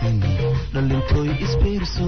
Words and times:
baqin 0.00 0.20
dhalintooy 0.72 1.28
isbiirso 1.44 2.06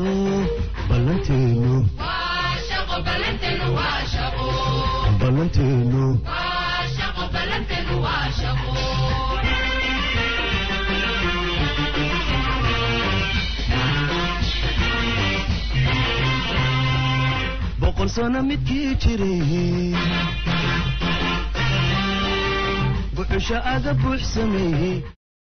ballanteenu 5.21 6.03
boqol 17.81 18.09
sano 18.17 18.41
midkii 18.49 18.91
jiray 19.03 19.95
buxusha 23.15 23.59
aga 23.75 23.93
buux 24.03 24.21
sameeyey 24.35 24.97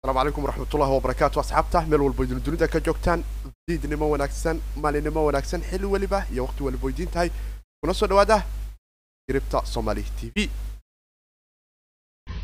asalaamu 0.05 0.19
calaykum 0.19 0.43
waraxmatullahi 0.45 0.91
wabarakaatu 0.97 1.39
asxaabta 1.39 1.81
meel 1.87 2.01
walba 2.01 2.23
idin 2.25 2.39
dunida 2.45 2.67
ka 2.67 2.79
joogtaan. 2.79 3.23
Diidnimo 3.67 4.09
wanaagsan 4.13 4.59
maalinimo 4.75 5.25
wanaagsan 5.27 5.61
xilli 5.69 5.85
weliba 5.93 6.25
iyo 6.33 6.43
waqti 6.45 6.63
waliba 6.63 6.85
weydiin 6.87 7.09
tahay 7.13 7.29
kuna 7.81 7.93
soo 7.93 8.07
dhawaada 8.07 8.43
gribta 9.29 9.61
somali 9.65 10.03
t 10.19 10.31
v. 10.35 10.49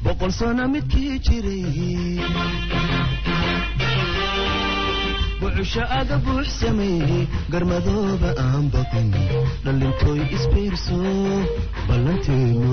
Boqol 0.03 0.31
sano 0.31 0.67
midkii 0.67 1.20
jiray. 1.20 1.65
Buxusha 5.41 5.84
aga 5.99 6.17
buux 6.26 6.48
sameeyey 6.62 7.27
garmadooba 7.51 8.29
aan 8.45 8.71
baqin 8.71 9.12
dhalintooy 9.65 10.21
isbiirso 10.35 10.99
ballanteenu 11.87 12.71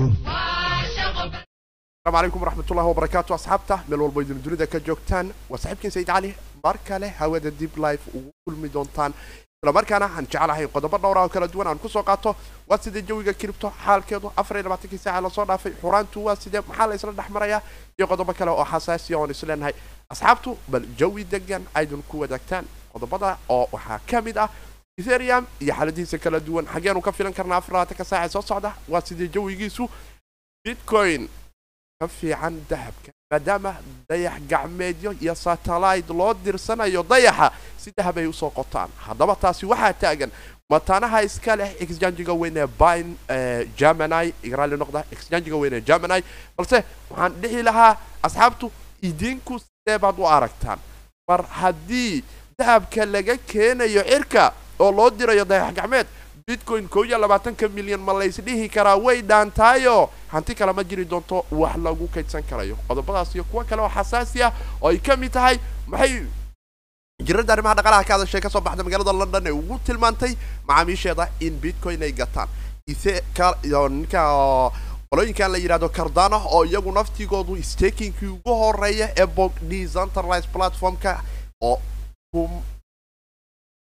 asalaamu 2.07 2.31
calaykum 2.31 2.41
waraxmatullahi 2.41 2.87
wabarakaatu 2.87 3.33
asxaabta 3.33 3.83
meel 3.87 4.01
walba 4.01 4.21
idin 4.21 4.41
dunida 4.43 4.67
ka 4.67 4.79
joogtaan. 4.79 5.33
Waa 5.49 5.57
saaxiibkiin 5.57 5.91
sayid 5.91 6.07
cali 6.07 6.35
mar 6.63 6.77
kale 6.77 7.09
hawada 7.09 7.51
dib 7.51 7.77
life 7.77 8.01
ugu 8.13 8.31
kulmi 8.45 8.69
doontaan. 8.69 9.13
Isla 9.61 9.73
markaana 9.73 10.05
aan 10.05 10.25
jecelahay 10.25 10.67
qodobo 10.67 10.97
dhowra 10.97 11.21
oo 11.21 11.29
kala 11.29 11.47
duwan 11.47 11.67
aan 11.67 11.79
ku 11.79 11.89
soo 11.89 12.03
qaato. 12.03 12.35
Waa 12.67 12.77
sidee 12.77 13.01
jawiga 13.01 13.33
kiribto 13.33 13.73
xaalkeedu 13.85 14.31
afar 14.37 14.57
iyo 14.57 14.63
labaatankii 14.63 14.97
saaca 14.97 15.21
la 15.21 15.29
soo 15.29 15.45
dhaafay? 15.45 15.73
Xuraantu 15.81 16.23
waa 16.25 16.35
sidee? 16.35 16.61
Maxaa 16.67 16.87
la 16.87 16.95
isla 16.95 17.11
dhex 17.11 17.61
iyo 17.97 18.07
qodobo 18.07 18.33
kale 18.33 18.51
oo 18.51 18.65
xasaasiya 18.65 19.17
oon 19.17 19.31
isleenahay 19.31 19.73
asxaabtu 20.09 20.57
bal 20.67 20.85
jawi 20.97 21.23
degan 21.23 21.63
aydun 21.73 22.03
ku 22.07 22.19
wadaagtaan. 22.19 22.65
Qodobada 22.93 23.37
oo 23.49 23.67
waxaa 23.71 23.99
ka 24.09 24.21
mid 24.21 24.37
ah 24.37 24.49
ethereum 24.97 25.45
iyo 25.59 25.73
xaaladihiisa 25.73 26.17
kala 26.17 26.39
duwan. 26.39 26.65
Xageenu 26.65 27.01
ka 27.01 27.11
filan 27.11 27.33
karnaa 27.33 27.57
afar 27.57 27.73
labaatanka 27.73 28.03
saaca 28.03 28.29
soo 28.29 28.41
socda? 28.41 28.71
Waa 28.87 29.01
sidee 29.01 29.27
jawigiisu? 29.27 29.89
Bitcoin 30.63 31.29
ka 31.99 32.07
fiican 32.07 32.61
dahabka 32.69 33.09
maadaama 33.31 33.73
dayax 34.09 34.39
gacmeedyo 34.49 35.11
iyo 35.21 35.33
satellite 35.35 36.13
loo 36.13 36.33
dirsanayo 36.33 37.01
dayaxa 37.03 37.51
si 37.77 37.89
dahab 37.97 38.17
ay 38.17 38.27
u 38.27 38.33
soo 38.33 38.49
qotaan. 38.53 38.89
Haddaba 39.05 39.35
taasi 39.35 39.65
waxaa 39.65 39.93
taagan 39.93 40.31
mataanaha 40.69 41.23
iska 41.23 41.55
leh 41.55 41.73
exchangiga 41.81 42.33
weyn 42.33 42.57
ee 42.57 42.67
bin 42.67 43.17
germany 43.79 44.29
raalli 44.57 44.77
noqda 44.77 45.03
exchangiga 45.11 45.57
weyn 45.57 45.73
ee 45.73 45.81
germany 45.81 46.21
balse 46.57 46.83
waxaan 47.09 47.33
dhihi 47.41 47.63
lahaa 47.63 47.97
asxaabtu 48.23 48.71
idinku 49.01 49.57
sidee 49.59 49.97
baad 49.97 50.19
u 50.19 50.25
aragtaan? 50.27 50.79
Mar 51.29 51.41
haddii 51.59 52.23
dahabka 52.59 53.05
laga 53.05 53.35
keenayo 53.37 54.03
cirka 54.05 54.53
oo 54.79 54.91
loo 54.91 55.09
dirayo 55.09 55.45
dayax 55.45 55.73
gacmeed 55.73 56.07
bitcoin 56.51 56.87
koo 56.89 57.03
iyo 57.03 57.17
labaatanka 57.19 57.67
milyan 57.67 57.99
ma 57.99 58.13
laysdhihi 58.13 58.69
karaa? 58.69 58.95
Way 58.95 59.21
dhaantaayo. 59.21 60.09
Hanti 60.31 60.55
kale 60.55 60.71
ma 60.73 60.83
jiri 60.83 61.03
doonto 61.05 61.43
wax 61.51 61.75
lagu 61.77 62.07
kaydsan 62.07 62.43
karayo. 62.43 62.77
Qodobadaas 62.87 63.35
iyo 63.35 63.43
kuwo 63.43 63.63
kale 63.67 63.81
oo 63.81 63.89
xasaasi 63.89 64.43
ah 64.43 64.53
oo 64.81 64.87
ay 64.89 64.97
ka 64.99 65.17
mid 65.17 65.31
tahay 65.31 65.59
maxay? 65.87 66.23
Jirada 67.19 67.53
arrimaha 67.53 67.75
dhaqaalaha 67.75 68.03
ka 68.07 68.13
hadashay 68.15 68.39
ka 68.41 68.49
soo 68.49 68.61
baxda 68.61 68.83
magaalada 68.83 69.11
london 69.13 69.47
ee 69.47 69.51
ugu 69.51 69.79
tilmaantay 69.83 70.37
macaamiisheeda 70.67 71.27
in 71.39 71.59
bitcoin 71.59 72.01
ay 72.03 72.11
gataan. 72.15 72.47
Ise 72.87 73.19
ninka 73.91 74.23
qolooyinkan 75.11 75.51
la 75.51 75.57
yidhahdo 75.57 75.89
cardano 75.89 76.39
oo 76.47 76.63
iyagu 76.63 76.91
naftigoodu 76.91 77.59
stakingkii 77.63 78.27
ugu 78.39 78.55
horreeya 78.55 79.11
ee 79.19 79.25
bog 79.25 79.51
decentralized 79.61 80.47
platformka 80.53 81.19
oo 81.61 81.81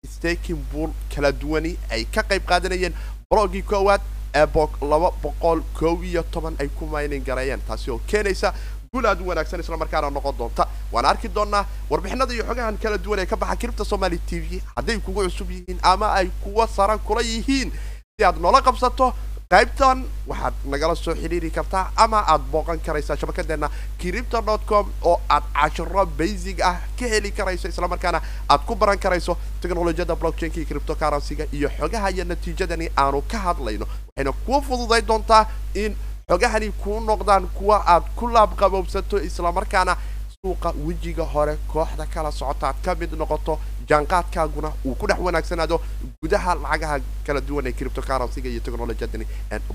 staking 0.07 0.63
bull 0.73 0.93
kala 1.15 1.33
duwani 1.33 1.77
ay 1.91 2.05
ka 2.05 2.23
qayb 2.23 2.45
qaadanayeen 2.47 2.95
blogii 3.31 3.63
koowaad 3.63 4.01
ee 4.35 4.47
laba 4.83 5.11
boqol 5.23 5.63
koob 5.75 6.05
iyo 6.05 6.23
toban 6.31 6.55
ay 6.61 6.69
ku 6.69 6.87
maynin 6.87 7.25
gareeyeen. 7.25 7.61
Taasi 7.67 7.91
oo 7.91 8.01
keenaysa 8.07 8.55
guul 8.93 9.07
aad 9.07 9.21
u 9.21 9.27
wanaagsan 9.29 9.61
isla 9.61 9.77
markaana 9.77 10.11
noqon 10.11 10.37
doonta. 10.39 10.69
Waan 10.93 11.05
arki 11.05 11.29
doonaa 11.29 11.67
warbixinada 11.91 12.33
iyo 12.35 12.45
xogahan 12.45 12.79
kala 12.79 12.99
duwan 12.99 13.19
ee 13.19 13.27
ka 13.27 13.37
baxa 13.37 13.57
kiribta 13.57 13.85
somali 13.85 14.19
t 14.19 14.39
v 14.41 14.63
hadday 14.77 14.99
kugu 15.01 15.23
cusub 15.25 15.51
yihiin 15.51 15.79
ama 15.83 16.13
ay 16.15 16.31
kuwa 16.45 16.69
saran 16.69 16.99
kula 16.99 17.23
yihiin. 17.23 17.73
Si 18.19 18.25
aad 18.25 18.39
noola 18.41 18.63
qabsato 18.63 19.15
qaybtan 19.53 20.05
waxaad 20.29 20.55
nagala 20.73 20.95
soo 20.95 21.15
xidhiiri 21.15 21.51
kartaa 21.51 21.91
ama 21.97 22.19
aad 22.33 22.43
booqan 22.53 22.81
karaysaa 22.87 23.17
shabakadeena 23.17 23.71
cripto 24.01 24.43
dot 24.47 24.61
com 24.67 24.91
oo 25.03 25.21
aad 25.29 25.45
cashiro 25.55 26.05
basic 26.19 26.61
ah 26.61 26.77
ka 26.99 27.07
heli 27.13 27.31
karayso 27.33 27.69
islamarkaana 27.69 28.21
aad 28.49 28.61
ku 28.67 28.75
baran 28.75 28.99
karayso 28.99 29.37
technolojiyada 29.63 30.17
blockchainka 30.17 30.59
iyo 30.61 30.67
criptocurrencyga 30.69 31.45
iyo 31.53 31.69
xogaha 31.79 32.11
iyo 32.11 32.25
natiijadani 32.25 32.91
aanu 32.97 33.23
ka 33.31 33.39
hadlayno. 33.39 33.87
Waxayna 34.09 34.33
kuu 34.47 34.61
fududay 34.69 35.01
doontaa 35.03 35.47
in 35.75 35.97
xogahani 36.29 36.71
kuu 36.85 37.01
noqdaan 37.01 37.49
kuwa 37.57 37.83
aad 37.87 38.05
ku 38.17 38.27
laabqaboobsato 38.29 39.17
islamarkaana 39.29 39.97
suuqa 40.45 40.73
wejiga 40.87 41.25
hore 41.25 41.57
kooxda 41.67 42.07
kala 42.07 42.31
socota 42.31 42.69
aad 42.69 42.77
ka 42.85 42.95
mid 42.95 43.13
noqoto 43.19 43.59
jaanqaadkaaguna 43.89 44.71
uu 44.87 44.95
ku 44.95 45.07
dhex 45.11 45.19
wanaagsanaado 45.19 45.81
gudaha 46.23 46.55
lacagaha 46.55 47.01
kala 47.27 47.41
duwan 47.41 47.67
ee 47.67 47.73
criptocurrencyga 47.73 48.49
iyo 48.49 48.61
technolojiyadani 48.61 49.27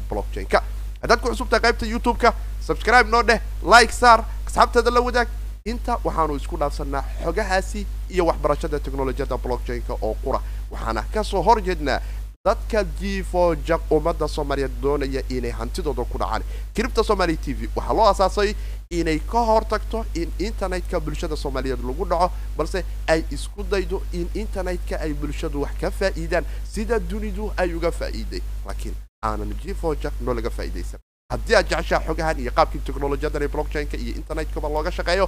blockchainka. 0.10 0.64
Haddaad 1.02 1.20
ku 1.20 1.28
cusubtahay 1.36 1.62
qaybta 1.68 1.86
youtube-ka 1.86 2.34
subscribe 2.68 3.10
noo 3.12 3.24
dheh 3.24 3.42
like 3.76 3.92
saar 3.92 4.24
asxaabteeda 4.48 4.92
la 4.92 5.02
wadaag. 5.02 5.28
Inta 5.66 6.00
waxaanu 6.04 6.36
isku 6.40 6.56
dhaafsanaa 6.58 7.04
xogahaasi 7.26 7.86
iyo 8.10 8.26
waxbarashada 8.32 8.80
technolojiyada 8.80 9.38
blockchainka 9.38 9.94
oo 10.02 10.16
qura. 10.24 10.40
Waxaana 10.72 11.04
ka 11.14 11.24
soo 11.24 11.42
horjeednaa 11.44 12.00
dadka 12.46 12.84
jiifo 13.00 13.56
jaq 13.68 13.82
ummadda 13.92 14.28
soomaaliyeed 14.28 14.80
doonaya 14.82 15.22
inay 15.30 15.52
hantidooda 15.52 16.04
ku 16.04 16.18
dhacaan. 16.18 16.44
Cripta 16.76 17.04
somali 17.04 17.38
t 17.38 17.54
v 17.54 17.70
waxaa 17.76 17.94
loo 17.94 18.08
asaasay 18.10 18.56
inay 19.00 19.20
ka 19.32 19.42
hortagto 19.50 20.06
in 20.22 20.30
internetka 20.40 21.00
bulshada 21.00 21.36
soomaaliyeed 21.44 21.82
lagu 21.90 22.06
dhaco 22.12 22.32
balse 22.58 22.84
ay 23.08 23.24
isku 23.32 23.64
daydo 23.64 24.02
in 24.14 24.28
internetka 24.34 24.96
ay 25.06 25.14
bulshadu 25.14 25.62
wax 25.64 25.74
ka 25.82 25.92
faa'iidaan. 25.92 26.46
Sida 26.74 27.00
dunidu 27.00 27.52
ay 27.58 27.74
uga 27.74 27.92
faa'iiday 27.92 28.42
laakiin 28.66 28.96
aanan 29.24 29.54
jiifo 29.64 29.96
jaq 30.04 30.14
noo 30.22 30.34
laga 30.34 30.50
faa'iidaysan. 30.50 31.00
Haddii 31.32 31.56
aad 31.56 31.68
jeceshaa 31.70 32.02
xogahan 32.08 32.40
iyo 32.40 32.52
qaabkii 32.52 32.82
technolojiyadan 32.86 33.48
blockchainka 33.54 33.98
iyo 33.98 34.14
internetkaba 34.22 34.70
looga 34.70 34.92
shaqeeyo 34.92 35.28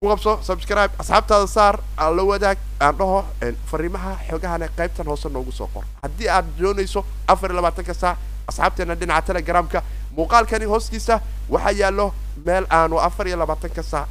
ku 0.00 0.06
qabso 0.08 0.32
subscribe 0.46 0.92
asxaabtaada 1.02 1.46
saar 1.46 1.76
aan 1.96 2.16
la 2.16 2.22
wadaag 2.22 2.58
aan 2.80 2.94
dhaho 2.98 3.24
fariimaha 3.70 4.12
xogahana 4.28 4.68
qaybtan 4.78 5.06
hoose 5.10 5.28
noogu 5.28 5.52
soo 5.52 5.66
qor. 5.74 5.84
Haddii 6.02 6.28
aad 6.28 6.46
doonayso 6.58 7.04
afar 7.26 7.50
iyo 7.50 7.56
labaatanka 7.58 7.94
saac 7.94 8.18
asxaabteena 8.50 8.94
dhinaca 9.00 9.26
telegramka 9.26 9.82
muuqaalkani 10.18 10.64
hoostiisa 10.72 11.20
waxaa 11.54 11.74
yaallo 11.80 12.06
meel 12.46 12.66
aanu 12.78 12.96
afar 13.08 13.26
iyo 13.28 13.36
labaatanka 13.42 13.82
saac 13.82 14.08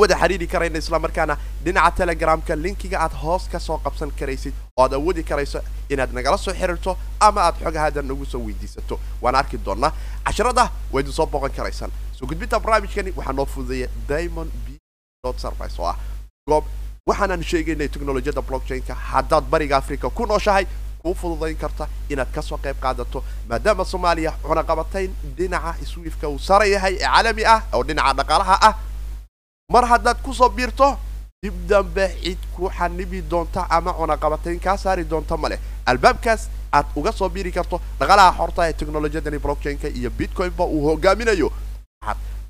wada 0.00 0.14
xiriiri 0.20 0.46
karayna 0.52 0.78
islamarkaana 0.78 1.34
dhinaca 1.64 1.90
telegramka 1.98 2.56
linkiga 2.64 2.98
aad 3.00 3.14
hoos 3.22 3.48
ka 3.52 3.58
soo 3.66 3.78
qabsan 3.84 4.10
karaysid 4.20 4.54
oo 4.76 4.82
aad 4.84 4.94
awoodi 4.98 5.22
karayso 5.30 5.60
inaad 5.88 6.12
nagala 6.18 6.38
soo 6.44 6.54
xiriirto 6.60 6.96
ama 7.20 7.40
aad 7.46 7.56
xogahaadan 7.64 8.06
nagu 8.08 8.26
soo 8.26 8.40
weydiisato. 8.46 9.00
Waan 9.22 9.34
arki 9.34 9.58
doonaa 9.66 9.92
casharada 10.24 10.64
idin 11.00 11.12
soo 11.12 11.26
booqan 11.26 11.52
karaysaan 11.58 11.90
soo 12.18 12.26
gudbinta 12.26 12.60
barnaamijkani 12.60 13.10
waxaa 13.16 13.32
noo 13.32 13.46
fududeeya 13.46 13.88
diamond 14.08 14.50
b 14.66 14.78
service 15.44 15.76
oo 15.82 15.86
ah 15.92 15.96
goob 16.48 16.64
waxaanan 17.06 17.42
sheegaynay 17.44 17.88
technolojiyada 17.88 18.42
blockchainka. 18.42 18.94
Haddaad 18.94 19.44
bariga 19.50 19.76
africa 19.76 20.10
ku 20.10 20.26
nooshahay 20.26 20.66
kuu 21.04 21.14
fududayn 21.14 21.56
karta 21.60 21.84
inaad 22.08 22.30
ka 22.34 22.42
soo 22.42 22.56
qayb 22.64 22.76
qaadato 22.80 23.20
maadaama 23.48 23.84
soomaaliya 23.84 24.30
cunaqabatayn 24.42 25.10
dhinaca 25.36 25.74
swiifka 25.90 26.28
uu 26.28 26.38
sara 26.38 26.64
yahay 26.66 26.94
ee 26.96 27.04
caalami 27.04 27.44
ah 27.54 27.60
oo 27.76 27.82
dhinaca 27.88 28.14
dhaqaalaha 28.20 28.56
ah. 28.68 28.74
Mar 29.72 29.84
haddaad 29.90 30.22
ku 30.24 30.32
soo 30.38 30.48
biirto 30.48 30.88
dib 31.44 31.54
dambe 31.68 32.06
cid 32.22 32.38
ku 32.56 32.70
xanibi 32.76 33.20
doonta 33.22 33.66
ama 33.70 33.92
cunaqabatayn 33.98 34.58
kaa 34.60 34.76
saari 34.84 35.04
doonta 35.04 35.36
ma 35.36 35.48
leh. 35.52 35.58
Albaabkaas 35.86 36.48
aad 36.72 36.86
uga 36.96 37.12
soo 37.12 37.28
biiri 37.28 37.52
karto 37.52 37.80
dhaqaalaha 38.00 38.32
xorta 38.38 38.68
ee 38.68 38.72
technolojiyadani 38.72 39.38
blockchainka 39.38 39.88
iyo 39.88 40.10
bitcoinba 40.10 40.64
uu 40.64 40.82
hogaaminayo 40.88 41.52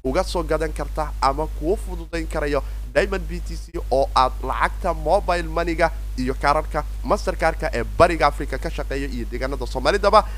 uga 0.04 0.22
soo 0.24 0.42
gadan 0.44 0.72
karta 0.72 1.12
ama 1.20 1.46
kuu 1.58 1.76
fududayn 1.76 2.26
karayo 2.28 2.62
diamond 2.94 3.24
b 3.28 3.40
t 3.40 3.56
c 3.56 3.72
oo 3.90 4.08
aad 4.14 4.32
lacagta 4.44 4.92
mobile 4.94 5.42
moneyga 5.48 5.90
iyo 6.18 6.34
kaararka 6.34 6.84
masterkarka 7.04 7.70
ee 7.72 7.84
bariga 7.98 8.26
africa 8.26 8.58
ka 8.60 8.70
shaqeeya 8.70 9.08
iyo 9.08 9.24
deegaanada 9.30 9.66
soomaalidaba 9.66 10.28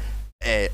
ee 0.40 0.70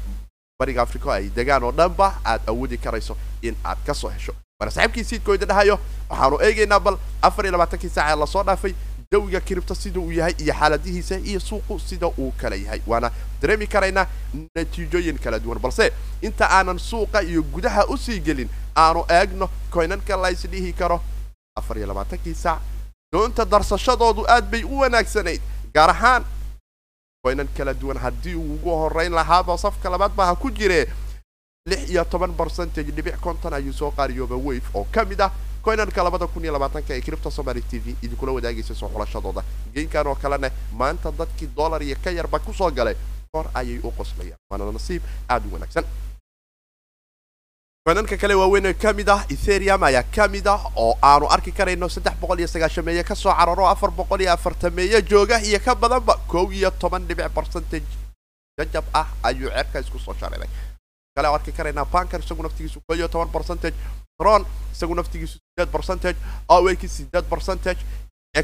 bariga 0.61 0.83
africa 0.83 1.09
ay 1.17 1.31
degaan 1.33 1.65
oo 1.65 1.73
dhanba 1.73 2.21
aad 2.25 2.41
awoodi 2.47 2.77
karayso 2.79 3.17
in 3.43 3.57
aad 3.65 3.79
ka 3.87 3.95
soo 3.95 4.09
hesho. 4.13 4.35
Marka 4.61 4.75
saaxiibkii 4.75 5.05
siidkooda 5.05 5.47
dhahayo 5.47 5.79
waxaanu 6.11 6.37
eegaynaa 6.45 6.81
bal 6.81 6.99
afar 7.23 7.45
iyo 7.45 7.53
labaatankii 7.57 7.89
saac 7.89 8.19
la 8.19 8.27
soo 8.27 8.43
dhaafay 8.45 8.75
jawiga 9.13 9.41
kiribta 9.41 9.75
sida 9.75 10.01
uu 10.01 10.13
yahay 10.13 10.35
iyo 10.39 10.55
xaaladihiisa 10.55 11.17
iyo 11.19 11.41
suuqu 11.41 11.79
sida 11.81 12.07
uu 12.07 12.33
kala 12.41 12.57
yahay. 12.57 12.81
Waana 12.87 13.11
dareemi 13.43 13.67
karaynaa 13.67 14.07
natiijooyin 14.57 15.19
kala 15.19 15.39
duwan. 15.39 15.59
Balse 15.59 15.93
inta 16.23 16.49
aanan 16.51 16.79
suuqa 16.79 17.23
iyo 17.23 17.43
gudaha 17.43 17.87
u 17.87 17.97
sii 17.99 18.21
gelin 18.21 18.49
aanu 18.77 19.05
eegno 19.09 19.49
koynanka 19.71 20.17
la 20.17 20.31
isdhihi 20.31 20.73
karo. 20.73 21.01
Afar 21.57 21.77
iyo 21.79 21.87
labaatankii 21.87 22.35
saac 22.35 22.61
doonta 23.13 23.45
darsashadoodu 23.45 24.25
aad 24.29 24.51
bay 24.51 24.65
u 24.65 24.79
wanaagsanayd 24.81 25.41
gaar 25.75 25.91
ahaan 25.91 26.25
koynan 27.25 27.49
kala 27.57 27.75
duwan. 27.75 27.99
Haddii 27.99 28.35
uu 28.35 28.55
ugu 28.55 28.71
horeyn 28.71 29.13
lahaaba 29.13 29.59
safka 29.59 29.91
labaad 29.91 30.13
baa 30.17 30.27
ha 30.27 30.35
ku 30.37 30.51
jire 30.51 30.89
lix 31.69 31.91
iyo 31.91 32.05
toban 32.05 32.33
percentage 32.35 32.91
dhibic 32.93 33.21
konton 33.21 33.53
ayuu 33.55 33.73
soo 33.73 33.91
qaariyooba 33.91 34.37
wave 34.37 34.63
oo 34.75 34.85
ka 34.91 35.05
mid 35.05 35.21
ah 35.21 35.31
koynanka 35.63 36.03
labada 36.05 36.27
kun 36.27 36.45
iyo 36.45 36.53
labaatanka 36.53 36.95
ee 36.95 37.01
cripto 37.07 37.31
somaly 37.31 37.63
t 37.71 37.79
v 37.85 37.97
idinkula 38.03 38.33
wadaagaysa 38.37 38.75
soo 38.75 38.89
xulashadooda 38.95 39.43
geynkan 39.75 40.07
oo 40.07 40.15
kalena 40.23 40.51
maanta 40.81 41.09
dadkii 41.19 41.49
dollar 41.57 41.83
iyo 41.83 41.97
ka 42.05 42.11
yarba 42.11 42.39
ku 42.39 42.53
soo 42.53 42.71
galay 42.71 42.97
kor 43.33 43.47
ayay 43.55 43.79
u 43.83 43.91
qoslayaan 43.99 44.39
waana 44.51 44.73
nasiib 44.79 45.03
aada 45.29 45.47
u 45.49 45.53
wanaagsan 45.55 45.85
koynanka 47.87 48.17
kale 48.17 48.35
waaweyn 48.35 48.75
ka 48.83 48.93
mid 48.93 49.09
ah 49.09 49.23
etherium 49.35 49.83
ayaa 49.83 50.03
ka 50.15 50.29
mid 50.29 50.47
ah 50.47 50.61
oo 50.77 50.99
aanu 51.03 51.27
arki 51.35 51.53
karayno 51.53 51.89
saddex 51.89 52.15
boqol 52.21 52.39
iyo 52.39 52.49
sagaashameeye 52.49 53.05
ka 53.05 53.15
soo 53.15 53.33
cararo 53.39 53.67
afar 53.69 53.91
boqol 53.91 54.21
iyo 54.21 54.33
afartameeye 54.33 55.03
jooga 55.03 55.41
iyo 55.49 55.59
ka 55.61 55.75
badanba 55.75 56.15
kow 56.31 56.47
iyo 56.53 56.71
toban 56.71 57.07
dhibic 57.09 57.29
percentage. 57.35 57.87
Jajab 58.59 58.85
ah 58.95 59.07
ayuu 59.23 59.51
ceerka 59.51 59.81
isku 59.81 59.99
soo 59.99 60.15
shareeray 60.21 60.49
kale 61.17 61.29
oo 61.29 61.35
arki 61.35 61.53
karaynaa 61.53 61.85
banker 61.85 62.21
isagu 62.21 62.43
naftigiisu 62.43 62.81
kow 62.87 62.95
iyo 62.97 63.09
toban 63.09 63.29
percentage 63.37 63.75
tron 64.19 64.45
isagu 64.73 64.95
naftigiisu 64.95 65.39
sideed 65.39 65.71
percentage 65.73 66.19
aweki 66.49 66.89
sideed 66.89 67.25
percentage 67.33 67.81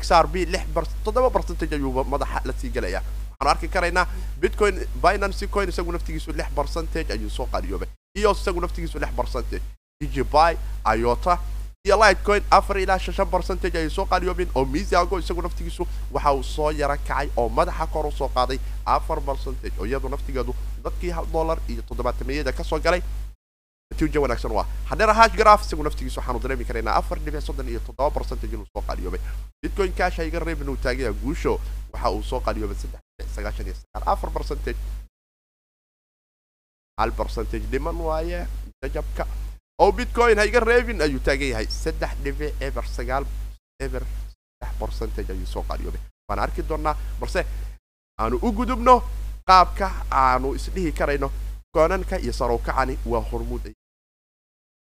xrb 0.00 0.34
lix 0.54 0.64
toddoba 1.04 1.30
percentage 1.30 1.74
ayuu 1.74 2.04
madaxa 2.04 2.40
la 2.44 2.52
sii 2.60 2.70
gelaya 2.70 3.02
waxaanu 3.30 3.50
arki 3.50 3.68
karaynaa 3.68 4.06
bitcoin 4.40 4.76
binancy 5.02 5.46
coin 5.48 5.68
isagu 5.68 5.92
naftigiisu 5.92 6.32
lix 6.32 6.48
percentage 6.58 7.12
ayuu 7.12 7.30
soo 7.30 7.46
qaariyoobay 7.52 7.88
iyo 8.18 8.32
isagu 8.32 8.60
naftigiisu 8.60 8.98
lix 8.98 9.12
percentage. 9.16 9.62
Digiby 10.00 10.56
iota 10.98 11.38
iyo 11.86 11.96
lightcoin 12.02 12.42
afar 12.50 12.78
ilaa 12.78 12.98
shan 12.98 13.26
percentage 13.34 13.78
ayay 13.78 13.90
soo 13.90 14.06
qaariyoobeen 14.06 14.50
oo 14.54 14.64
miziago 14.64 15.18
isagu 15.18 15.42
naftigiisu 15.42 15.86
waxa 16.12 16.32
uu 16.32 16.42
soo 16.42 16.70
yara 16.70 16.96
kacay 16.96 17.28
oo 17.36 17.48
madaxa 17.48 17.86
kor 17.86 18.06
u 18.06 18.12
soo 18.12 18.28
qaaday 18.28 18.58
afar 18.86 19.20
percentage 19.20 19.74
oo 19.80 19.86
iyadu 19.86 20.08
naftigeedu 20.08 20.54
dadkii 20.84 21.10
hal 21.10 21.26
dollar 21.32 21.58
iyo 21.68 21.82
toddobaatameyada 21.88 22.52
ka 22.52 22.64
soo 22.64 22.78
galay 22.80 23.02
natiija 23.98 24.20
wanaagsan 24.20 24.52
waa 24.52 24.66
haddana 24.90 25.12
hash 25.14 25.34
graph 25.36 25.62
isagu 25.66 25.82
naftigiisa 25.82 26.20
waxaanu 26.20 26.38
dareemi 26.42 26.64
karaynaa 26.64 26.94
afar 27.00 27.18
dhibic 27.18 27.42
soddon 27.42 27.68
iyo 27.68 27.80
toddoba 27.86 28.10
percentage 28.10 28.54
inuu 28.54 28.66
soo 28.72 28.82
qaaliyoobay 28.88 29.20
bitcoin 29.62 29.92
cash 29.92 30.18
iga 30.18 30.38
reeb 30.38 30.60
inuu 30.62 30.76
taagaya 30.76 31.12
guusho 31.12 31.60
waxa 31.92 32.10
uu 32.10 32.22
soo 32.22 32.40
qaaliyoobay 32.40 32.76
saddex 32.82 33.00
dhibic 33.18 33.34
sagaashan 33.36 33.66
iyo 33.66 33.74
sagaal 33.74 34.04
afar 34.14 34.30
percentage 34.30 34.78
hal 36.98 37.10
percentage 37.12 37.66
dhiman 37.72 37.96
waaye 37.96 38.46
jajabka. 38.82 39.26
Oo 39.82 39.92
bitcoin 39.92 40.38
ha 40.38 40.44
iga 40.46 40.60
reebin 40.60 41.02
ayuu 41.02 41.20
taagan 41.20 41.48
yahay 41.52 41.66
saddex 41.66 42.12
dhibic 42.24 42.54
eber 42.60 42.84
sagaal 42.96 43.24
eber 43.80 44.02
saddex 44.60 44.72
percentage 44.80 45.30
ayuu 45.34 45.46
soo 45.46 45.62
qaaliyoobay 45.68 46.00
waan 46.28 46.38
arki 46.44 46.62
doonaa 46.62 46.94
balse 47.20 47.42
aanu 48.20 48.38
u 48.42 48.52
gudubno 48.52 49.02
qaabka 49.48 49.86
aanu 50.22 50.54
isdhihi 50.58 50.92
karayno 50.92 51.28
koonanka 51.74 52.16
iyo 52.24 52.32
sarowkacani 52.32 52.94
waa 53.06 53.22
hormuud 53.30 53.64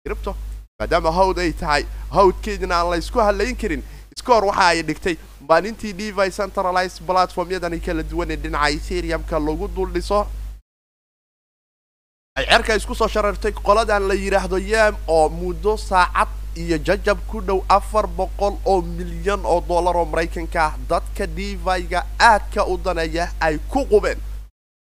cripto 0.07 0.35
maadaama 0.81 1.11
hawd 1.13 1.39
ay 1.39 1.53
tahay 1.53 1.85
hawdkeedina 2.11 2.75
aan 2.81 2.91
la 2.91 2.97
ysku 2.97 3.21
hadlayn 3.21 3.57
karin. 3.57 3.83
Score 4.17 4.47
waxa 4.49 4.67
ay 4.73 4.83
dhigtay 4.83 5.17
maalintii 5.49 5.93
devi 5.93 6.31
centralized 6.33 7.03
platformyadani 7.07 7.81
kala 7.85 8.03
duwan 8.03 8.31
ee 8.31 8.37
dhinaca 8.37 8.71
ethereumka 8.77 9.39
lagu 9.39 9.69
dul 9.77 9.93
dhiso. 9.93 10.27
Ay 12.37 12.47
cerka 12.49 12.75
isku 12.81 12.95
soo 12.95 13.09
sharartay 13.09 13.53
qoladan 13.53 14.09
la 14.09 14.15
yidhaahdo 14.15 14.59
yam 14.59 14.97
oo 15.09 15.29
muddo 15.29 15.77
saacad 15.77 16.29
iyo 16.57 16.79
jajab 16.79 17.19
ku 17.31 17.41
dhow 17.41 17.61
afar 17.69 18.07
boqol 18.07 18.57
oo 18.65 18.81
milyan 18.83 19.45
oo 19.45 19.61
dollar 19.61 19.97
oo 19.97 20.05
maraykanka. 20.05 20.65
Ah 20.65 20.75
dadka 20.89 21.27
deviga 21.27 22.07
aadka 22.19 22.65
u 22.67 22.77
daneeya 22.79 23.29
ay 23.41 23.59
ku 23.69 23.85
qubeen. 23.85 24.19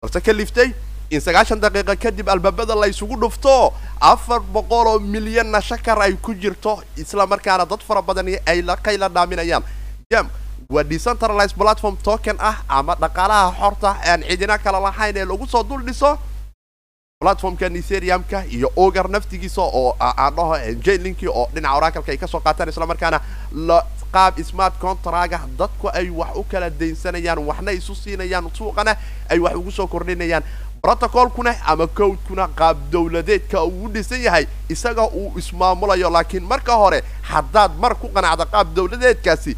Balse 0.03 0.21
ka 0.25 0.33
liftay 0.33 0.73
in 1.11 1.21
sagaashan 1.21 1.61
daqiiqa 1.61 1.97
kadib 1.97 2.29
albaabada 2.29 2.75
la 2.75 2.89
isugu 2.89 3.17
dhufto 3.21 3.73
afar 4.03 4.41
boqol 4.55 4.87
oo 4.93 4.99
milyanna 4.99 5.61
shakar 5.63 5.99
ay 6.03 6.15
ku 6.19 6.35
jirto 6.35 6.83
isla 6.99 7.27
markaana 7.27 7.65
dad 7.67 7.81
fara 7.87 8.03
badani 8.03 8.35
ay 8.47 8.63
la 8.63 8.77
qayla 8.77 9.09
dhaaminayaan. 9.09 9.63
Jam 10.11 10.27
waa 10.69 10.83
decentralized 10.85 11.55
platform 11.57 11.97
token 12.03 12.37
ah 12.41 12.63
ama 12.69 12.95
dhaqaalaha 12.99 13.55
xorta 13.61 13.91
aan 14.11 14.23
cidina 14.29 14.59
kala 14.59 14.81
lahayn 14.81 15.17
ee 15.17 15.25
lagu 15.25 15.47
soo 15.47 15.63
dul 15.63 15.83
dhiso? 15.87 16.19
Platformkan 17.23 17.77
ethereumka 17.79 18.43
iyo 18.51 18.69
ogar 18.77 19.07
naftigiisa 19.09 19.63
oo 19.63 19.95
aan 20.01 20.35
dhaho 20.37 20.57
jlinkii 20.85 21.29
oo 21.31 21.47
dhinaca 21.55 21.77
oracalka 21.79 22.11
ay 22.13 22.19
ka 22.19 22.27
soo 22.27 22.41
qaataan 22.43 22.69
isla 22.69 22.87
markaana 22.87 23.21
la 23.55 23.79
qaab 24.13 24.43
smart 24.43 24.75
contraga 24.83 25.41
dadku 25.59 25.87
ay 25.95 26.11
wax 26.11 26.35
u 26.37 26.43
kala 26.51 26.71
daynsanayaan 26.71 27.39
waxna 27.39 27.71
isu 27.73 27.95
siinayaan 27.95 28.51
suuqana 28.59 28.97
ay 29.31 29.39
wax 29.39 29.55
ugu 29.55 29.71
soo 29.71 29.87
kordhinayaan 29.87 30.43
protocolkuna 30.83 31.55
ama 31.67 31.87
codekuna 31.87 32.49
qaab 32.59 32.77
dowladeedka 32.93 33.63
uu 33.65 33.89
dhisan 33.95 34.21
yahay 34.23 34.47
isaga 34.69 35.05
uu 35.21 35.33
ismaamulayo 35.39 36.11
laakiin 36.11 36.43
marka 36.53 36.75
hore 36.75 37.03
haddaad 37.31 37.73
mar 37.83 37.95
ku 37.95 38.09
qanacda 38.15 38.45
qaab 38.55 38.75
dowladeedkaasi 38.77 39.53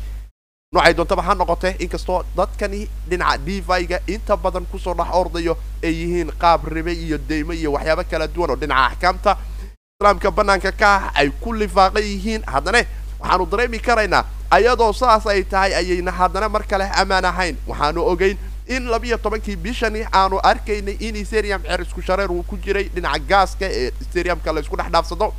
noocay 0.75 0.94
doontaba 0.99 1.23
ha 1.23 1.35
noqotee 1.35 1.73
inkastoo 1.85 2.23
dadkani 2.37 2.81
dhinaca 3.09 3.38
deviga 3.47 3.99
inta 4.06 4.37
badan 4.37 4.67
ku 4.73 4.79
soo 4.79 4.94
dhex 4.94 5.09
ordayo 5.21 5.56
ay 5.82 5.93
yihiin 6.00 6.31
qaab 6.43 6.61
ribe 6.75 6.93
iyo 6.93 7.19
deymo 7.29 7.53
iyo 7.53 7.73
waxyaabo 7.73 8.05
kala 8.11 8.26
duwan 8.35 8.50
oo 8.50 8.56
dhinaca 8.56 8.87
axkaamta 8.93 9.32
islaamka 10.00 10.31
banaanka 10.31 10.73
ka 10.73 10.88
ah 10.97 11.11
ay 11.15 11.31
ku 11.41 11.53
lifaaqan 11.53 12.03
yihiin. 12.05 12.43
Haddana 12.53 12.81
waxaanu 13.21 13.47
dareemi 13.47 13.79
karaynaa 13.79 14.25
ayadoo 14.50 14.93
saas 14.93 15.26
ay 15.26 15.43
tahay 15.44 15.73
ayayna 15.75 16.12
haddana 16.12 16.49
mar 16.49 16.62
kale 16.71 16.85
ammaan 17.00 17.25
ahayn. 17.25 17.56
Waxaanu 17.67 18.00
ogeyn 18.12 18.37
in 18.66 18.87
labiyo 18.88 19.16
tobankii 19.19 19.56
bishani 19.56 20.05
aanu 20.12 20.40
arkaynay 20.43 20.96
in 21.00 21.16
ethereum 21.16 21.62
cer 21.62 21.81
isku 21.82 22.02
shareer 22.02 22.31
uu 22.32 22.43
ku 22.43 22.56
jiray. 22.56 22.88
Dhinaca 22.94 23.19
gaaska 23.28 23.66
ee 23.66 23.87
ethereumka 24.02 24.52
la 24.52 24.61
isku 24.61 24.76
dhex 24.76 24.90
dhaafsado. 24.93 25.34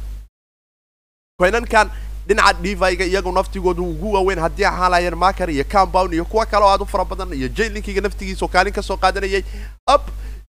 Koynankan 1.39 1.89
dhinaca 2.27 2.53
deviga 2.61 3.05
iyagu 3.05 3.31
naftigoodu 3.31 3.83
ugu 3.91 4.13
waaweyn 4.13 4.39
haddii 4.39 4.65
ahaalaayeen 4.65 5.15
marker 5.15 5.49
iyo 5.49 5.63
compound 5.63 6.13
iyo 6.13 6.25
kuwa 6.25 6.45
kale 6.45 6.65
oo 6.65 6.69
aad 6.69 6.81
u 6.81 6.85
fara 6.85 7.05
badan 7.05 7.33
iyo 7.33 7.47
jlinkiga 7.49 8.01
naftigiisa 8.01 8.45
oo 8.45 8.47
kaalin 8.47 8.73
ka 8.73 8.81
soo 8.81 8.97
qaadanayay. 8.97 9.43
Up! 9.95 10.09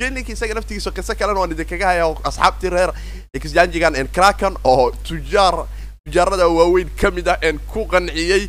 Jlinki 0.00 0.32
isaga 0.32 0.54
naftigiisa 0.54 0.90
qiso 0.90 1.14
kalena 1.14 1.40
waan 1.40 1.52
idinkaga 1.52 1.86
haya 1.86 2.04
asxaabtii 2.24 2.70
reer 2.70 2.92
exjangigan 3.34 3.94
en 3.96 4.08
kraken 4.08 4.56
oo 4.64 4.90
tujaar 5.08 5.66
tujaarada 6.04 6.48
waaweyn 6.48 6.90
ka 7.00 7.10
mid 7.10 7.28
ah 7.28 7.38
en 7.40 7.58
ku 7.58 7.86
qanciyey 7.86 8.48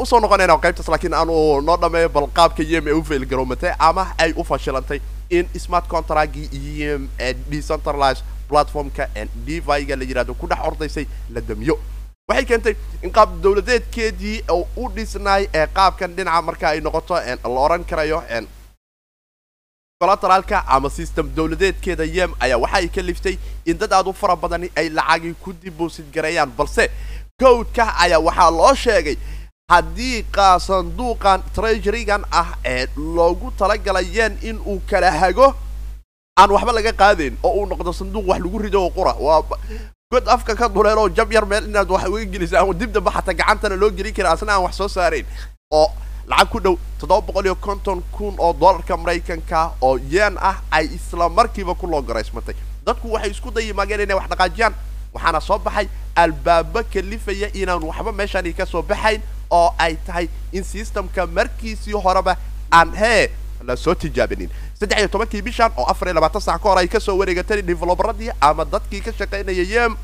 u 0.00 0.06
soo 0.10 0.20
noqonayna 0.24 0.56
qaybtaas 0.64 0.88
laakiin 0.92 1.14
aanu 1.14 1.34
noo 1.66 1.76
dhameeyo 1.82 2.08
bal 2.08 2.26
qaabka 2.38 2.62
yem 2.62 2.88
ee 2.88 2.92
u 2.92 3.02
failgarowmatay 3.04 3.72
ama 3.78 4.04
ay 4.18 4.32
u 4.36 4.44
fashilantay 4.44 5.00
in 5.30 5.48
smart 5.64 5.86
contractgii 5.88 6.48
yem 6.80 7.08
ee 7.18 7.34
decentralized 7.50 8.24
platformka 8.48 9.08
deviga 9.46 9.96
la 9.96 10.04
yidhahdo 10.04 10.34
ku 10.34 10.46
dhex 10.46 10.60
ordaysay 10.68 11.06
la 11.34 11.40
damiyo. 11.40 11.78
Waxay 12.28 12.44
keentay 12.50 12.74
in 13.02 13.10
qaab 13.12 13.40
dowladeedkeedii 13.42 14.44
oo 14.48 14.66
u 14.76 14.88
dhisnaay 14.96 15.48
ee 15.54 15.66
qaabkan 15.66 16.14
dhinaca 16.16 16.42
marka 16.42 16.68
ay 16.68 16.80
noqoto 16.80 17.14
la 17.54 17.60
oran 17.66 17.84
karayo 17.84 18.22
collateralka 20.00 20.64
ama 20.66 20.90
system 20.90 21.30
dowladeedkeeda 21.36 22.04
yem 22.04 22.32
ayaa 22.40 22.58
waxa 22.64 22.76
ay 22.76 22.88
ka 22.88 23.02
liftay 23.02 23.38
in 23.64 23.78
dad 23.78 23.92
aad 23.92 24.06
u 24.08 24.12
fara 24.12 24.36
badani 24.36 24.70
ay 24.76 24.88
lacagii 24.88 25.34
ku 25.42 25.52
dibosid 25.52 26.10
gareeyaan 26.12 26.50
balse 26.58 26.90
codeka 27.40 27.84
ayaa 28.04 28.18
waxaa 28.20 28.50
loo 28.50 28.74
sheegay 28.74 29.16
haddii 29.68 30.22
qa 30.30 30.58
sanduuqan 30.60 31.40
treasurygan 31.56 32.24
ah 32.30 32.52
ee 32.64 32.86
loogu 32.96 33.50
talagalay 33.58 34.04
in 34.42 34.58
uu 34.66 34.80
kala 34.90 35.10
hago 35.10 35.54
aan 36.36 36.50
waxba 36.50 36.72
laga 36.72 36.92
qaadayn 36.92 37.36
oo 37.42 37.52
uu 37.60 37.66
noqdo 37.66 37.92
sanduuq 37.92 38.28
wax 38.28 38.40
lagu 38.44 38.58
rido 38.58 38.82
oo 38.84 38.90
qura. 38.90 39.12
Waa 39.16 39.42
god 40.12 40.28
afka 40.28 40.54
ka 40.54 40.68
duleeloo 40.68 41.08
jab 41.08 41.32
yar 41.32 41.46
meel 41.46 41.64
inaad 41.64 41.90
wax 41.90 42.04
uga 42.08 42.24
gelisa 42.24 42.60
ama 42.60 42.74
dib 42.74 42.92
damba 42.92 43.10
xataa 43.10 43.34
gacantana 43.34 43.76
loo 43.76 43.90
gelin 43.90 44.12
kara 44.14 44.30
asna 44.36 44.52
aan 44.52 44.62
wax 44.68 44.76
soo 44.76 44.88
saarayn 44.88 45.24
oo 45.72 45.88
lacag 46.28 46.48
ku 46.50 46.60
dhow 46.60 46.76
toddoba 47.00 47.20
boqol 47.26 47.44
iyo 47.46 47.54
konton 47.56 48.02
kun 48.12 48.34
oo 48.38 48.52
dollarka 48.52 48.96
maraykanka 48.96 49.72
oo 49.80 49.96
yeen 50.10 50.36
ah 50.40 50.60
ay 50.70 50.86
isla 50.92 51.28
markiiba 51.28 51.74
ku 51.74 51.86
loogaraysmatay 51.88 52.54
dadku 52.86 53.12
waxay 53.12 53.30
isku 53.32 53.50
dayimaageen 53.50 54.00
inay 54.04 54.16
wax 54.16 54.28
dhaqaajiyaan. 54.28 54.74
Waxaana 55.14 55.40
soo 55.40 55.58
baxay 55.58 55.88
albaabo 56.16 56.82
kalifaya 56.92 57.48
inaan 57.54 57.82
waxba 57.82 58.12
meeshani 58.12 58.52
ka 58.52 58.66
soo 58.66 58.82
baxayn 58.82 59.22
oo 59.60 59.68
ay 59.78 59.96
tahay 60.06 60.28
in 60.52 60.64
systemka 60.64 61.26
markiisii 61.38 61.92
horeba 62.06 62.36
aan 62.78 62.94
hee 63.02 63.30
la 63.68 63.76
soo 63.76 63.94
tijaabinin 63.94 64.50
saddex 64.80 64.98
iyo 64.98 65.08
tobankii 65.14 65.42
bishan 65.42 65.72
oo 65.76 65.84
afar 65.92 66.08
iyo 66.08 66.14
labaatan 66.18 66.40
sac 66.46 66.60
ka 66.62 66.68
hor 66.68 66.78
ay 66.78 66.88
ka 66.88 67.00
soo 67.00 67.16
wareegatay 67.20 67.62
develoberadii 67.62 68.30
ama 68.40 68.64
dadkii 68.64 69.00
ka 69.06 69.12
shaqaynaya 69.18 69.64
yem 69.74 69.96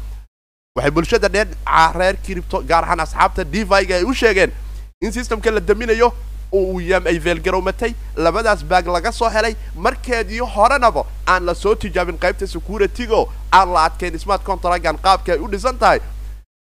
waxay 0.77 0.91
bulshada 0.97 1.29
dhinaca 1.29 1.93
reer 1.99 2.17
kiribto 2.27 2.63
gaar 2.71 2.85
ahaan 2.85 3.01
asxaabta 3.07 3.45
deviga 3.45 3.95
ay 4.01 4.05
u 4.05 4.15
sheegeen 4.23 4.53
in 5.01 5.13
systemka 5.13 5.51
la 5.51 5.61
daminayo 5.61 6.13
uu 6.59 6.81
yam 6.81 7.07
ay 7.07 7.19
veelgarowmatay 7.25 7.93
labadaas 8.17 8.65
baag 8.71 8.87
laga 8.97 9.13
soo 9.13 9.29
helay 9.37 9.55
markeedii 9.87 10.41
horenaba 10.55 11.05
aan 11.27 11.45
la 11.49 11.55
soo 11.55 11.75
tijaabin 11.75 12.19
qaybta 12.25 12.47
securitygo 12.55 13.21
aan 13.59 13.73
la 13.75 13.85
adkayn 13.89 14.19
smart 14.19 14.43
contragan 14.49 14.99
qaabka 15.07 15.33
ay 15.33 15.39
u 15.45 15.49
dhisan 15.53 15.79
tahay 15.79 16.01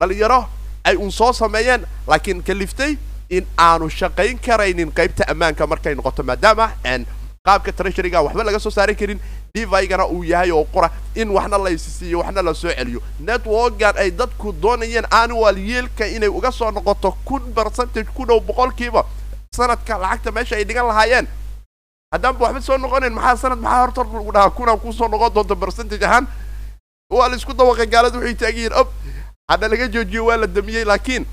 dhalinyaro 0.01 0.39
ay 0.83 0.95
un 0.95 1.11
soo 1.11 1.33
sameeyeen 1.33 1.85
laakiin 2.07 2.43
kaliftay 2.43 2.97
in 3.29 3.45
aanu 3.57 3.89
shaqayn 3.89 4.39
karaynin 4.39 4.91
qaybta 4.91 5.23
ammaanka 5.31 5.67
markay 5.67 5.95
noqoto 5.95 6.23
maadaama 6.23 6.71
qaabka 7.45 7.71
treasuryga 7.71 8.21
waxba 8.21 8.43
laga 8.43 8.59
soo 8.59 8.69
saaran 8.71 8.95
karin 8.95 9.19
devigana 9.53 10.05
uu 10.07 10.23
yahay 10.23 10.51
oo 10.51 10.63
qura 10.73 10.89
in 11.15 11.29
waxna 11.29 11.57
la 11.57 11.69
isisiiyo 11.69 12.19
waxna 12.19 12.41
la 12.41 12.53
soo 12.53 12.69
celiyo. 12.69 13.01
Networkan 13.19 13.97
ay 13.97 14.11
dadku 14.11 14.51
doonayeen 14.61 15.05
annual 15.11 15.57
yeelka 15.57 16.05
inay 16.07 16.29
uga 16.29 16.51
soo 16.51 16.71
noqoto 16.71 17.17
kun 17.25 17.53
percentage 17.53 18.09
ku 18.13 18.25
dhow 18.25 18.39
boqolkiiba 18.39 19.05
sanadka 19.55 19.97
lacagta 19.97 20.31
meesha 20.31 20.55
ay 20.55 20.63
dhigan 20.65 20.87
lahaayeen. 20.87 21.27
Haddaanba 22.13 22.45
waxba 22.45 22.61
soo 22.61 22.77
noqonayn 22.77 23.13
maxaa 23.13 23.37
sanad 23.37 23.59
maxaa 23.59 23.81
horta 23.81 24.03
lagu 24.03 24.31
dhahaa? 24.31 24.49
Kunaan 24.49 24.79
ku 24.79 24.93
soo 24.93 25.07
noqon 25.07 25.33
doonta 25.33 25.55
percentage 25.55 26.03
ahaan. 26.05 26.27
Waa 27.09 27.29
la 27.29 27.35
isku 27.35 27.53
dawaqay 27.53 27.87
gaalada 27.87 28.17
waxay 28.19 28.69
ob 28.77 28.87
hadda 29.49 29.67
laga 29.67 29.87
joojiyo 29.87 30.25
waa 30.25 30.37
la 30.37 30.47
damiyey 30.47 30.85
laakiin 30.85 31.25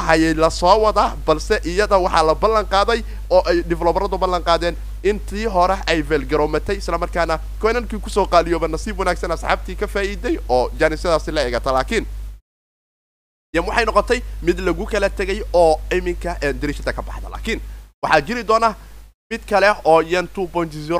hayay 0.00 0.34
la 0.34 0.50
soo 0.50 0.76
wadaa 0.82 1.16
balse 1.26 1.60
iyada 1.64 1.98
waxaa 2.04 2.22
la 2.28 2.34
ballan 2.34 2.66
qaaday 2.74 3.00
oo 3.30 3.42
ay 3.50 3.62
develoberadu 3.62 4.18
ballan 4.18 4.42
qaadeen. 4.42 4.76
Intii 5.02 5.44
hore 5.46 5.76
ay 5.86 6.02
veelgaroomatay 6.08 6.76
islamarkaana 6.76 7.38
koynankii 7.60 7.98
ku 8.04 8.10
soo 8.10 8.26
qaaliyooba 8.26 8.68
nasiib 8.68 8.98
wanaagsan 8.98 9.30
asxaabtii 9.36 9.76
ka 9.76 9.86
faa'iiday 9.86 10.36
oo 10.48 10.70
jaanisadaasi 10.80 11.32
la 11.32 11.42
egata. 11.48 11.72
Laakiin 11.72 12.06
waxay 13.66 13.84
noqotay 13.84 14.20
mid 14.42 14.58
lagu 14.60 14.86
kala 14.86 15.08
tegay 15.10 15.40
oo 15.52 15.80
iminka 15.96 16.36
dirishada 16.60 16.92
ka 16.92 17.02
baxda. 17.02 17.28
Laakiin 17.28 17.60
waxaa 18.02 18.20
jiri 18.20 18.42
doona 18.44 18.74
mid 19.30 19.40
kale 19.48 19.70
oo 19.84 20.00
yan 20.02 20.28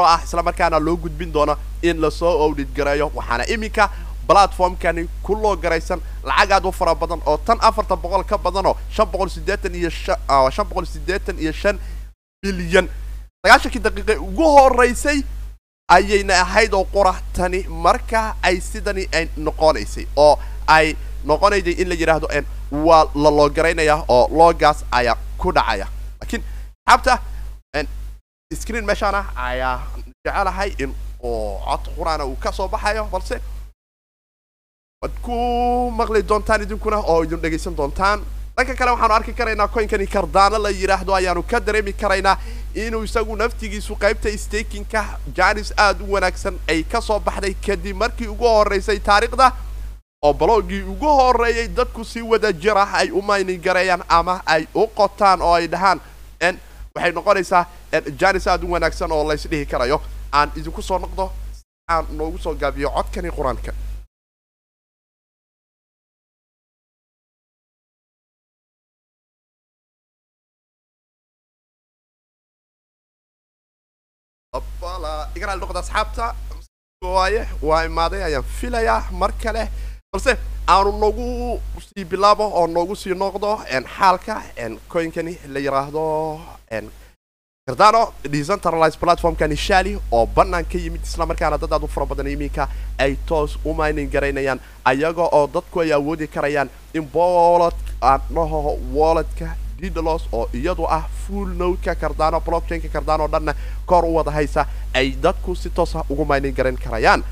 ah 0.06 0.20
islamarkaana 0.24 0.78
loo 0.78 0.96
gudbin 0.96 1.32
doono 1.32 1.56
in 1.82 2.00
la 2.00 2.10
soo 2.10 2.32
owdhid 2.46 2.72
gareeyo 2.76 3.10
waxaana 3.14 3.44
iminka 3.46 3.90
platformkani 4.28 5.08
ku 5.22 5.34
loo 5.34 5.56
garaysan 5.56 6.00
lacag 6.24 6.52
aad 6.52 6.64
u 6.66 6.72
fara 6.72 6.94
badan 6.94 7.20
oo 7.26 7.36
tan 7.36 7.58
afartan 7.60 7.98
boqol 8.02 8.24
ka 8.24 8.38
badanoo 8.38 8.76
shan 8.90 9.06
boqol 9.12 9.28
sideetan 9.28 9.74
iyo 9.74 9.90
shan 9.90 10.66
boqol 10.68 10.86
sideetan 10.86 11.38
iyo 11.38 11.52
shan 11.52 11.78
bilyan. 12.42 12.88
Sagaashankii 13.44 13.82
daqiiqe 13.84 14.16
ugu 14.18 14.44
horeysay 14.56 15.22
ayayna 15.88 16.34
ahayd 16.40 16.74
oo 16.74 16.84
qura 16.84 17.14
tani 17.32 17.64
marka 17.68 18.34
ay 18.42 18.60
sidani 18.60 19.08
ay 19.12 19.28
noqonaysay 19.36 20.06
oo 20.16 20.38
ay 20.66 20.96
noqonayday 21.24 21.72
in 21.82 21.88
la 21.88 21.94
yidhaahdo 21.94 22.28
waa 22.86 23.04
la 23.14 23.30
loo 23.30 23.48
garaynayaa 23.50 24.04
oo 24.08 24.28
loogaas 24.38 24.84
ayaa 24.92 25.16
ku 25.38 25.52
dhacaya. 25.52 25.86
Laakiin 26.20 26.42
xabta 26.88 27.18
screen 28.60 28.84
meeshaana 28.84 29.24
ayaa 29.36 29.80
jecelahay 30.24 30.70
in 30.78 30.94
uu 31.22 31.58
cod 31.64 31.84
quraana 31.96 32.24
uu 32.26 32.36
ka 32.36 32.52
soo 32.52 32.68
baxayo 32.68 33.04
balse 33.12 33.40
waad 35.02 35.16
ku 35.24 35.32
maqli 35.96 36.20
doontaan 36.28 36.62
idinkuna 36.62 36.96
oo 37.12 37.22
idin 37.24 37.40
dhegaysan 37.42 37.76
doontaan. 37.76 38.20
Dhanka 38.56 38.74
kale 38.76 38.90
waxaanu 38.90 39.14
arki 39.14 39.32
karaynaa 39.32 39.68
coinkani 39.68 40.06
kardaano 40.06 40.58
la 40.62 40.68
yidhaahdo 40.70 41.14
ayaanu 41.14 41.42
ka 41.42 41.60
dareemi 41.60 41.92
karaynaa 41.92 42.36
inuu 42.74 43.02
isagu 43.08 43.36
naftigiisu 43.36 43.96
qaybta 44.02 44.28
stakinka 44.42 45.04
janis 45.36 45.72
aad 45.76 46.00
u 46.04 46.12
wanaagsan 46.12 46.58
ay 46.68 46.82
ka 46.84 47.00
soo 47.00 47.18
baxday 47.20 47.54
kadib 47.66 47.96
markii 47.96 48.28
ugu 48.28 48.44
horeysay 48.44 48.98
taariikhda 49.08 49.52
oo 50.22 50.32
balogii 50.34 50.82
ugu 50.82 51.08
horeeyay 51.08 51.68
dadku 51.68 52.04
si 52.04 52.20
wada 52.22 52.52
jir 52.52 52.76
ah 52.78 52.92
ay 53.00 53.10
u 53.10 53.22
maynin 53.22 53.60
gareeyaan 53.62 54.04
ama 54.08 54.40
ay 54.46 54.66
u 54.74 54.86
qotaan 54.86 55.40
oo 55.42 55.54
ay 55.54 55.66
dhahaan. 55.68 56.00
Waxay 56.94 57.12
noqonaysaa 57.12 57.64
janis 58.20 58.46
aad 58.46 58.64
u 58.64 58.72
wanaagsan 58.72 59.12
oo 59.12 59.24
laysdhihi 59.28 59.66
karayo. 59.66 60.00
Aan 60.32 60.52
idinku 60.56 60.82
soo 60.82 60.98
noqdo 60.98 61.32
aan 61.88 62.04
noogu 62.10 62.38
soo 62.38 62.54
gaabiyo 62.54 62.90
codkani 62.90 63.30
qur'aanka 63.30 63.72
igaraal 75.40 75.60
noqda 75.64 75.80
asxaabta. 75.84 76.26
Waaye 77.16 77.42
waa 77.68 77.82
imaaday 77.88 78.22
ayaan 78.28 78.44
filayaa 78.60 79.00
mar 79.20 79.32
kale. 79.42 79.64
Balse 80.12 80.32
aanu 80.68 80.90
noogu 81.02 81.26
sii 81.86 82.04
bilaabo 82.04 82.44
oo 82.60 82.66
noogu 82.76 82.94
sii 83.02 83.14
noqdo 83.22 83.50
xaalka 83.96 84.34
coinkani 84.92 85.32
la 85.52 85.58
yidhaahdo 85.66 86.02
cardano 87.66 88.02
decentralized 88.34 88.98
platformkani 89.00 89.56
shali 89.56 89.92
oo 90.16 90.26
bannaan 90.36 90.64
ka 90.72 90.78
yimid 90.78 91.02
islamarkaana 91.08 91.58
dad 91.62 91.72
aad 91.76 91.84
u 91.86 91.88
fara 91.94 92.06
badan 92.06 92.26
iminka 92.34 92.68
ay 92.98 93.12
toos 93.28 93.52
u 93.64 93.74
mining 93.80 94.10
garaynayaan 94.14 94.60
ayaga 94.84 95.22
oo 95.38 95.46
dadku 95.54 95.80
ay 95.80 95.92
awoodi 95.92 96.26
karayaan 96.34 96.68
in 96.94 97.04
bolod 97.14 97.74
aan 98.10 98.20
dhaho 98.34 98.60
walletka 98.98 99.48
didalos 99.80 100.22
oo 100.32 100.48
iyadu 100.54 100.86
ah 100.88 101.04
full 101.26 101.48
nodeka 101.60 101.94
cardano 101.94 102.40
blockchainka 102.40 102.88
cardano 102.88 103.28
dhanna 103.28 103.54
kor 103.86 104.04
u 104.04 104.14
wada 104.14 104.30
haysa 104.30 104.66
ay 104.94 105.10
dadku 105.22 105.54
si 105.56 105.70
toosa 105.70 106.04
ugu 106.10 106.24
mining 106.24 106.54
garan 106.54 106.76
karayaan. 106.76 107.22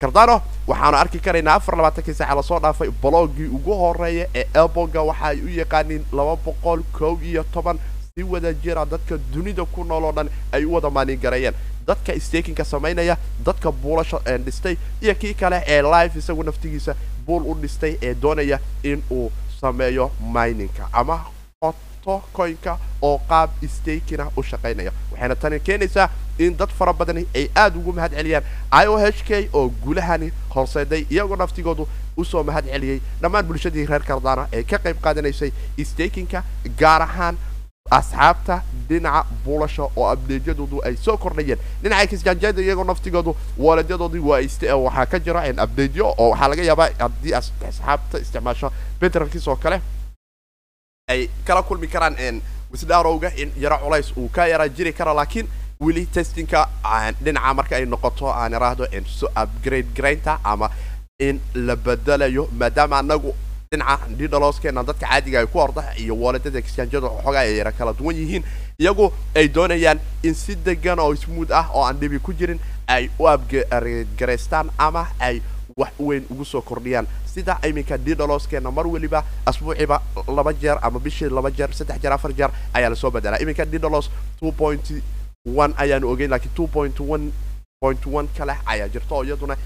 Cardano 0.00 0.40
waxaanu 0.68 0.96
arki 0.96 1.18
karaynaa 1.26 1.54
afar 1.58 1.76
labaatankii 1.76 2.14
saaca 2.14 2.34
la 2.36 2.42
soo 2.42 2.58
dhaafay 2.60 2.90
blogii 3.02 3.46
ugu 3.56 3.74
horreeya 3.82 4.26
ee 4.34 4.44
elboga 4.54 5.02
waxa 5.02 5.26
ay 5.26 5.40
u 5.40 5.48
yaqaaniin 5.48 6.04
laba 6.12 6.36
boqol 6.36 6.82
kow 6.98 7.18
iyo 7.22 7.44
toban 7.54 7.78
si 8.14 8.22
wada 8.22 8.52
jira 8.52 8.84
dadka 8.84 9.16
dunida 9.32 9.64
ku 9.64 9.84
nool 9.84 10.04
oo 10.04 10.12
dhan 10.12 10.28
ay 10.52 10.64
u 10.64 10.72
wada 10.74 10.90
mining 10.90 11.20
gareeyeen 11.22 11.54
dadka 11.86 12.12
stakinka 12.20 12.64
samaynaya 12.64 13.16
dadka 13.46 13.72
buulasha 13.72 14.18
dhistay 14.44 14.76
iyo 15.00 15.14
kii 15.14 15.34
kale 15.34 15.62
ee 15.66 15.82
live 15.82 16.18
isagu 16.18 16.42
naftigiisa 16.44 16.94
buul 17.26 17.42
u 17.50 17.54
dhistay 17.54 17.96
ee 18.02 18.14
doonaya 18.14 18.58
in 18.82 19.02
uu 19.10 19.32
sameeyo 19.60 20.10
miningka 20.20 20.88
ama 20.92 21.20
coinka 22.32 22.78
oo 23.02 23.18
qaab 23.28 23.50
stakina 23.76 24.28
u 24.36 24.42
shaqaynaya 24.42 24.92
waxayna 25.12 25.34
tani 25.36 25.60
keenaysaa 25.60 26.08
in 26.38 26.56
dad 26.56 26.70
fara 26.78 26.92
badani 26.92 27.26
ay 27.34 27.48
aada 27.54 27.78
ugu 27.78 27.92
mahad 27.92 28.12
celiyaan 28.18 28.44
i 28.70 28.86
o 28.86 28.96
h 28.98 29.22
k 29.28 29.48
oo 29.52 29.68
gulahani 29.84 30.30
horseeday 30.54 31.06
iyagoo 31.10 31.36
naftigoodu 31.36 31.88
u 32.16 32.24
soo 32.24 32.42
mahad 32.44 32.64
celiyey 32.72 33.00
dhammaan 33.22 33.46
bulshadii 33.46 33.86
reer 33.86 34.02
cardana 34.10 34.46
ee 34.52 34.62
ka 34.62 34.78
qayb 34.78 35.00
qaadanaysay 35.02 35.50
stakinka 35.90 36.42
gaar 36.78 37.02
ahaan 37.02 37.36
asxaabta 37.98 38.62
dhinaca 38.88 39.26
buulasha 39.44 39.82
oo 39.96 40.06
abdeedyadoodu 40.12 40.80
ay 40.86 40.96
soo 40.96 41.16
kordhayeen. 41.16 41.58
Dhinaca 41.82 42.06
kisjaanjeeda 42.12 42.62
iyagoo 42.62 42.84
naftigoodu 42.84 43.36
waaladyadoodu 43.58 44.28
waa 44.28 44.40
waxaa 44.86 45.06
ka 45.06 45.18
jira 45.18 45.42
abdeedyo 45.66 46.14
oo 46.18 46.30
waxaa 46.30 46.48
laga 46.48 46.62
yaabaa 46.62 46.88
haddii 46.98 47.34
asxaabta 47.40 48.18
isticmaasho 48.18 48.72
beteralkiis 49.00 49.48
oo 49.48 49.56
kale 49.56 49.80
ay 51.08 51.30
kala 51.46 51.62
kulmi 51.62 51.86
karaan 51.86 52.42
wisdhaarowga 52.72 53.30
in 53.38 53.52
yaro 53.56 53.78
culays 53.78 54.10
uu 54.18 54.28
ka 54.28 54.46
yara 54.50 54.66
jiri 54.68 54.92
kara 54.92 55.14
laakiin 55.14 55.46
weli 55.80 56.02
testingka 56.06 56.66
dhinaca 57.22 57.54
marka 57.54 57.76
ay 57.76 57.86
noqoto 57.86 58.26
aan 58.26 58.52
iraahdo 58.58 58.88
upgrade 59.42 59.86
garaynta 59.94 60.40
ama 60.42 60.68
in 61.20 61.38
la 61.54 61.76
bedelayo 61.76 62.48
maadaama 62.58 62.98
anagu 62.98 63.32
dhinaca 63.70 64.08
didaloskeena 64.18 64.82
dadka 64.82 65.06
caadiga 65.06 65.38
ay 65.40 65.46
ku 65.46 65.58
orda 65.62 65.94
iyo 65.96 66.16
waladada 66.18 66.60
kisjaanjada 66.60 67.06
xoogaa 67.22 67.46
ay 67.46 67.54
yara 67.58 67.70
kala 67.72 67.92
duwan 67.94 68.16
yihiin 68.16 68.42
iyagu 68.78 69.12
ay 69.36 69.46
doonayaan 69.48 70.00
in 70.24 70.34
si 70.34 70.56
degan 70.56 70.98
oo 70.98 71.14
smooth 71.14 71.52
ah 71.54 71.70
oo 71.70 71.84
aan 71.86 72.00
dhibi 72.02 72.18
ku 72.18 72.32
jirin 72.34 72.58
ay 72.88 73.10
u 73.18 73.28
upgrade 73.30 74.10
garaystaan 74.18 74.74
ama 74.78 75.06
ay 75.20 75.38
wax 75.76 75.92
weyn 76.00 76.24
ugu 76.30 76.44
soo 76.44 76.62
kordhiyaan. 76.62 77.06
Sida 77.26 77.58
iminka 77.68 77.98
didaloskeena 77.98 78.70
mar 78.70 78.86
weliba 78.86 79.24
asbuuciba 79.46 80.00
laba 80.36 80.52
jeer 80.52 80.78
ama 80.82 80.98
bishii 80.98 81.28
laba 81.28 81.50
jeer 81.50 81.72
saddex 81.74 82.00
jeer 82.02 82.12
afar 82.12 82.32
jeer 82.32 82.50
ayaa 82.72 82.88
la 82.90 82.96
soo 82.96 83.10
bedelaa 83.10 83.38
iminka 83.38 83.64
didalos 83.64 84.10
two 84.40 84.52
point 84.52 84.90
one 85.56 85.74
ayaanu 85.76 86.08
ogeyn 86.10 86.30
lakiin 86.30 86.54
two 86.54 86.66
point 86.66 87.00
one 87.00 87.30
point 87.80 88.06
one 88.06 88.28
kale 88.38 88.54
ayaa 88.66 88.88
jirta 88.88 89.14
oo 89.14 89.24
iyaduna 89.24 89.56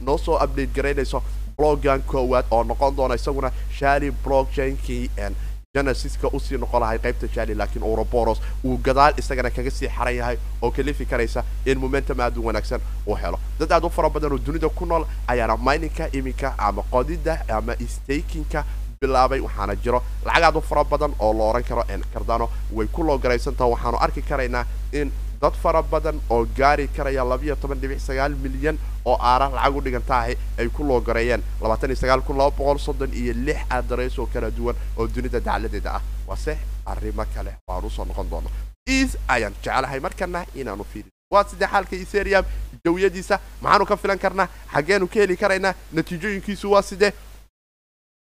noo 0.00 0.18
soo 0.18 0.34
update 0.44 0.74
garaynayso 0.74 1.22
bloggan 1.58 2.02
koowaad 2.02 2.44
oo 2.50 2.64
noqon 2.64 2.96
doona 2.96 3.14
isaguna 3.14 3.52
shali 3.78 4.10
blockchainkii 4.10 5.10
genesiska 5.84 6.28
u 6.32 6.38
sii 6.40 6.58
noqon 6.58 6.80
lahay 6.80 6.98
qaybta 7.02 7.26
jali 7.34 7.54
laakiin 7.54 7.82
ouroboros 7.82 8.40
uu 8.64 8.76
gadaal 8.78 9.12
isagana 9.18 9.50
kaga 9.50 9.70
sii 9.70 9.88
xaran 9.96 10.16
yahay 10.16 10.36
oo 10.62 10.70
kalifi 10.70 11.04
karaysa 11.06 11.42
in 11.66 11.78
momentum 11.78 12.20
aad 12.20 12.36
u 12.38 12.44
wanaagsan 12.46 12.80
uu 13.06 13.16
helo. 13.22 13.38
Dad 13.58 13.72
aad 13.72 13.84
u 13.84 13.90
fara 13.90 14.08
badan 14.10 14.32
oo 14.32 14.38
dunida 14.46 14.68
ku 14.68 14.86
nool 14.86 15.04
ayaana 15.26 15.56
mininka 15.56 16.06
iminka 16.12 16.54
ama 16.58 16.82
qodida 16.90 17.38
ama 17.48 17.74
stakinka 17.88 18.64
bilaabay 19.00 19.40
waxaana 19.40 19.74
jiro 19.76 20.02
lacag 20.24 20.44
aad 20.44 20.56
u 20.56 20.60
fara 20.62 20.84
badan 20.84 21.12
oo 21.18 21.32
la 21.38 21.44
oran 21.44 21.64
karo 21.64 21.82
cardano 22.14 22.48
way 22.72 22.86
ku 22.86 23.02
loo 23.02 23.18
garaysantaha 23.18 23.70
waxaanu 23.74 23.98
arki 23.98 24.22
karaynaa 24.22 24.64
in 24.92 25.10
dad 25.40 25.54
fara 25.62 25.82
badan 25.82 26.20
oo 26.30 26.44
gaari 26.58 26.88
karaya 26.96 27.24
labiyo 27.24 27.56
toban 27.56 27.78
dhibic 27.80 28.00
sagaal 28.00 28.34
milyan 28.44 28.78
oo 29.04 29.16
aara 29.20 29.48
lacag 29.56 29.76
u 29.76 29.80
dhigantahay 29.86 30.36
ay 30.58 30.68
ku 30.68 30.82
loogareeyeen 30.84 31.42
labaatan 31.62 31.90
iyo 31.90 31.96
sagaal 32.02 32.22
kun 32.26 32.36
laba 32.38 32.50
boqol 32.58 32.78
soddon 32.78 33.12
iyo 33.14 33.32
lix 33.46 33.60
adrees 33.70 34.18
oo 34.18 34.26
kala 34.26 34.50
duwan 34.50 34.76
oo 34.98 35.06
dunida 35.06 35.40
dacladeeda 35.40 35.90
ah. 35.98 36.02
Waase 36.28 36.56
arrimo 36.86 37.24
kale 37.34 37.52
oo 37.68 37.74
aan 37.76 37.84
u 37.84 37.90
soo 37.90 38.04
noqon 38.04 38.30
doono. 38.30 38.48
Is 38.86 39.16
ayaan 39.28 39.54
jeclahay 39.64 40.00
markana 40.00 40.44
inaanu 40.54 40.84
fiirin 40.92 41.10
waa 41.32 41.44
sidee 41.50 41.66
xaalka 41.72 41.96
ethereum 41.96 42.44
jawiyadiisa 42.84 43.38
maxaanu 43.62 43.86
ka 43.86 43.96
filan 43.96 44.18
karnaa 44.18 44.48
xaggeenu 44.72 45.06
ka 45.12 45.20
heli 45.20 45.36
karaynaa 45.36 45.74
natiijooyinkiisu 45.92 46.70
waa 46.72 46.82
sidee? 46.82 47.12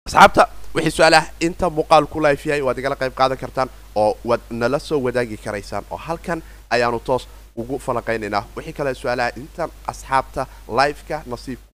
Asxaabta 0.09 0.49
wixii 0.75 0.90
su'aalaha 0.97 1.26
inta 1.47 1.71
muuqaal 1.71 2.07
ku 2.12 2.21
life 2.26 2.49
yahay 2.49 2.62
waad 2.67 2.78
igala 2.78 2.97
qayb 3.02 3.14
qaadan 3.21 3.38
kartaan 3.43 3.69
oo 3.95 4.17
waad 4.25 4.40
nala 4.50 4.78
soo 4.78 4.99
wadaagi 5.07 5.37
karaysaan 5.45 5.85
oo 5.90 5.97
halkan 6.07 6.43
ayaanu 6.71 7.01
toos 7.01 7.29
ugu 7.57 7.79
falanqaynaynaa 7.87 8.45
wixii 8.57 8.73
kale 8.79 8.95
su'aalaha 8.95 9.31
intan 9.43 9.71
asxaabta 9.93 10.47
liveka 10.81 11.23
nasiibka 11.27 11.67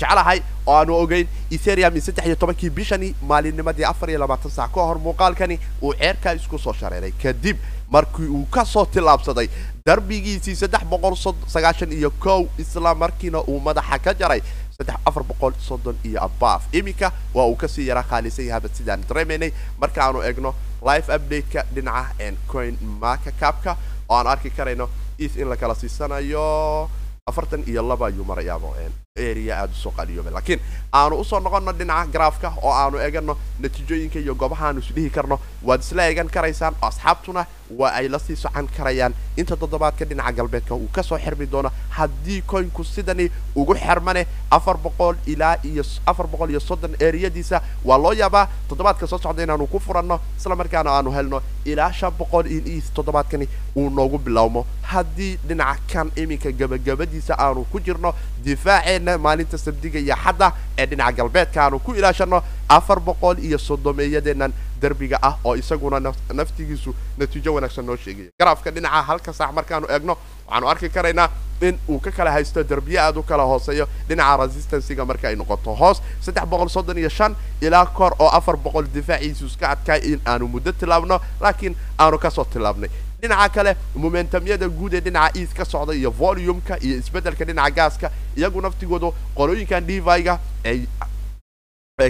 jeclahay 0.00 0.40
oo 0.66 0.74
aanu 0.76 0.94
ogeyn 1.02 1.26
ethereum 1.56 1.94
in 1.96 2.00
saddex 2.06 2.26
iyo 2.26 2.36
tobankii 2.42 2.70
bishani 2.70 3.14
maalinnimadii 3.30 3.84
afar 3.84 4.08
iyo 4.10 4.18
labaatan 4.22 4.50
saac 4.50 4.72
ka 4.74 4.80
hor 4.88 4.98
muuqaalkani 5.06 5.58
uu 5.82 5.92
ceerkaa 5.94 6.32
isku 6.38 6.58
soo 6.58 6.72
shareeray. 6.72 7.12
Kadib 7.22 7.56
markii 7.90 8.28
uu 8.36 8.46
ka 8.54 8.64
soo 8.64 8.84
tillaabsaday 8.86 9.48
darbigiisii 9.86 10.56
saddex 10.56 10.84
boqol 10.92 11.16
sagaashan 11.54 11.92
iyo 11.92 12.10
kow 12.10 12.46
isla 12.58 12.94
markiina 12.94 13.40
uu 13.50 13.60
madaxa 13.60 13.98
ka 13.98 14.14
jaray 14.14 14.40
saddex 14.78 14.96
afar 15.04 15.22
boqol 15.30 15.52
soddon 15.68 15.96
iyo 16.04 16.22
abaaf 16.24 16.62
iminka 16.72 17.12
waa 17.34 17.46
uu 17.46 17.56
ka 17.56 17.68
sii 17.68 17.86
yaraa 17.88 18.02
khaalisan 18.10 18.46
yahaba 18.46 18.68
sidaan 18.72 19.04
dareemaynay. 19.08 19.52
Markaanu 19.80 20.22
egno 20.22 20.54
live 20.88 21.08
update-ka 21.16 21.62
dhinaca 21.74 22.32
coin 22.52 22.74
marka 23.00 23.30
capka 23.40 23.76
oo 24.08 24.16
aan 24.16 24.26
arki 24.26 24.50
karayno 24.50 24.88
is 25.18 25.36
in 25.36 25.48
la 25.48 25.56
kala 25.56 25.74
siisanayo. 25.74 26.88
Afartan 27.30 27.62
iyo 27.70 27.82
laba 27.86 28.06
ayuu 28.06 28.24
marayaabo 28.24 28.74
area 29.16 29.54
aada 29.60 29.72
u 29.72 29.76
soo 29.82 29.92
qaliyooba 29.98 30.30
laakiin 30.34 30.60
aanu 30.92 31.16
u 31.22 31.24
soo 31.24 31.38
noqono 31.40 31.72
dhinaca 31.72 32.10
garaafka 32.14 32.48
oo 32.62 32.72
aanu 32.72 32.98
egano 32.98 33.36
natiijooyinka 33.60 34.18
iyo 34.18 34.34
goobahaanu 34.34 34.80
isdhihi 34.82 35.10
karno 35.16 35.38
waad 35.62 35.80
isla 35.86 36.02
eegan 36.08 36.28
karaysaan 36.36 36.74
asxaabtuna 36.88 37.46
waa 37.78 37.92
ay 37.98 38.08
la 38.08 38.18
sii 38.18 38.36
socon 38.36 38.68
karayaan. 38.76 39.14
Inta 39.36 39.56
toddobaadka 39.56 40.04
dhinaca 40.04 40.32
galbeedka 40.32 40.74
uu 40.74 40.88
ka 40.92 41.02
soo 41.02 41.18
xirmi 41.18 41.46
doono 41.46 41.70
haddii 41.90 42.42
koynku 42.42 42.84
sidani 42.84 43.30
ugu 43.56 43.74
xermane 43.74 44.26
afar 44.50 44.76
boqol 44.76 45.16
ilaa 45.26 45.56
iyo 45.64 45.82
afar 46.06 46.26
boqol 46.26 46.50
iyo 46.50 46.60
soddon 46.60 46.94
eriyadiisa 47.00 47.62
waa 47.84 47.98
loo 47.98 48.12
yaabaa 48.12 48.48
toddobaadka 48.68 49.06
soo 49.06 49.18
socda 49.18 49.42
inaanu 49.42 49.66
ku 49.66 49.78
furanno. 49.80 50.20
Isla 50.38 50.56
markaana 50.56 50.90
aanu 50.90 51.10
helno 51.12 51.42
ilaa 51.64 51.92
shan 51.92 52.12
boqol 52.18 52.46
in 52.46 52.82
toddobaadkani 52.94 53.48
uu 53.76 53.90
noogu 53.90 54.18
bilowmo. 54.18 54.66
Haddii 54.82 55.38
dhinaca 55.48 55.80
kan 55.92 56.10
iminka 56.16 56.52
gabagabadiisa 56.52 57.34
aanu 57.38 57.64
ku 57.72 57.80
jirno 57.80 58.14
difaaceenna 58.44 59.18
maalinta 59.18 59.58
sabdiga 59.58 59.98
iyo 59.98 60.14
xadda 60.24 60.52
ee 60.78 60.86
dhinaca 60.86 61.12
galbeedka 61.16 61.62
aanu 61.64 61.78
ku 61.78 61.94
ilaashano 61.94 62.42
afar 62.68 63.00
boqol 63.00 63.38
iyo 63.38 63.58
soddomeeyadeennan 63.58 64.52
derbiga 64.82 65.18
ah 65.22 65.34
oo 65.44 65.54
isaguna 65.62 66.00
naftigiisu 66.40 66.94
natiijo 67.18 67.54
wanaagsan 67.54 67.84
noo 67.86 67.96
sheegaya 68.04 68.30
garaafka 68.40 68.70
dhinaca 68.74 69.02
halka 69.08 69.32
saac 69.38 69.52
markaanu 69.58 69.86
eegno 69.94 70.14
waxaanu 70.46 70.68
arki 70.72 70.88
karaynaa 70.96 71.28
in 71.68 71.78
uu 71.88 71.98
ka 72.04 72.10
kala 72.10 72.30
haysto 72.36 72.62
derbiye 72.70 72.98
aad 73.00 73.16
u 73.16 73.22
kala 73.22 73.44
hooseeyo 73.50 73.86
dhinaca 74.08 74.36
resistancyga 74.46 75.04
marka 75.10 75.28
ay 75.28 75.36
noqoto. 75.36 75.74
Hoos 75.80 76.02
saddex 76.20 76.44
boqol 76.52 76.68
soddon 76.68 76.98
iyo 76.98 77.08
shan 77.08 77.36
ilaa 77.60 77.86
kor 77.86 78.12
oo 78.18 78.28
afar 78.38 78.56
boqol 78.56 78.86
difaaciisu 78.94 79.46
iska 79.46 79.66
adkaay 79.74 80.00
in 80.12 80.20
aanu 80.26 80.48
muddo 80.48 80.72
tillaabno 80.72 81.20
laakiin 81.40 81.74
aanu 81.98 82.18
ka 82.18 82.30
soo 82.30 82.44
tillaabnay 82.44 82.90
dhinaca 83.22 83.48
kale 83.54 83.76
momentumyada 83.94 84.68
guud 84.68 84.94
ee 84.94 85.00
dhinaca 85.06 85.38
eas 85.40 85.54
ka 85.58 85.64
socda 85.64 85.94
iyo 85.94 86.10
volumeka 86.10 86.74
iyo 86.86 86.96
isbeddelka 87.02 87.44
dhinaca 87.44 87.70
gaaska 87.78 88.10
iyagu 88.36 88.60
naftigoodu 88.66 89.14
qolooyinkan 89.38 89.86
diviga 89.86 90.34
ay 90.64 90.78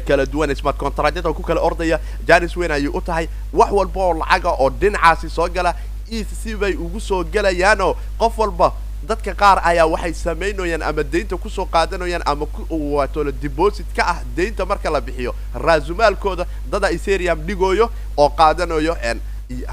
kala 0.00 0.26
duwan 0.26 0.54
smart 0.54 0.76
contractyada 0.76 1.32
ku 1.32 1.42
kala 1.42 1.61
ordaya 1.61 2.00
janis 2.26 2.56
weyn 2.56 2.70
ayay 2.70 2.88
u 2.88 3.00
tahay 3.00 3.28
wax 3.52 3.70
walba 3.72 4.00
oo 4.00 4.14
lacaga 4.14 4.50
oo 4.50 4.70
dhinacaasi 4.70 5.30
soo 5.30 5.49
gala. 5.49 5.75
Eas 6.12 6.26
sibay 6.43 6.75
ugu 6.75 7.00
soo 7.00 7.25
gelayaanoo 7.25 7.97
qof 8.19 8.38
walba 8.38 8.73
dadka 9.08 9.34
qaar 9.34 9.58
ayaa 9.64 9.86
waxay 9.86 10.12
samaynayaan 10.14 10.82
ama 10.82 11.02
deynta 11.02 11.36
ku 11.36 11.49
soo 11.50 11.64
qaadanayaan 11.67 12.23
ama 12.26 12.47
waatoola 12.71 13.32
deposit 13.32 13.86
ka 13.97 14.02
ah 14.06 14.19
deynta 14.36 14.67
marka 14.67 14.90
la 14.90 15.00
bixiyo. 15.00 15.34
Raasumaalkooda 15.54 16.47
dada 16.71 16.90
ethereum 16.90 17.40
dhigooyo 17.47 17.90
oo 18.17 18.28
qaadanayo 18.28 18.97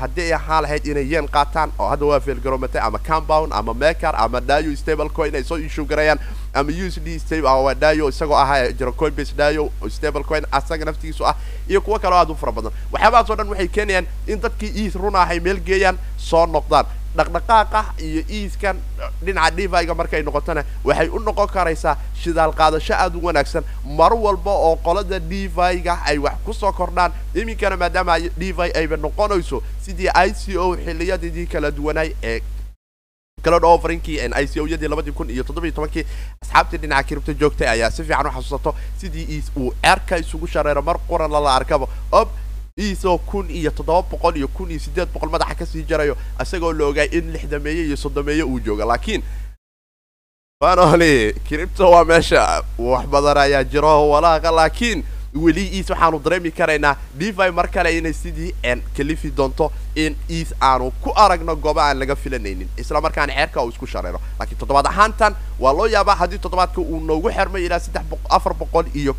haddii 0.02 0.26
ay 0.30 0.34
ahaan 0.34 0.64
lahayd 0.64 0.86
inay 0.86 1.06
yeen 1.14 1.28
qaataan 1.36 1.72
oo 1.80 1.88
hadda 1.90 2.06
waa 2.06 2.20
feelgaroomata 2.20 2.84
ama 2.84 3.00
compound 3.00 3.54
ama 3.54 3.74
maker 3.74 4.16
ama 4.16 4.42
dayo 4.42 4.76
stable 4.76 5.10
coin 5.10 5.36
ay 5.36 5.44
soo 5.44 5.58
issue 5.58 5.86
garayaan 5.86 6.20
ama 6.54 6.72
usd 6.88 7.08
stable 7.20 7.76
dayo 7.80 8.10
isagoo 8.10 8.36
ahaa 8.38 8.72
jiro 8.72 8.92
coinbase 8.92 9.34
dayo 9.36 9.72
stable 9.90 10.24
coin 10.24 10.46
asaga 10.52 10.86
naftigiisu 10.86 11.26
ah 11.28 11.36
iyo 11.70 11.82
kuwo 11.82 12.00
kaleo 12.00 12.18
aad 12.18 12.30
u 12.32 12.36
fara 12.36 12.52
badan. 12.52 12.72
Waxyaabahaas 12.92 13.30
oo 13.30 13.36
dhan 13.36 13.50
waxay 13.50 13.68
keenayaan 13.68 14.08
in 14.28 14.40
dadkii 14.42 14.72
eas 14.86 14.96
run 14.96 15.16
ah 15.16 15.28
ay 15.30 15.40
meel 15.40 15.60
geeyaan 15.62 15.98
soo 16.18 16.46
noqdaan 16.46 16.86
dhaqdhaqaaqa 17.18 17.82
iyo 18.08 18.22
easkan 18.30 18.78
dhinaca 19.26 19.56
diviga 19.56 19.94
markay 19.96 20.22
noqotona 20.24 20.64
waxay 20.84 21.08
u 21.10 21.20
noqon 21.20 21.48
karaysaa 21.48 21.96
shidaal 22.22 22.54
qaadasho 22.54 22.94
aada 22.94 23.18
u 23.18 23.26
wanaagsan. 23.26 23.64
Mar 23.86 24.14
walba 24.14 24.52
oo 24.52 24.76
qolada 24.76 25.20
diviga 25.20 26.00
ay 26.06 26.18
wax 26.18 26.38
ku 26.46 26.54
soo 26.54 26.72
kordhaan 26.74 27.12
iminkana 27.36 27.78
maadaama 27.78 28.20
divi 28.38 28.72
ayba 28.76 28.98
noqonayso 28.98 29.64
sidii 29.86 30.10
i 30.14 30.30
c 30.34 30.58
o 30.58 30.76
xiliyadii 30.78 31.48
kala 31.48 31.72
duwanay 31.72 32.14
ee 32.24 32.40
cloud 33.44 33.64
offerinkii 33.64 34.20
i 34.20 34.48
c 34.48 34.60
o 34.60 34.68
yadii 34.68 34.88
labadii 34.88 35.12
kun 35.16 35.30
iyo 35.30 35.44
toddobiyo 35.44 35.72
tobankii 35.74 36.06
asxaabtii 36.44 36.78
dhinaca 36.78 37.04
kiribta 37.08 37.34
joogtay 37.34 37.68
ayaa 37.70 37.90
si 37.92 38.04
fiican 38.04 38.28
u 38.28 38.32
xasuusato 38.32 38.76
sidii 39.02 39.44
uu 39.56 39.74
ceerka 39.82 40.18
isugu 40.18 40.48
shareero 40.48 40.82
mar 40.82 40.98
quran 41.08 41.32
lala 41.32 41.56
arkaba 41.56 41.88
ob 42.12 42.28
iisoo 42.80 43.18
kun 43.18 43.50
iyo 43.50 43.72
toddoba 43.72 44.02
boqol 44.12 44.36
iyo 44.38 44.48
kun 44.48 44.72
iyo 44.72 44.80
siddeed 44.80 45.10
boqol 45.14 45.30
madaxa 45.30 45.56
ka 45.56 45.66
sii 45.66 45.84
jarayo 45.90 46.16
isagoo 46.42 46.74
la 46.74 46.86
ogaay 46.86 47.10
in 47.12 47.32
lixdameeye 47.34 47.86
iyo 47.86 47.98
soddomeeye 47.98 48.44
uu 48.44 48.60
jooga. 48.60 48.86
Laakiin 48.86 49.24
fanoli 50.64 51.34
cripto 51.48 51.92
waa 51.92 52.06
meesha 52.06 52.64
wax 52.78 53.06
badan 53.08 53.38
ayaa 53.38 53.64
jiro 53.64 54.10
walaaqa 54.10 54.52
laakiin 54.52 55.04
weli 55.36 55.64
eas 55.78 55.90
waxaanu 55.90 56.20
dareemi 56.20 56.52
karaynaa 56.52 56.96
devi 57.20 57.52
mar 57.58 57.68
kale 57.72 57.98
inay 57.98 58.14
sidii 58.14 58.54
n 58.64 58.82
kalifi 58.98 59.30
doonto 59.32 59.72
in 59.96 60.16
eas 60.30 60.54
aanu 60.62 60.92
ku 61.04 61.12
aragno 61.16 61.56
gooba 61.56 61.84
aan 61.86 62.00
laga 62.00 62.16
filanaynin 62.16 62.68
isla 62.78 63.02
markaana 63.02 63.34
ceerka 63.34 63.64
uu 63.64 63.70
isku 63.70 63.88
shareero. 63.88 64.20
Laakiin 64.40 64.58
toddobaad 64.58 64.86
ahaantan 64.88 65.36
waa 65.60 65.74
loo 65.74 65.88
yaabaa 65.88 66.16
haddii 66.16 66.38
toddobaadka 66.40 66.82
uu 66.82 67.00
noogu 67.00 67.30
xermay 67.32 67.66
ilaa 67.66 67.80
saddex 67.80 68.04
afar 68.30 68.54
boqol 68.54 68.86
iyo 68.96 69.16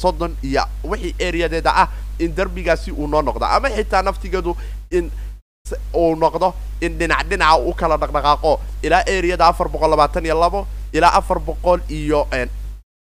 soddon 0.00 0.36
iyo 0.42 0.62
wixii 0.84 1.14
areadeeda 1.28 1.70
ah 1.76 1.88
in 2.18 2.34
derbigaasi 2.34 2.90
uu 2.92 3.06
noo 3.06 3.22
noqdo. 3.22 3.46
Ama 3.46 3.68
xitaa 3.70 4.02
naftigeedu 4.02 4.56
in 4.90 5.10
uu 5.94 6.16
noqdo 6.16 6.54
in 6.80 6.98
dhinac 6.98 7.26
dhinaca 7.30 7.58
u 7.58 7.72
kala 7.74 7.96
dhaqdhaqaaqo. 7.98 8.60
Ilaa 8.82 9.04
areada 9.06 9.46
afar 9.46 9.68
boqol 9.68 9.90
labaatan 9.90 10.24
iyo 10.24 10.40
labo 10.40 10.66
ilaa 10.92 11.14
afar 11.18 11.38
boqol 11.38 11.80
iyo 11.88 12.26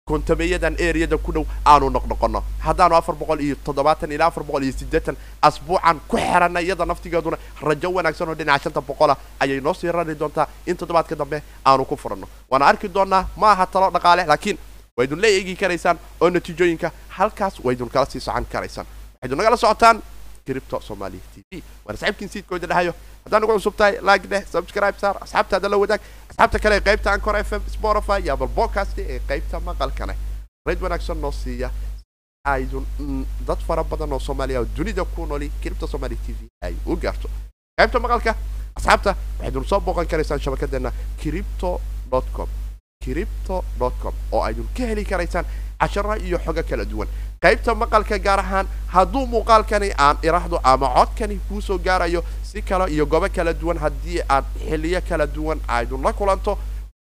kontameeyadan 0.05 0.75
areada 0.89 1.17
ku 1.17 1.31
dhow 1.31 1.45
aanu 1.65 1.89
noqnoqono 1.89 2.43
haddaanu 2.59 2.95
afar 2.95 3.15
boqol 3.15 3.39
iyo 3.39 3.55
toddobaatan 3.65 4.11
ilaa 4.11 4.27
afar 4.27 4.43
boqol 4.43 4.63
iyo 4.63 4.73
siddeetan 4.79 5.15
asbuucan 5.41 5.99
ku 6.07 6.17
xerana 6.17 6.59
iyada 6.61 6.85
naftigeeduna 6.85 7.37
rajo 7.61 7.89
wanaagsan 7.93 8.29
oo 8.29 8.35
dhinaca 8.35 8.63
shanta 8.63 8.81
boqola 8.81 9.15
ayay 9.39 9.61
noo 9.61 9.73
sii 9.73 9.91
rari 9.91 10.15
doontaa. 10.19 10.47
In 10.67 10.75
toddobaadka 10.77 11.15
dambe 11.15 11.41
aanu 11.65 11.85
ku 11.85 11.95
furanno. 11.95 12.27
Waana 12.51 12.65
arki 12.65 12.87
doonaa 12.89 13.27
ma 13.37 13.51
aha 13.51 13.65
talo 13.65 13.89
dhaqaale 13.91 14.25
laakiin 14.27 14.57
waydun 14.97 15.21
la 15.21 15.27
eegi 15.27 15.55
karaysaan 15.55 15.99
oo 16.21 16.29
natiijooyinka 16.29 16.91
halkaas 17.09 17.59
waydun 17.63 17.89
kala 17.89 18.05
sii 18.05 18.19
socon 18.21 18.45
karaysaan. 18.45 18.87
Waxaydun 19.15 19.37
nagala 19.37 19.57
socotaan 19.57 20.03
cripto 20.45 20.79
somalia 20.81 21.19
t 21.33 21.41
v. 21.51 21.61
Waana 21.85 21.97
saxiibkiin 21.99 22.29
siidkooda 22.29 22.67
dhahayo 22.69 22.93
haddaan 23.25 23.43
ugu 23.43 23.53
cusub 23.53 23.75
tahay 23.77 23.97
like 24.01 24.27
dheh 24.29 24.43
subscribe 24.51 24.99
saar 24.99 25.15
asxaabtaada 25.23 25.69
la 25.69 25.77
wadaag 25.77 26.01
asxaabta 26.29 26.59
kale 26.59 26.75
ee 26.75 26.81
qaybta 26.87 27.11
ancor 27.11 27.35
f 27.37 27.51
m 27.59 27.61
spotify 27.75 28.19
iyo 28.23 28.33
apple 28.33 28.47
podcast 28.59 28.97
ee 28.99 29.19
qaybta 29.29 29.59
maqalkane 29.59 30.15
rayd 30.67 30.81
wanaagsan 30.81 31.21
noo 31.21 31.31
siiya. 31.31 31.71
Aydun 32.45 32.85
dad 33.47 33.59
fara 33.67 33.83
badan 33.83 34.13
oo 34.13 34.19
soomaaliya 34.19 34.59
oo 34.59 34.67
dunida 34.77 35.05
ku 35.05 35.25
nooli 35.25 35.51
cripto 35.61 35.87
somalia 35.87 36.17
t 36.25 36.33
v 36.33 36.47
ay 36.61 36.75
u 36.85 36.95
gaarto. 36.97 37.29
Qaybta 37.79 37.99
maqalka 37.99 38.35
asxaabta 38.75 39.15
waxaydun 39.39 39.65
soo 39.65 39.79
booqan 39.79 40.07
karaysaan 40.07 40.39
shabakadeena 40.39 40.91
cripto 41.21 41.79
com 42.35 42.49
cripto 43.03 43.63
com 44.01 44.13
oo 44.31 44.41
aydun 44.43 44.67
ka 44.77 44.83
heli 44.85 45.05
karaysaan 45.05 45.45
cashara 45.79 46.17
iyo 46.17 46.37
xogo 46.45 46.63
kala 46.63 46.85
duwan. 46.85 47.07
Qaybta 47.43 47.75
maqalka 47.75 48.17
gaar 48.19 48.39
ahaan 48.39 48.67
hadduu 48.87 49.25
muuqaalkani 49.27 49.89
aan 49.97 50.17
iraahdo 50.23 50.59
ama 50.63 50.87
codkani 50.95 51.39
kuusoo 51.49 51.77
gaarayo 51.77 52.23
si 52.43 52.61
kale 52.61 52.91
iyo 52.93 53.05
gobo 53.05 53.27
kala 53.35 53.53
duwan 53.53 53.77
haddii 53.77 54.21
aad 54.29 54.45
xiliyo 54.69 55.01
kala 55.09 55.27
duwan 55.27 55.59
aydun 55.67 56.01
la 56.03 56.13
kulanto 56.13 56.57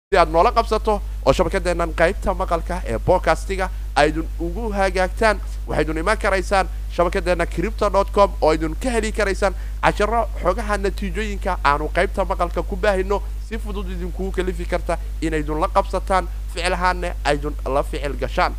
si 0.09 0.17
aad 0.17 0.29
noola 0.29 0.51
qabsato 0.51 1.01
oo 1.25 1.33
shabakadeennan 1.33 1.93
qaybta 1.93 2.33
maqalka 2.33 2.81
ee 2.87 2.97
bodcastiga 2.97 3.69
aydun 3.95 4.27
ugu 4.39 4.71
hagaagtaan 4.73 5.37
waxaydun 5.67 5.97
imaan 5.97 6.17
karaysaan 6.17 6.67
shabakadeenna 6.95 7.45
cripto 7.45 7.89
com 8.15 8.31
oo 8.41 8.49
aydun 8.49 8.75
ka 8.83 8.89
heli 8.89 9.11
karaysaan 9.11 9.53
casharo 9.83 10.27
xogaha 10.41 10.77
natiijooyinka 10.77 11.57
aanu 11.63 11.89
qaybta 11.93 12.25
maqalka 12.25 12.63
ku 12.63 12.75
baahino 12.75 13.21
si 13.47 13.57
fudud 13.63 13.87
idinkugu 13.95 14.31
kalifi 14.31 14.65
karta 14.65 14.97
inaydun 15.21 15.59
la 15.63 15.67
qabsataan 15.67 16.27
ficilhaanne 16.53 17.09
aydun 17.25 17.55
la 17.75 17.83
ficil 17.83 18.15
gashaan. 18.21 18.53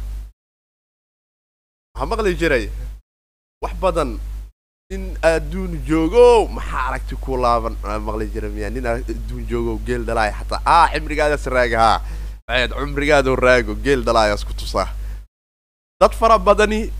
Waxaa 1.95 2.07
maqli 2.11 2.35
jiray 2.41 2.65
wax 3.63 3.75
badan. 3.83 4.19
Nin 4.91 5.05
adduun 5.23 5.73
joogo 5.89 6.47
maxaa 6.57 6.83
aragti 6.89 7.17
ku 7.17 7.37
laaban? 7.37 7.77
Maqli 8.09 8.27
jira 8.35 8.49
miya 8.49 8.71
nin 8.71 8.87
adduun 8.87 9.47
joogo 9.51 9.79
geel 9.87 10.05
dhalaaya 10.09 10.33
xataa 10.41 10.61
ah 10.67 10.89
cimrigaadaas 10.93 11.47
raaga 11.57 11.79
haa. 11.85 11.99
Eed 12.59 12.71
cumrigaadu 12.81 13.37
raago 13.37 13.75
geel 13.85 14.03
dhalaayaas 14.05 14.45
ku 14.45 14.53
tusaa 14.53 14.89
dad 16.01 16.13
fara 16.13 16.39
badani 16.39 16.91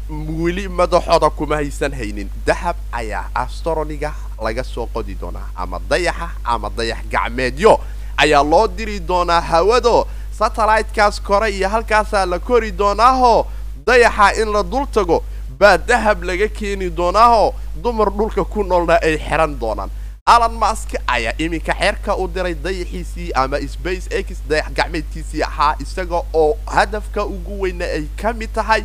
weli 0.41 0.69
madaxooda 0.69 1.31
kuma 1.31 1.57
haysan 1.57 1.93
haynin. 1.93 2.29
Dahab 2.47 2.77
ayaa 2.93 3.27
astroniga 3.35 4.13
laga 4.43 4.63
soo 4.65 4.87
qodi 4.87 5.15
doonaa 5.21 5.51
ama 5.57 5.81
dayaxa 5.91 6.29
ama 6.45 6.71
dayax 6.71 6.99
gacmeedyo 7.11 7.81
ayaa 8.17 8.43
loo 8.43 8.69
diri 8.69 9.01
doonaa 9.01 9.41
hawado. 9.41 10.07
Satellitekaas 10.39 11.21
kore 11.21 11.51
iyo 11.51 11.69
halkaasaa 11.69 12.27
la 12.27 12.39
kori 12.39 12.71
doonaaho. 12.73 13.47
Dayaxa 13.87 14.41
in 14.43 14.53
la 14.53 14.63
dul 14.63 14.87
tago 14.87 15.25
baa 15.59 15.77
dahab 15.79 16.23
laga 16.23 16.49
keeni 16.49 16.91
doonaaho. 16.91 17.55
Dumar 17.83 18.11
dhulka 18.11 18.45
ku 18.45 18.63
noolna 18.63 19.03
ay 19.03 19.19
xiran 19.19 19.59
doonaan 19.59 19.91
alan 20.27 20.57
mask 20.57 20.97
ayaa 21.07 21.35
iminka 21.39 21.75
xeerka 21.77 22.17
u 22.17 22.29
diray 22.29 22.55
dayaxiisii 22.55 23.33
ama 23.37 23.61
space 23.69 24.09
x 24.09 24.41
dayax 24.49 24.73
gacmeedkiisii 24.73 25.43
ahaa 25.43 25.77
isaga 25.81 26.23
oo 26.33 26.57
hadafka 26.67 27.25
ugu 27.25 27.61
weyna 27.63 27.85
ay 27.85 28.07
ka 28.17 28.33
mid 28.33 28.49
tahay 28.55 28.85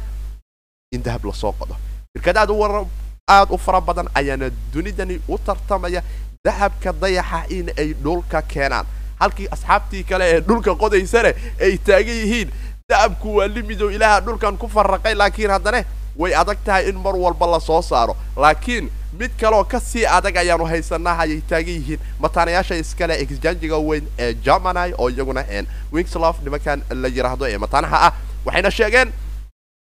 in 0.91 1.04
dahab 1.04 1.25
la 1.25 1.34
soo 1.34 1.52
qodo. 1.56 1.75
Shirkad 2.12 2.38
aad 2.38 2.49
u 2.52 2.60
war 2.60 2.86
aad 3.28 3.52
u 3.52 3.58
fara 3.58 3.80
badan 3.82 4.10
ayaana 4.15 4.49
dunidani 4.73 5.21
u 5.30 5.38
tartamaya 5.38 6.04
dahabka 6.45 6.91
dayaxa 6.93 7.45
in 7.49 7.71
ay 7.78 7.93
dhulka 7.93 8.41
keenaan. 8.41 8.86
Halkii 9.19 9.47
asxaabtii 9.52 10.04
kale 10.04 10.25
ee 10.36 10.39
dhulka 10.41 10.75
qodaysane 10.75 11.34
ay 11.62 11.78
taagan 11.78 12.15
yihiin 12.19 12.52
dahabku 12.89 13.36
waa 13.39 13.47
limidow 13.47 13.89
ilaaha 13.91 14.19
dhulkan 14.21 14.58
ku 14.58 14.67
farraqay 14.67 15.15
laakiin 15.15 15.49
haddana 15.56 15.84
way 16.19 16.36
adag 16.36 16.58
tahay 16.65 16.89
in 16.89 16.95
mar 16.99 17.15
walba 17.15 17.47
la 17.47 17.60
soo 17.60 17.82
saaro. 17.82 18.15
Laakiin 18.36 18.91
mid 19.13 19.31
kaleoo 19.39 19.63
ka 19.63 19.79
sii 19.79 20.05
adag 20.05 20.37
ayaanu 20.37 20.65
haysanaa 20.65 21.17
ayay 21.23 21.41
taagan 21.49 21.73
yihiin. 21.79 21.99
Mataanayaasha 22.19 22.75
iskale 22.75 23.13
exjangiga 23.23 23.77
weyn 23.77 24.05
ee 24.19 24.33
germany 24.33 24.93
oo 24.97 25.09
iyaguna 25.09 25.45
wingslof 25.91 26.41
nimankan 26.43 26.81
la 26.89 27.07
yidhaahdo 27.07 27.45
ee 27.47 27.57
mataanaha 27.57 27.97
ah 28.07 28.13
waxayna 28.45 28.71
sheegeen 28.71 29.11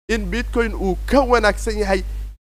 in 0.09 0.25
bitcoin 0.31 0.73
uu 0.75 0.95
ka 1.05 1.19
wanaagsan 1.21 1.77
yahay 1.79 2.03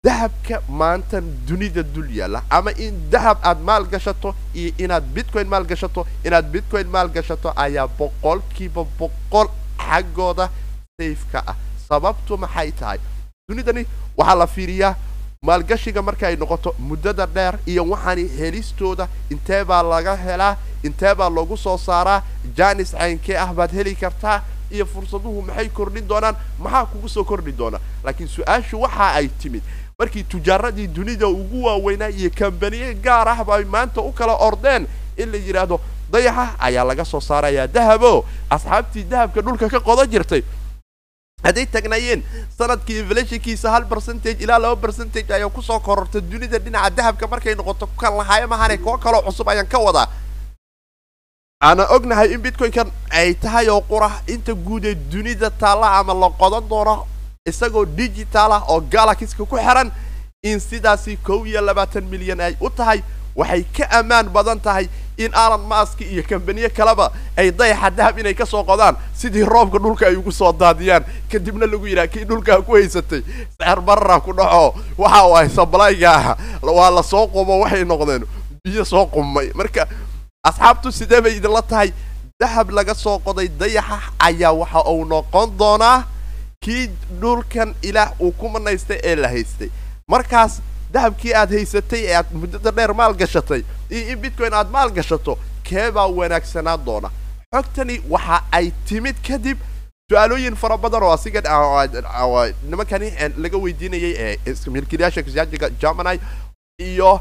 dahabka 0.05 0.61
maantan 0.69 1.23
dunida 1.47 1.83
dul 1.83 2.09
yaalla. 2.19 2.43
Ama 2.49 2.71
in 2.71 3.09
dahab 3.11 3.37
aad 3.43 3.59
maal 3.61 3.85
gashato 3.85 4.35
iyo 4.53 4.71
inaad 4.77 5.03
bitcoin 5.15 5.47
maal 5.47 5.63
gashato 5.65 6.07
inaad 6.23 6.45
bitcoin 6.51 6.87
maal 6.87 7.09
gashato 7.09 7.53
ayaa 7.55 7.87
boqolkiiba 7.87 8.83
boqol 8.99 9.47
xaggooda 9.77 10.49
sayfka 10.99 11.43
ah. 11.47 11.55
Sababtu 11.89 12.37
maxay 12.37 12.71
tahay? 12.71 12.99
Dunidani 13.49 13.85
waxaa 14.17 14.35
la 14.35 14.47
fiiriyaa 14.47 14.95
maalgashiga 15.43 16.01
marka 16.01 16.27
ay 16.27 16.35
noqoto 16.39 16.73
muddada 16.79 17.25
dheer 17.27 17.59
iyo 17.67 17.83
waxaani 17.91 18.27
helistooda 18.39 19.07
intee 19.29 19.63
baa 19.65 19.83
laga 19.83 20.15
helaa 20.15 20.55
intee 20.83 21.13
baa 21.15 21.29
lagu 21.29 21.57
soo 21.57 21.77
saaraa 21.77 22.23
janis 22.57 22.91
caynkee 22.95 23.35
ah 23.37 23.51
baad 23.53 23.71
heli 23.75 23.95
kartaa 23.95 24.41
iyo 24.71 24.85
fursaduhu 24.85 25.41
maxay 25.41 25.69
kordhin 25.69 26.07
doonaan? 26.07 26.35
Maxaa 26.59 26.85
kugu 26.85 27.09
soo 27.09 27.23
kordhi 27.23 27.51
doona? 27.51 27.79
Laakiin 28.03 28.27
su'aashu 28.29 28.81
waxa 28.81 29.11
ay 29.19 29.27
timid. 29.41 29.61
Markii 29.99 30.23
tujaaradii 30.23 30.87
dunida 30.87 31.27
ugu 31.27 31.63
waaweynaa 31.65 32.09
iyo 32.09 32.29
kambaniye 32.39 32.93
gaar 32.95 33.27
ah 33.29 33.43
bay 33.43 33.63
maanta 33.65 34.01
u 34.01 34.11
kala 34.11 34.33
ordeen 34.47 34.87
in 35.17 35.29
la 35.31 35.37
yidhaahdo 35.37 35.79
dayaxa 36.11 36.55
ayaa 36.59 36.83
laga 36.85 37.05
soo 37.05 37.19
saarayaa 37.21 37.67
dahabo! 37.67 38.25
Asxaabtii 38.49 39.03
dahabka 39.03 39.41
dhulka 39.41 39.69
ka 39.69 39.79
qodan 39.79 40.07
jirtay 40.09 40.41
hadday 41.43 41.65
tagnaayeen 41.65 42.23
sannadkii 42.57 42.99
inflationkiisa 43.03 43.71
hal 43.71 43.85
percentage 43.85 44.43
ilaa 44.43 44.59
laba 44.59 44.75
percentage 44.85 45.33
ayaa 45.33 45.49
ku 45.49 45.61
soo 45.61 45.79
korortay 45.79 46.21
dunida 46.21 46.59
dhinaca 46.59 46.89
dahabka. 46.97 47.27
Markay 47.27 47.55
noqoto 47.55 47.87
kan 47.99 48.13
lahaayo 48.17 48.47
mahane 48.47 48.77
kuwo 48.77 48.97
kaloo 48.97 49.21
cusub 49.27 49.49
ayaan 49.49 49.67
ka 49.67 49.79
wadaa. 49.79 50.07
Aana 51.63 51.83
ognahay 51.95 52.33
in 52.33 52.41
bitcoin-kan 52.43 52.91
ay 53.11 53.33
tahay 53.35 53.67
oo 53.69 53.81
qura 53.81 54.09
inta 54.27 54.53
guud 54.53 54.85
ee 54.85 54.95
dunida 54.95 55.49
taalla 55.49 55.87
ama 55.99 56.13
la 56.13 56.29
qodan 56.29 56.67
doono 56.69 57.07
isagoo 57.49 57.85
digital 57.85 58.51
ah 58.51 58.63
oo 58.69 58.81
galaxiska 58.93 59.45
ku 59.45 59.55
xiran 59.57 59.91
in 60.43 60.59
sidaasi 60.59 61.17
kow 61.17 61.45
iyo 61.47 61.61
labaatan 61.61 62.03
milyan 62.11 62.39
ay 62.41 62.55
u 62.59 62.69
tahay 62.69 62.99
waxay 63.35 63.63
ka 63.77 63.85
ammaan 63.99 64.29
badan 64.29 64.59
tahay 64.59 64.87
in 65.17 65.29
alan 65.33 65.61
mask 65.67 66.01
iyo 66.01 66.23
kambaniye 66.23 66.69
kaleba 66.69 67.11
ay 67.37 67.51
dayaxa 67.51 67.89
dahab 67.89 68.17
inay 68.19 68.33
ka 68.33 68.45
soo 68.45 68.63
qodaan 68.63 68.95
sidii 69.13 69.43
roobka 69.45 69.77
dhulka 69.79 70.05
ay 70.07 70.15
ugu 70.15 70.31
soo 70.31 70.51
daadiyaan. 70.53 71.03
Kadibna 71.31 71.65
lagu 71.65 71.85
yidhaha 71.87 72.07
kii 72.07 72.25
dhulkaa 72.25 72.61
ku 72.61 72.73
haysatay 72.73 73.21
seer 73.57 73.79
barara 73.81 74.19
ku 74.19 74.33
dhaco. 74.33 74.73
Waxa 74.97 75.21
uu 75.27 75.35
ahay 75.37 75.49
sablayga 75.49 76.11
ah 76.13 76.37
waa 76.61 76.89
la 76.89 77.03
soo 77.03 77.27
qumo 77.27 77.59
waxay 77.61 77.83
noqdeen 77.85 78.25
biyo 78.65 78.85
soo 78.85 79.05
qumay 79.05 79.51
marka 79.55 79.87
asxaabtu 80.43 80.91
sidee 80.91 81.21
bay 81.21 81.37
idinla 81.37 81.61
tahay? 81.61 81.93
Dahab 82.39 82.69
laga 82.73 82.95
soo 82.95 83.19
qoday 83.19 83.47
dayaxa 83.47 83.99
ayaa 84.19 84.51
waxa 84.51 84.81
uu 84.89 85.05
noqon 85.05 85.57
doonaa 85.57 86.03
kii 86.63 86.89
dhulkan 87.21 87.75
ilaah 87.81 88.11
uu 88.19 88.31
ku 88.31 88.49
manaystay 88.49 88.97
ee 89.03 89.15
la 89.15 89.27
haystay. 89.29 89.69
Markaas 90.09 90.59
dahabkii 90.93 91.33
aad 91.41 91.51
haysatay 91.57 92.01
ee 92.05 92.15
aad 92.19 92.29
muddada 92.41 92.71
dheer 92.71 92.93
maal 92.93 93.13
gashatay 93.21 93.61
iyo 93.89 94.11
in 94.13 94.19
bitcoin 94.23 94.53
aad 94.53 94.69
maal 94.71 94.89
gashato 94.91 95.37
keebaa 95.63 96.07
wanaagsanaan 96.07 96.85
doona? 96.85 97.09
Xogtani 97.55 98.01
waxa 98.09 98.43
ay 98.51 98.71
timid 98.85 99.15
kadib 99.27 99.57
su'aalooyin 100.11 100.55
fara 100.55 100.77
badan 100.77 101.03
oo 101.03 101.11
asiga 101.13 101.41
nimankani 102.69 103.11
laga 103.37 103.57
weydiinayay 103.57 104.13
ee 104.19 104.55
milkiilayaasha 104.75 105.19
exjangiga 105.21 105.69
germany 105.81 106.19
iyo 106.79 107.19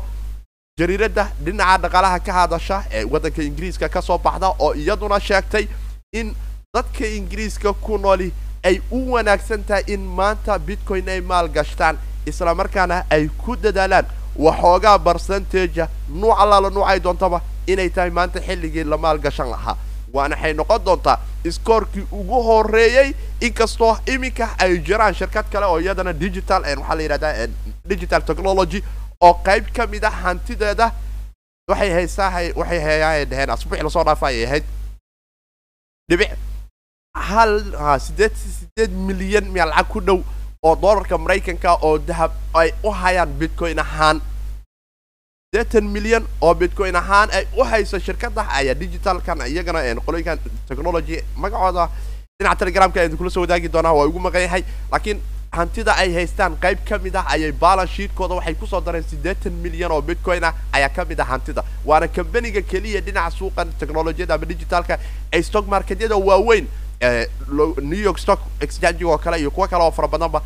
jariiradda 0.78 1.24
dhinaca 1.44 1.78
dhaqaalaha 1.82 2.18
ka 2.26 2.32
hadasha 2.32 2.84
ee 2.90 3.04
waddanka 3.04 3.42
ingiriiska 3.42 3.88
ka 3.88 4.02
soo 4.02 4.18
baxda 4.18 4.48
oo 4.58 4.74
iyaduna 4.74 5.20
sheegtay 5.20 5.66
in 6.12 6.34
dadka 6.74 7.06
ingiriiska 7.06 7.72
ku 7.72 7.98
nooli 7.98 8.32
ay 8.62 8.80
u 8.90 9.12
wanaagsan 9.12 9.64
tahay 9.64 9.84
in 9.86 10.00
maanta 10.18 10.58
bitcoin 10.58 11.08
ay 11.08 11.20
maal 11.20 11.48
gashtaan 11.48 11.98
isla 12.26 12.54
markaana 12.54 13.04
ay 13.10 13.28
ku 13.28 13.56
dadaalaan. 13.56 14.06
Waxoogaa 14.36 14.98
barcentage 14.98 15.86
nuuc 16.08 16.36
allaala 16.40 16.70
nuucay 16.70 17.00
doontaba 17.00 17.40
inay 17.66 17.90
tahay 17.90 18.10
maanta 18.10 18.40
xilligii 18.40 18.84
la 18.84 18.96
maal 18.96 19.18
gashan 19.18 19.48
lahaa. 19.50 19.76
Waana 20.12 20.36
waxay 20.36 20.54
noqon 20.54 20.84
doontaa 20.84 21.18
iskoorkii 21.44 22.06
ugu 22.12 22.42
horeeyey 22.42 23.14
inkastoo 23.40 23.96
iminka 24.06 24.48
ay 24.58 24.78
jiraan 24.78 25.14
shirkad 25.14 25.46
kale 25.52 25.66
oo 25.66 25.78
iyadana 25.80 26.12
digital 26.12 26.62
waxaa 26.62 26.94
la 26.94 27.02
yidhahdaa 27.02 27.46
digital 27.88 28.22
technology 28.22 28.82
oo 29.20 29.34
qayb 29.44 29.64
ka 29.76 29.86
mid 29.86 30.04
a 30.04 30.10
hantideeda. 30.10 30.92
Waxay 31.68 31.90
haysaa 31.92 32.30
waxay 32.56 32.80
hayaan 32.80 33.28
dheheen 33.30 33.50
asbuuxii 33.50 33.84
la 33.84 33.90
soo 33.90 34.04
dhaafa 34.04 34.26
ayay 34.26 34.44
ahayd. 34.46 34.64
Dhibic 36.08 36.30
hal 37.14 37.52
sideed 38.00 38.32
sideed 38.36 38.90
milyan 38.92 39.44
miya 39.52 39.66
lacag 39.66 39.88
ku 39.92 40.00
dhow 40.00 40.18
oo 40.62 40.76
dollarka 40.76 41.18
maraykanka 41.18 41.74
oo 41.82 41.98
dahab 41.98 42.30
ay 42.54 42.70
u 42.86 42.90
hayaan 42.90 43.32
bitcoin 43.38 43.78
ahaan. 43.82 44.20
Sideetan 45.50 45.84
milyan 45.90 46.22
oo 46.40 46.54
bitcoin 46.54 46.94
ahaan 46.96 47.30
ay 47.34 47.46
u 47.58 47.64
hayso 47.66 47.98
shirkada 47.98 48.46
ayaa 48.46 48.74
digitalkan 48.78 49.42
iyagana 49.50 49.82
qoloyinkan 50.06 50.38
technology 50.68 51.18
magacooda 51.34 51.88
dhinaca 52.38 52.58
telegramka 52.62 53.00
ayaan 53.02 53.18
kula 53.18 53.30
soo 53.30 53.42
wadaagi 53.42 53.68
doonaa 53.68 53.90
waa 53.92 54.06
ugu 54.06 54.20
maqan 54.22 54.42
yahay. 54.46 54.62
Laakiin 54.92 55.18
hantida 55.50 55.96
ay 55.98 56.14
haystaan 56.14 56.54
qayb 56.62 56.78
ka 56.88 56.98
mid 57.02 57.16
ah 57.18 57.26
ayay 57.34 57.50
balance 57.52 57.90
sheetkooda 57.98 58.34
waxay 58.38 58.54
ku 58.54 58.66
soo 58.66 58.80
dareen 58.80 59.02
siddeetan 59.02 59.52
milyan 59.66 59.90
oo 59.90 59.98
bitcoin 60.00 60.44
ah 60.46 60.54
ayaa 60.72 60.94
ka 60.94 61.04
mid 61.04 61.18
ah 61.20 61.26
hantida. 61.26 61.64
Waana 61.84 62.06
kambaniga 62.06 62.62
keliya 62.62 63.00
dhinaca 63.02 63.34
suuqan 63.34 63.74
technolojiyada 63.82 64.34
ama 64.38 64.46
digitalka 64.46 64.98
ay 65.34 65.42
stock 65.42 65.66
marketyada 65.66 66.14
waaweyn 66.16 66.68
new 67.82 67.98
york 67.98 68.18
stock 68.18 68.40
exchange 68.60 69.04
oo 69.04 69.18
kale 69.18 69.40
iyo 69.40 69.50
kuwo 69.50 69.66
kale 69.68 69.82
oo 69.84 69.90
fara 69.90 70.08
badanba 70.08 70.42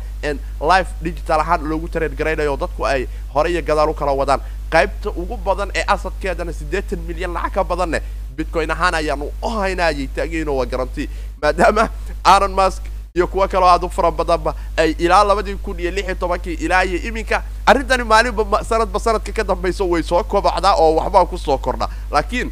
live 0.61 0.89
digital 1.01 1.39
ahaan 1.39 1.61
loogu 1.69 1.87
tareed 1.87 2.15
garaynayo 2.17 2.57
dadku 2.57 2.85
ay 2.87 3.07
hore 3.33 3.51
iyo 3.51 3.61
gadaal 3.61 3.89
u 3.89 3.93
kala 3.93 4.11
wadaan. 4.11 4.41
Qaybta 4.69 5.09
ugu 5.15 5.37
badan 5.37 5.71
ee 5.75 5.83
asadkeedana 5.87 6.53
siddeetan 6.53 6.99
milyan 7.07 7.33
lacag 7.33 7.53
ka 7.53 7.63
badanne 7.63 8.01
bitcoin 8.37 8.71
ahaan 8.71 8.95
ayaanu 8.95 9.31
u 9.43 9.49
haynayay 9.49 10.07
taagayno 10.15 10.55
waa 10.57 10.65
garanti 10.65 11.09
maadaama 11.41 11.89
aron 12.23 12.51
mask 12.53 12.83
iyo 13.15 13.27
kuwo 13.27 13.47
kaleo 13.47 13.67
aad 13.69 13.83
u 13.85 13.89
fara 13.89 14.11
badanba 14.11 14.55
ay 14.77 14.91
ilaa 14.99 15.23
labadii 15.23 15.55
kun 15.55 15.79
iyo 15.79 15.91
lix 15.91 16.05
iyo 16.05 16.15
tobankii 16.15 16.53
ilaa 16.53 16.83
iyo 16.83 16.99
iminka 17.07 17.43
arrintani 17.65 18.03
maalinba 18.03 18.63
sanadba 18.63 18.99
sanadka 18.99 19.31
ka 19.31 19.43
dambayso 19.43 19.89
way 19.89 20.03
soo 20.03 20.23
kobacdaa 20.23 20.73
oo 20.75 20.95
waxbaa 20.95 21.25
ku 21.25 21.37
soo 21.37 21.57
kordha. 21.57 21.87
Laakiin 22.11 22.51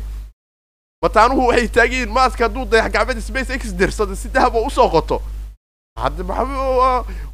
mataanuhu 1.05 1.47
waxay 1.49 1.67
taagiyiin 1.77 2.09
maaska 2.17 2.43
hadduu 2.47 2.65
dayax 2.71 2.91
gacmada 2.95 3.21
space 3.21 3.49
x 3.59 3.63
dirsado 3.79 4.15
si 4.21 4.27
dahab 4.35 4.55
oo 4.55 4.65
u 4.67 4.71
soo 4.77 4.89
qoto 4.95 5.21
hadda 6.03 6.23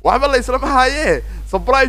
waxba 0.04 0.28
la 0.32 0.38
islama 0.44 0.68
haayee 0.76 1.24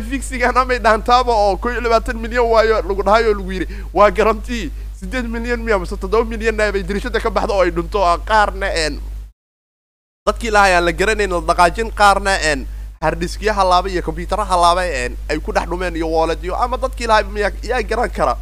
fixigan 0.09 0.57
amay 0.57 0.79
dhaantaaba 0.85 1.33
oo 1.43 1.57
ko 1.57 1.71
iyo 1.71 1.81
labaatan 1.81 2.17
milyan 2.23 2.45
waayo 2.53 2.81
lagu 2.81 3.03
dhahay 3.03 3.23
oo 3.29 3.33
lagu 3.39 3.51
yidhi 3.51 3.67
waa 3.93 4.09
garantii 4.11 4.71
sideed 4.99 5.25
milyan 5.35 5.59
miya 5.65 5.79
mise 5.79 5.95
toddoba 5.97 6.25
milyanna 6.25 6.71
bay 6.71 6.83
dirishada 6.83 7.19
ka 7.19 7.29
baxdo 7.29 7.53
oo 7.57 7.63
ay 7.65 7.71
dhunto 7.71 7.99
oo 8.01 8.17
qaarna 8.29 8.67
een 8.85 8.95
dadkii 10.27 10.51
lahay 10.55 10.75
aan 10.75 10.85
la 10.85 10.91
garanayn 10.91 11.33
dhaqaajin 11.49 11.91
qaarna 11.91 12.33
een 12.51 12.67
hardhiskya 13.03 13.53
halaaba 13.53 13.89
iyo 13.89 14.01
combyutara 14.01 14.45
halaaba 14.45 14.83
een 14.87 15.17
ay 15.29 15.39
ku 15.39 15.51
dhex 15.51 15.67
dhumeen 15.69 15.95
iyo 15.95 16.07
walletyo 16.11 16.55
ama 16.55 16.77
dadkii 16.77 17.07
lahay 17.07 17.23
miya 17.23 17.51
yaa 17.63 17.81
garan 17.83 18.09
kara. 18.09 18.37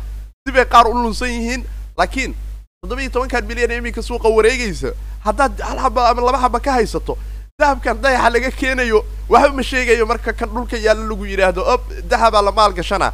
Sibay 0.47 0.65
qaar 0.65 0.87
u 0.87 0.93
lunsan 0.93 1.29
yihiin 1.29 1.65
laakiin 1.97 2.35
toddoba 2.81 3.01
iyo 3.01 3.11
tobankan 3.13 3.45
milyan 3.45 3.71
ee 3.71 3.77
iminka 3.77 4.01
suuqa 4.01 4.25
wareegaysa. 4.29 4.89
Haddaad 5.23 5.59
hal 5.61 5.77
haba 5.77 6.09
ama 6.09 6.21
laba 6.21 6.37
haba 6.41 6.59
ka 6.59 6.71
haysato 6.81 7.13
dahabkan 7.59 8.01
dayaxa 8.01 8.29
laga 8.33 8.49
keenayo 8.51 9.05
waxba 9.29 9.53
ma 9.53 9.61
sheegayo 9.61 10.05
marka 10.09 10.33
kan 10.33 10.49
dhulka 10.49 10.77
yaalla 10.81 11.05
lagu 11.05 11.21
yidhaahdo 11.25 11.61
ob 11.61 11.81
dahabaa 12.09 12.41
la 12.41 12.51
maal 12.51 12.73
gashana 12.73 13.13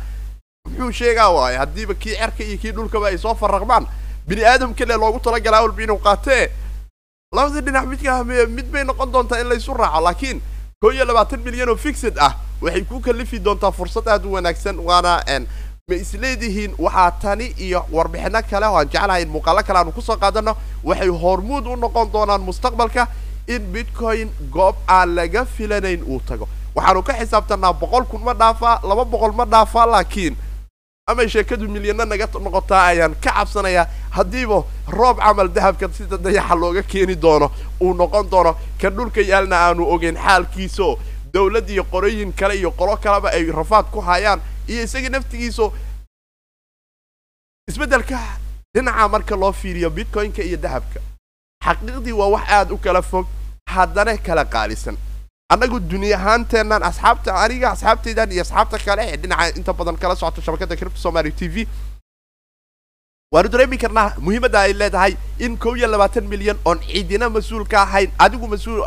muxuu 0.71 0.91
sheegaa 0.91 1.27
waaye 1.35 1.57
haddiiba 1.59 1.93
kii 1.99 2.15
cerka 2.15 2.43
iyo 2.47 2.57
kii 2.57 2.71
dhulkaba 2.71 3.07
ay 3.11 3.17
soo 3.17 3.35
farraqmaan. 3.35 3.83
Bini 4.27 4.43
aadamka 4.47 4.85
le 4.85 4.95
loogu 4.95 5.19
talagalaa 5.19 5.61
walba 5.67 5.83
inuu 5.83 5.99
qaatee. 5.99 6.47
Labadii 7.35 7.61
dhinac 7.61 7.85
midka 7.91 8.23
mid 8.23 8.71
bay 8.71 8.83
noqon 8.87 9.11
doontaa 9.11 9.41
in 9.43 9.47
laysu 9.51 9.73
raaco 9.75 9.99
laakiin 10.01 10.39
koo 10.79 10.91
iyo 10.95 11.03
labaatan 11.05 11.43
milyan 11.43 11.69
oo 11.69 11.75
fixed 11.75 12.15
ah 12.19 12.39
waxay 12.61 12.85
ku 12.87 13.01
kalifi 13.03 13.39
doontaa 13.43 13.71
fursad 13.75 14.07
aad 14.07 14.23
u 14.25 14.31
wanaagsan 14.31 14.79
waana 14.79 15.19
ma 15.89 15.95
isleedihiin? 15.95 16.73
Waxaa 16.77 17.11
tani 17.11 17.45
iyo 17.57 17.85
warbixino 17.91 18.41
kale 18.49 18.65
oo 18.67 18.75
aan 18.77 18.89
jeclahay 18.91 19.21
in 19.21 19.29
muuqaalo 19.29 19.63
kale 19.63 19.79
aanu 19.79 19.91
ku 19.91 20.01
soo 20.01 20.17
qaadano 20.17 20.53
waxay 20.83 21.07
hormuud 21.07 21.65
u 21.67 21.75
noqon 21.75 22.11
doonaan 22.11 22.41
mustaqbalka 22.41 23.07
in 23.47 23.61
bitcoin 23.71 24.29
goob 24.51 24.75
aan 24.87 25.15
laga 25.15 25.45
filanayn 25.45 26.03
uu 26.03 26.19
tago. 26.27 26.47
Waxaanu 26.75 27.03
ka 27.03 27.13
xisaabtanaa 27.13 27.73
boqol 27.73 28.03
kun 28.05 28.21
ma 28.21 28.33
dhaafaa 28.33 28.81
laba 28.83 29.05
boqol 29.05 29.31
ma 29.31 29.45
dhaafaa 29.45 29.85
laakiin 29.87 30.35
amay 31.07 31.27
sheekadu 31.29 31.69
milyano 31.69 32.05
naga 32.05 32.27
noqotaa 32.33 32.83
ayaan 32.91 33.15
ka 33.23 33.31
cabsanayaa 33.31 33.87
haddiiba 34.11 34.63
roob 34.91 35.17
camal 35.23 35.47
dahabka 35.47 35.87
sida 35.93 36.17
dayaxa 36.17 36.55
looga 36.55 36.83
keeni 36.83 37.15
doono 37.15 37.51
uu 37.79 37.93
noqon 37.93 38.29
doono. 38.29 38.55
Kan 38.81 38.91
dhulka 38.95 39.21
yaalna 39.21 39.55
aanu 39.55 39.87
ogeyn 39.87 40.17
xaalkiiso. 40.19 40.99
Dawlad 41.33 41.69
iyo 41.69 41.83
qorooyin 41.83 42.33
kale 42.33 42.55
iyo 42.59 42.71
qolo 42.71 42.97
kaleba 42.97 43.29
ay 43.31 43.51
rafaad 43.51 43.85
ku 43.91 44.01
hayaan 44.01 44.41
iyo 44.71 44.83
isaga 44.87 45.09
naftigiiso 45.09 45.65
isbeddelka 47.69 48.19
dhinaca 48.73 49.07
marka 49.13 49.35
loo 49.35 49.51
fiiriyo 49.51 49.89
bitcoin-ka 49.89 50.41
iyo 50.43 50.57
dahabka. 50.57 50.99
Xaqiiqdii 51.65 52.15
waa 52.19 52.29
wax 52.35 52.45
aad 52.57 52.71
u 52.71 52.77
kala 52.77 53.01
fog 53.01 53.25
haddana 53.69 54.17
kala 54.17 54.45
qaalisan. 54.45 54.97
Annagu 55.53 55.79
duni 55.79 56.13
ahaanteennan 56.13 56.83
asxaabta 56.89 57.31
aniga 57.43 57.71
asxaabtaydan 57.71 58.31
iyo 58.31 58.41
asxaabta 58.45 58.77
kale 58.85 59.01
ee 59.11 59.17
dhinaca 59.17 59.55
inta 59.59 59.73
badan 59.73 59.97
kala 60.01 60.15
socota 60.15 60.41
shabakadda 60.41 60.75
cripto 60.79 60.99
somali 61.05 61.31
t 61.31 61.47
v 61.53 61.67
waanu 63.33 63.49
dareemi 63.53 63.77
karnaa 63.83 64.09
muhiimadda 64.25 64.59
ay 64.65 64.73
leedahay 64.73 65.13
in 65.45 65.57
kow 65.57 65.73
iyo 65.75 65.87
labaatan 65.87 66.25
milyan 66.33 66.59
oon 66.65 66.79
ciidina 66.87 67.29
mas'uul 67.29 67.65
ka 67.71 67.81
ahayn. 67.81 68.11
Adigu 68.19 68.47
mas'uul 68.47 68.83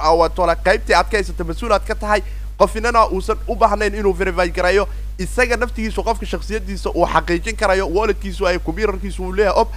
qaybtii 0.67 0.95
aad 0.97 1.09
ka 1.11 1.17
haysata 1.17 1.45
mas'uul 1.45 1.73
aad 1.73 1.85
ka 1.89 1.95
tahay 1.95 2.23
qofinana 2.61 3.07
uusan 3.09 3.39
u 3.49 3.55
baahnayn 3.57 3.95
inuu 3.95 4.13
verify 4.21 4.49
garayo 4.57 4.85
isaga 5.19 5.57
naftigiisu 5.57 6.03
qofka 6.09 6.27
shaksiyadiisa 6.33 6.91
uu 6.95 7.07
xaqiijin 7.13 7.57
karayo 7.57 7.89
walletkiisu 7.97 8.47
ay 8.47 8.59
computerkiisu 8.59 9.23
uu 9.25 9.33
leeyahay 9.33 9.61
ob 9.63 9.69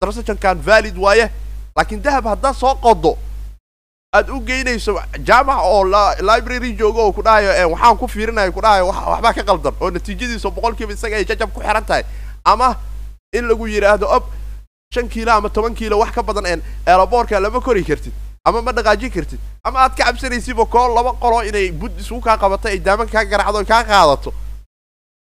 transactionkan 0.00 0.58
valid 0.66 0.96
waaye. 0.98 1.30
Laakiin 1.76 2.02
dahab 2.02 2.24
haddaad 2.26 2.54
soo 2.56 2.74
qodo 2.74 3.12
aad 4.16 4.28
u 4.30 4.40
geynayso 4.48 4.92
jaamac 5.28 5.60
oo 5.64 5.84
library 6.30 6.72
joogo 6.80 7.00
oo 7.06 7.12
ku 7.12 7.22
dhahayo 7.22 7.70
waxaan 7.70 7.96
ku 7.98 8.08
fiirinaya 8.08 8.50
ku 8.52 8.60
dhahayo 8.60 8.86
waxbaa 8.88 9.32
ka 9.32 9.42
qaldan 9.42 9.74
oo 9.80 9.90
natiijadiisa 9.90 10.50
boqolkiiba 10.50 10.92
isaga 10.92 11.16
ay 11.16 11.24
jajab 11.24 11.52
ku 11.54 11.60
xiran 11.60 11.84
tahay. 11.84 12.04
Ama 12.44 12.76
in 13.32 13.48
lagu 13.48 13.66
yidhaahdo 13.66 14.06
ob 14.16 14.24
shan 14.94 15.08
kiilo 15.08 15.32
ama 15.32 15.48
toban 15.48 15.74
kiilo 15.74 15.98
wax 15.98 16.12
ka 16.14 16.22
badan 16.22 16.46
een 16.46 16.62
eelaboorka 16.86 17.40
lama 17.40 17.60
kori 17.60 17.84
kartid 17.84 18.12
ama 18.44 18.62
ma 18.62 18.72
dhaqaajin 18.72 19.10
kartid 19.10 19.40
ama 19.64 19.78
aad 19.80 19.94
ka 19.96 20.04
cabsanaysiba 20.04 20.64
koo 20.66 20.94
laba 20.94 21.12
qolo 21.12 21.42
inay 21.44 21.70
bud 21.72 21.98
isugu 22.00 22.20
kaa 22.20 22.36
qabato 22.36 22.68
ay 22.68 22.78
daaman 22.78 23.08
kaa 23.08 23.24
garacdo 23.24 23.64
kaa 23.64 23.84
qaadato. 23.84 24.32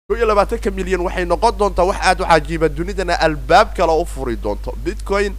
Koo 0.08 0.16
iyo 0.16 0.26
labaatanka 0.26 0.70
milyan 0.70 1.00
waxay 1.00 1.24
noqon 1.24 1.58
doontaa 1.58 1.84
wax 1.84 1.98
aad 2.02 2.20
u 2.20 2.24
cajiiba 2.24 2.68
dunidana 2.68 3.14
albaab 3.20 3.74
kale 3.76 3.92
u 3.92 4.04
furi 4.06 4.36
doonto. 4.36 4.72
Bitcoin 4.84 5.34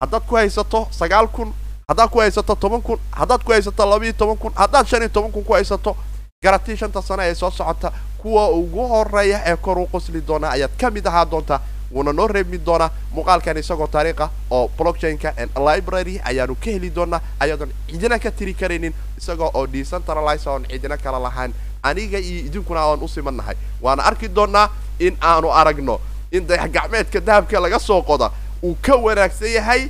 haddaad 0.00 0.22
ku 0.26 0.36
haysato 0.36 0.88
sagaal 0.90 1.28
kun 1.28 1.52
haddaad 1.88 2.10
ku 2.10 2.18
haysato 2.20 2.54
toban 2.54 2.82
kun 2.82 2.98
haddaad 3.10 3.42
ku 3.44 3.52
haysato 3.52 3.86
labaiyo 3.86 4.12
toban 4.12 4.36
kun 4.36 4.52
haddaad 4.54 4.86
shan 4.86 5.02
iyo 5.02 5.08
toban 5.08 5.32
kun 5.32 5.44
ku 5.44 5.52
haysato 5.52 5.96
garatii 6.42 6.76
shanta 6.76 7.02
sano 7.02 7.22
ee 7.22 7.34
soo 7.34 7.50
socota. 7.50 7.92
Kuwa 8.22 8.50
ugu 8.50 8.86
horreeya 8.88 9.42
ee 9.50 9.56
kor 9.56 9.78
u 9.78 9.86
qosli 9.86 10.20
doona 10.20 10.50
ayaad 10.50 10.76
ka 10.78 10.90
mid 10.90 11.06
ahaa 11.06 11.24
doontaa 11.24 11.60
wuuna 11.92 12.12
noo 12.12 12.26
reebmi 12.26 12.58
doonaa 12.66 12.90
muuqaalkan 13.14 13.56
isagoo 13.56 13.86
taariikha 13.86 14.30
oo 14.50 14.68
blockchainka 14.78 15.32
and 15.36 15.50
library. 15.68 16.20
Ayaanu 16.24 16.54
ka 16.54 16.70
heli 16.70 16.90
doonaa 16.90 17.20
ayadoon 17.40 17.72
cidina 17.90 18.18
ka 18.18 18.30
tiri 18.30 18.54
karaynin 18.54 18.94
isagoo 19.18 19.50
oo 19.54 19.66
decentralize 19.66 20.48
oon 20.50 20.64
cidina 20.70 20.96
kala 20.96 21.18
lahayn 21.18 21.52
aniga 21.82 22.18
iyo 22.18 22.46
idinkuna 22.46 22.80
aan 22.80 23.02
u 23.02 23.08
simannahay 23.08 23.54
waana 23.82 24.02
arki 24.04 24.28
doonaa 24.28 24.68
in 24.98 25.16
aanu 25.20 25.52
aragno 25.52 26.00
in 26.32 26.46
dayax 26.46 26.70
gacmeedka 26.72 27.20
dahabka 27.20 27.60
laga 27.60 27.78
soo 27.78 28.02
qoda 28.02 28.30
uu 28.62 28.74
ka 28.82 28.96
wanaagsan 28.96 29.52
yahay 29.52 29.88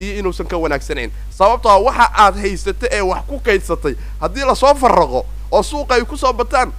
iyo 0.00 0.18
inuusan 0.18 0.46
ka 0.46 0.56
wanaagsanayn 0.56 1.10
sababtoo 1.38 1.84
waxa 1.84 2.06
aad 2.14 2.36
haysatay 2.38 2.88
ee 2.92 3.00
wax 3.00 3.22
ku 3.26 3.40
kaydsatay 3.40 3.94
haddii 4.20 4.44
la 4.46 4.54
soo 4.54 4.74
farraqo 4.74 5.26
oo 5.50 5.62
suuqa 5.62 5.94
ay 5.94 6.04
ku 6.04 6.16
soo 6.16 6.32
bataan 6.32 6.72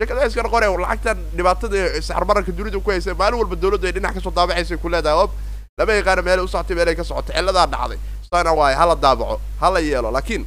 sheekada 0.00 0.26
iska 0.26 0.42
noqone 0.42 0.66
lacagtan 0.82 1.18
dhibaatada 1.36 2.00
saxarmaranka 2.00 2.52
dunida 2.58 2.80
ku 2.80 2.90
haysa 2.90 3.12
maalin 3.20 3.36
walba 3.40 3.56
dawladdu 3.62 3.86
ay 3.86 3.92
dhinac 3.92 4.14
ka 4.16 4.20
soo 4.24 4.32
daabacaysay 4.32 4.78
ku 4.80 4.88
leedahay. 4.88 5.24
Ob 5.24 5.30
lama 5.78 5.92
yaqaana 5.92 6.22
meelay 6.24 6.44
u 6.44 6.48
socotay 6.48 6.74
meelay 6.76 6.96
ka 6.96 7.04
socotay 7.04 7.36
cilladaa 7.36 7.66
dhacday. 7.72 7.98
Sana 8.30 8.52
waaye 8.56 8.76
hala 8.80 8.94
daabaco 8.96 9.36
hala 9.60 9.80
yeelo. 9.80 10.08
Laakiin 10.10 10.46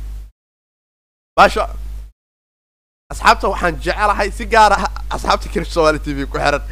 baasha 1.38 1.70
asxaabta 3.14 3.46
waxaan 3.54 3.78
jecelahay 3.78 4.32
si 4.34 4.46
gaar 4.54 4.74
ah 4.74 4.90
asxaabta 5.16 5.48
kirib 5.54 5.70
somaali 5.70 6.00
t 6.02 6.14
v 6.18 6.26
ku 6.26 6.38
xiran 6.42 6.64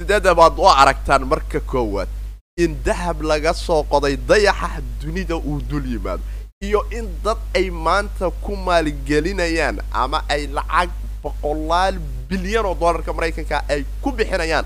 sideeda 0.00 0.32
baad 0.34 0.56
u 0.56 0.64
aragtaan 0.64 1.28
marka 1.28 1.60
koowaad. 1.60 2.08
In 2.56 2.80
dahab 2.84 3.20
laga 3.30 3.52
soo 3.52 3.84
qoday 3.92 4.16
dayaxa 4.16 4.80
dunida 5.00 5.36
uu 5.36 5.60
dul 5.68 5.84
yimaado 5.84 6.24
iyo 6.64 6.80
in 6.96 7.12
dad 7.24 7.36
ay 7.58 7.68
maanta 7.68 8.30
ku 8.44 8.56
maalgelinayaan 8.56 9.84
ama 9.92 10.24
ay 10.32 10.46
lacag 10.56 10.90
boqolaal 11.22 11.96
bilyan 12.32 12.64
oo 12.66 12.74
dollarka 12.80 13.12
maraykanka 13.12 13.56
ay 13.68 13.84
ku 14.02 14.08
bixinayaan. 14.16 14.64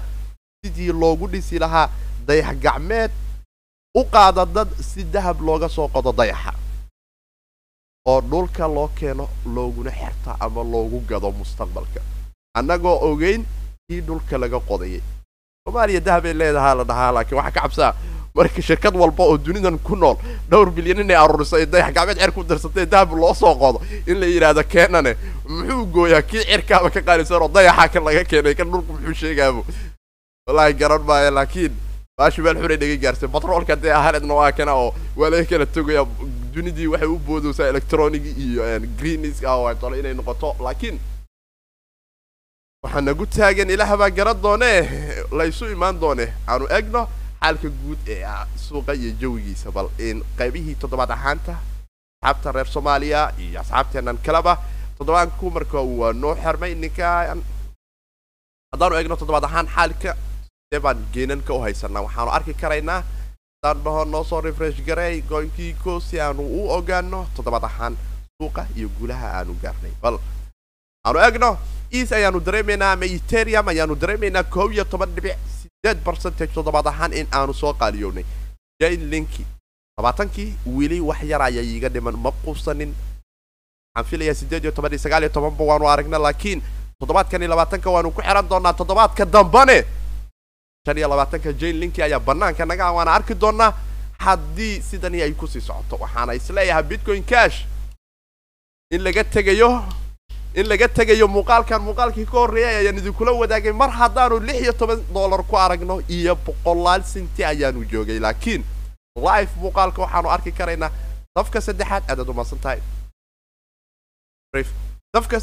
Sidii 0.62 0.92
loogu 1.02 1.26
dhisi 1.32 1.58
lahaa 1.58 1.90
dayax 2.26 2.56
gacmeed 2.64 3.10
u 3.98 4.02
qaada 4.14 4.44
dad 4.46 4.70
si 4.90 5.02
dahab 5.04 5.40
looga 5.40 5.68
soo 5.68 5.88
qodo 5.94 6.12
dayaxa. 6.12 6.52
Oo 8.08 8.20
dhulka 8.30 8.64
loo 8.76 8.88
keeno 8.98 9.28
looguna 9.54 9.90
xirta 9.90 10.36
ama 10.40 10.62
loogu 10.72 11.00
gado 11.10 11.30
mustaqbalka. 11.38 12.00
Annagoo 12.58 12.98
ogeyn 13.10 13.42
kii 13.88 14.00
dhulka 14.06 14.38
laga 14.38 14.60
qodayay. 14.68 15.02
Soomaaliya 15.64 16.00
dahabay 16.06 16.34
leedahaa 16.40 16.74
la 16.78 16.84
dhahaa 16.90 17.12
laakiin 17.14 17.38
waxaa 17.38 17.54
ka 17.56 17.60
cabsaa 17.60 17.92
marka 18.36 18.60
shirkad 18.68 18.94
walba 19.02 19.22
oo 19.30 19.36
dunidan 19.46 19.78
ku 19.86 19.94
nool 20.02 20.16
dhowr 20.50 20.68
bilyan 20.76 21.00
inay 21.04 21.16
aruuriso 21.24 21.56
ay 21.56 21.66
dayax 21.72 21.92
gacmeed 21.96 22.18
cer 22.22 22.32
ku 22.36 22.42
darsatay 22.50 22.86
dahab 22.92 23.10
loo 23.22 23.34
soo 23.34 23.54
qodo 23.62 23.78
in 24.10 24.16
la 24.20 24.26
yidhaahdo 24.34 24.62
keenane 24.72 25.12
muxuu 25.48 25.86
gooyaa 25.94 26.22
kii 26.30 26.44
cirkaaba 26.50 26.88
ka 26.94 27.00
qaalisan 27.08 27.42
oo 27.42 27.48
dayaxa 27.56 27.88
kan 27.92 28.02
laga 28.08 28.22
keenay 28.30 28.54
kan 28.58 28.68
dhulku 28.72 28.92
muxuu 28.92 29.14
sheegaabo 29.22 29.60
wallaahi 30.46 30.74
garan 30.80 31.02
maayo 31.08 31.30
laakiin 31.38 31.72
baashi 32.18 32.40
meel 32.44 32.56
xunay 32.62 32.78
naga 32.82 32.96
gaarsay 33.04 33.28
batroolka 33.34 33.74
dee 33.82 33.92
ahaneedna 34.00 34.34
waa 34.40 34.52
kana 34.58 34.72
oo 34.82 34.90
waa 35.18 35.30
laga 35.32 35.44
kala 35.50 35.66
togaya 35.66 36.02
dunidii 36.54 36.86
waxay 36.92 37.08
u 37.14 37.18
boodaysaa 37.26 37.68
electronic 37.72 38.22
iyo 38.44 38.62
greenis 38.98 39.44
ah 39.44 39.56
oo 39.60 39.74
tolo 39.80 39.94
inay 40.00 40.14
noqoto. 40.18 40.48
Laakiin 40.64 40.96
waxaa 42.84 43.00
nagu 43.06 43.24
taagan 43.34 43.70
ilaah 43.74 43.90
baa 44.00 44.10
garan 44.18 44.38
doone 44.44 44.70
laysu 45.38 45.64
imaan 45.74 45.96
doone 46.02 46.26
aanu 46.50 46.66
egno 46.78 47.02
xaalka 47.46 47.68
guud 47.70 47.98
ee 48.10 48.26
suuqa 48.58 48.92
iyo 48.98 49.10
jawigiisa 49.20 49.70
bal 49.70 49.88
qaybihii 50.38 50.74
toddobaad 50.82 51.10
ahaanta 51.16 51.54
asxaabta 52.22 52.52
reer 52.56 52.66
soomaaliya 52.74 53.20
iyo 53.38 53.60
asxaabteenan 53.62 54.18
kaleba 54.26 54.54
toddobaanku 54.98 55.50
marka 55.54 55.78
waa 55.98 56.12
noo 56.12 56.34
xirmay 56.42 56.74
ninka. 56.74 57.06
Haddaanu 58.72 58.94
egno 59.00 59.14
toddobaad 59.20 59.44
ahaan 59.48 59.68
xaalka 59.74 60.10
sidee 60.64 60.80
baan 60.84 60.98
geenanka 61.14 61.52
u 61.54 61.60
haysanaa. 61.64 62.02
Waxaanu 62.06 62.30
arki 62.36 62.54
karaynaa 62.62 63.00
haddaan 63.62 63.78
dhaho 63.84 64.04
noo 64.04 64.24
soo 64.24 64.40
refresh 64.40 64.80
garay 64.88 65.20
goynkiiko 65.30 66.00
si 66.00 66.20
aanu 66.20 66.42
u 66.42 66.70
ogaano 66.76 67.20
toddobaad 67.36 67.64
ahaan 67.70 67.94
suuqa 68.38 68.66
iyo 68.76 68.88
guulaha 68.98 69.28
aanu 69.38 69.54
gaarnay. 69.62 69.92
Bal 70.02 70.18
aanu 71.06 71.18
egno 71.28 71.50
eas 71.92 72.10
ayaanu 72.12 72.40
dareemaynaa 72.46 72.92
ama 72.98 73.06
eterium 73.16 73.68
ayaanu 73.68 73.94
dareemaynaa 74.02 74.42
koob 74.54 74.72
iyo 74.72 74.84
toban 74.84 75.10
dhibic 75.14 75.38
sideed 75.86 76.02
percentage 76.02 76.50
toddobaad 76.54 76.86
ahaan 76.90 77.12
in 77.12 77.26
aanu 77.32 77.54
soo 77.54 77.72
qaaliyownay. 77.74 78.24
Jain 78.80 79.10
linki 79.10 79.46
labaatankii 79.98 80.54
weli 80.66 81.00
wax 81.00 81.22
yar 81.22 81.42
ayaa 81.42 81.88
dhiman 81.88 82.16
ma 82.18 82.32
quusanin. 82.44 82.94
Waxaan 83.94 84.10
filayaa 84.10 84.34
sideed 84.34 84.64
iyo 84.64 84.72
toban 84.72 84.92
iyo 84.92 84.98
sagaal 84.98 85.22
iyo 85.22 85.30
tobanba 85.32 85.64
waanu 85.64 85.88
aragna 85.88 86.18
laakiin 86.18 86.62
toddobaadkan 86.98 87.42
iyo 87.42 87.50
labaatanka 87.50 87.90
waanu 87.90 88.10
ku 88.10 88.22
xiran 88.22 88.48
doonaa 88.48 88.72
toddobaadka 88.72 89.24
dambane. 89.24 89.84
Shan 90.86 90.98
iyo 90.98 91.08
labaatanka 91.08 91.52
jane 91.52 91.78
linki 91.78 92.02
ayaa 92.02 92.20
banaanka 92.20 92.66
naga 92.66 92.92
waana 92.92 93.14
arki 93.14 93.34
doonaa 93.34 93.72
haddii 94.18 94.82
sidani 94.82 95.22
ay 95.22 95.32
ku 95.32 95.46
sii 95.46 95.60
socoto. 95.60 95.96
Waxaana 96.02 96.34
is 96.34 96.50
leeyahay 96.50 96.82
bitcoin 96.82 97.22
cash 97.24 97.64
in 98.90 99.02
laga 99.02 99.24
tegayo 99.24 99.84
in 100.56 100.66
laga 100.70 100.88
tegayo 100.88 101.26
muuqaalkan 101.28 101.80
muuqaalkii 101.86 102.24
ka 102.26 102.36
horreeyay 102.40 102.76
ayaan 102.80 102.98
idinkula 103.00 103.32
wadaagay 103.40 103.72
mar 103.82 103.90
haddaanu 104.00 104.36
lix 104.46 104.58
iyo 104.64 104.72
toban 104.72 105.00
dollar 105.14 105.42
ku 105.50 105.56
aragno 105.64 106.00
iyo 106.08 106.34
boqolaal 106.46 107.02
sinti 107.04 107.44
ayaanu 107.44 107.84
joogay. 107.92 108.18
Laakiin 108.24 108.62
live 109.26 109.52
muuqaalka 109.62 110.00
waxaanu 110.04 110.28
arki 110.36 110.52
karaynaa 110.58 110.90
safka 111.36 111.60
saddexaad 111.60 112.02
aadaad 112.10 112.28
umaasan 112.32 112.58
tahay. 112.64 112.80
Safka 115.16 115.38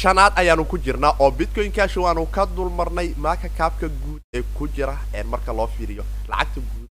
shanaad 0.00 0.32
ayaanu 0.40 0.64
ku 0.70 0.78
jirnaa 0.78 1.14
oo 1.18 1.30
bitcoin 1.30 1.72
cash 1.72 1.96
waanu 1.96 2.26
ka 2.26 2.46
dulmarnay 2.46 3.08
maaka 3.16 3.48
kaabka 3.58 3.88
guud 3.88 4.22
ee 4.34 4.42
ku 4.56 4.68
jira 4.68 4.94
marka 5.30 5.52
loo 5.52 5.66
fiiriyo 5.66 6.04
lacagta 6.28 6.60
guud 6.60 6.88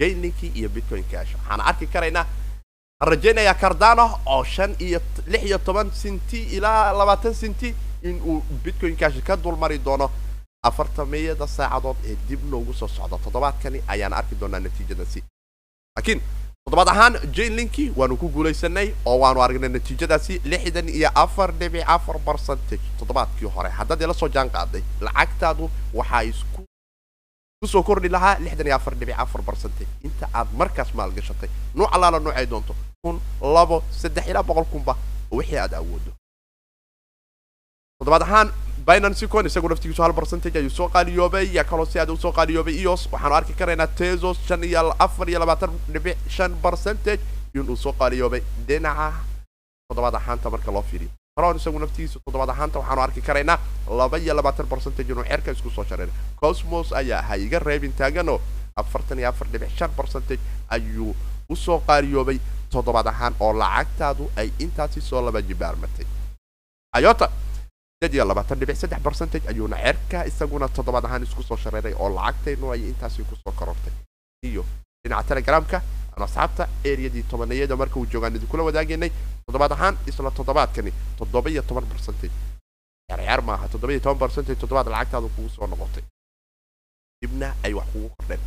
jaylinkii 0.00 0.52
iyo 0.58 0.68
bitcoin 0.68 1.04
cash 1.10 1.34
waxaana 1.34 1.62
arki 1.70 1.86
karaynaa 1.86 2.26
rajaynayaa 3.10 3.54
cardano 3.62 4.04
oo 4.26 4.44
shan 4.44 4.72
iyo 4.86 5.00
lix 5.26 5.42
iyo 5.48 5.58
toban 5.58 5.90
sinti 6.02 6.38
ilaa 6.56 6.92
labaatan 6.98 7.34
sinti 7.34 7.74
in 8.02 8.20
uu 8.30 8.42
bitcoin 8.64 8.96
cash 8.96 9.18
ka 9.26 9.36
dulmari 9.36 9.78
doono 9.78 10.10
afartamiyada 10.68 11.46
saacadood 11.46 11.96
ee 12.10 12.16
dib 12.28 12.40
noogu 12.50 12.72
soo 12.74 12.88
socda 12.88 13.18
toddobaadkani 13.24 13.78
ayaana 13.92 14.16
arki 14.20 14.34
doonaa 14.40 14.60
natiijadaasi 14.66 15.20
laakiin 15.96 16.20
toddobaad 16.64 16.88
ahaan 16.94 17.14
jane 17.36 17.56
linki 17.58 17.84
waanu 17.96 18.16
ku 18.16 18.28
guulaysanay 18.34 18.88
oo 19.04 19.16
waanu 19.22 19.42
aragnay 19.44 19.68
natiijadaasi 19.76 20.34
lixdan 20.44 20.88
iyo 20.88 21.10
afar 21.14 21.50
dhibic 21.60 21.84
afar 21.96 22.16
percentage. 22.28 22.84
Toddobaadkii 22.98 23.48
hore 23.54 23.70
haddaad 23.78 24.00
ila 24.02 24.14
soo 24.14 24.28
jaan 24.28 24.50
qaaday 24.50 24.82
lacagtaadu 25.00 25.70
waxaa 25.98 26.22
isku 26.30 26.60
ku 27.60 27.66
soo 27.72 27.82
kordhi 27.82 28.08
lahaa 28.08 28.38
lixdan 28.44 28.66
iyo 28.66 28.76
afar 28.76 28.94
dhibic 28.94 29.18
afar 29.24 29.42
percentage. 29.42 29.90
Inta 30.06 30.28
aad 30.34 30.48
markaas 30.60 30.94
maalgashatay 30.94 31.50
nuuc 31.74 31.90
allaala 31.94 32.18
noocay 32.20 32.46
doonto 32.46 32.74
kun 33.02 33.18
labo 33.42 33.82
saddex 33.90 34.28
ilaa 34.30 34.42
boqol 34.46 34.64
kunba 34.72 34.94
wixii 35.34 35.58
aad 35.58 35.72
awoodo 35.74 36.12
toddobaad 37.98 38.22
ahaan 38.22 38.48
binancy 38.86 39.26
isagu 39.26 39.68
naftigiisu 39.68 40.02
hal 40.02 40.12
percentage 40.14 40.58
ayuu 40.58 40.70
soo 40.70 40.88
qaaliyoobay 40.88 41.50
yaa 41.56 41.64
kaloo 41.64 41.84
si 41.86 41.98
aad 41.98 42.10
u 42.10 42.16
soo 42.16 42.32
qaaliyoobay 42.32 42.74
ios 42.78 43.08
waxaanu 43.12 43.34
arki 43.34 43.54
karaynaa 43.58 43.86
tesos 43.86 44.38
shan 44.46 44.62
iyo 44.64 44.94
afar 44.98 45.28
iyo 45.30 45.38
labaatan 45.40 45.70
dhibic 45.92 46.16
shan 46.28 46.54
percentage 46.62 47.20
inuu 47.54 47.76
soo 47.76 47.92
qaaliyoobay. 47.92 48.42
Dhinaca 48.68 49.12
toddobaad 49.88 50.14
ahaanta 50.14 50.50
marka 50.50 50.70
loo 50.72 50.82
fiiriyo. 50.82 51.10
Tron 51.36 51.56
isagu 51.56 51.78
naftigiisa 51.78 52.20
toddobaad 52.24 52.50
ahaanta 52.54 52.78
waxaanu 52.78 53.02
arki 53.02 53.20
karaynaa 53.20 53.58
laba 53.98 54.18
iyo 54.18 54.34
labaatan 54.34 54.66
percentage 54.66 55.10
inuu 55.12 55.24
xeerka 55.24 55.50
isku 55.50 55.70
soo 55.70 55.84
shareeray. 55.84 56.14
Cosmos 56.40 56.92
ayaa 56.92 57.18
ahaa 57.18 57.36
iga 57.36 57.58
reebin 57.58 57.92
taaganoo 57.92 58.40
afartan 58.76 59.18
iyo 59.18 59.28
afar 59.28 59.48
dhibic 59.52 59.70
shan 59.78 59.90
percentage 59.90 60.40
ayuu 60.68 61.14
u 61.52 61.56
soo 61.64 61.78
qaaliyoobay 61.88 62.38
toddobaad 62.72 63.06
ahaan 63.12 63.34
oo 63.44 63.52
lacagtaadu 63.62 64.24
ay 64.40 64.48
intaasi 64.64 65.00
soo 65.08 65.20
laba 65.26 65.40
jibaarmatay 65.48 66.06
ayota 66.98 67.26
percentage 69.06 69.48
ayuuna 69.48 69.76
ceerka 69.82 70.18
isaguna 70.30 70.66
toddobaad 70.76 71.04
ahaan 71.04 71.22
isku 71.26 71.42
soo 71.48 71.56
shareeray 71.56 71.94
oo 72.02 72.08
lacagtaynu 72.18 72.70
ay 72.74 72.80
intaasi 72.92 73.22
ku 73.24 73.34
soo 73.42 73.52
korortay 73.58 73.92
iyo 74.48 74.64
dhinaca 75.04 75.28
telegramka 75.28 75.78
ama 76.16 76.24
asxaabta 76.28 76.64
eriyadii 76.90 77.22
tobanayada 77.30 77.76
marka 77.76 77.96
uu 78.00 78.06
joogaan 78.12 78.36
idinkula 78.36 78.62
wadaagaynay 78.68 79.10
toddobaad 79.46 79.72
ahaan 79.76 79.94
isla 80.10 80.30
toddobaadkani 80.38 80.92
toddoba 81.18 81.48
iyo 81.50 81.62
toban 81.68 81.86
percentage 81.92 82.34
ceerceer 83.08 83.40
maaha 83.48 83.68
toddoba 83.72 83.92
iyo 83.92 84.00
toban 84.04 84.18
percentage 84.24 84.58
toddobaad 84.62 84.88
lacagtaadu 84.94 85.28
kugu 85.36 85.48
soo 85.56 85.66
noqotay 85.72 86.04
dibna 87.22 87.48
ay 87.64 87.72
wax 87.78 87.86
kugu 87.92 88.08
kordheen 88.16 88.40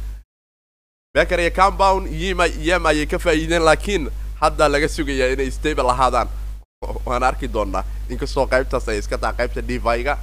beker 1.15 1.39
iyo 1.39 1.51
compound 1.55 2.11
yima 2.11 2.45
yem 2.67 2.85
ayay 2.85 3.05
ka 3.07 3.17
faa'iideen 3.19 3.63
laakiin 3.63 4.09
hadda 4.41 4.67
laga 4.69 4.87
sugayaa 4.87 5.31
inay 5.33 5.51
stable 5.51 5.89
ahaadaan. 5.91 6.27
Waan 7.05 7.23
arki 7.23 7.47
doonaa 7.53 7.83
inkastoo 8.09 8.47
qaybtaas 8.47 8.87
ay 8.91 8.99
iska 8.99 9.17
taha 9.17 9.33
qaybta 9.39 9.61
deviga 9.67 10.17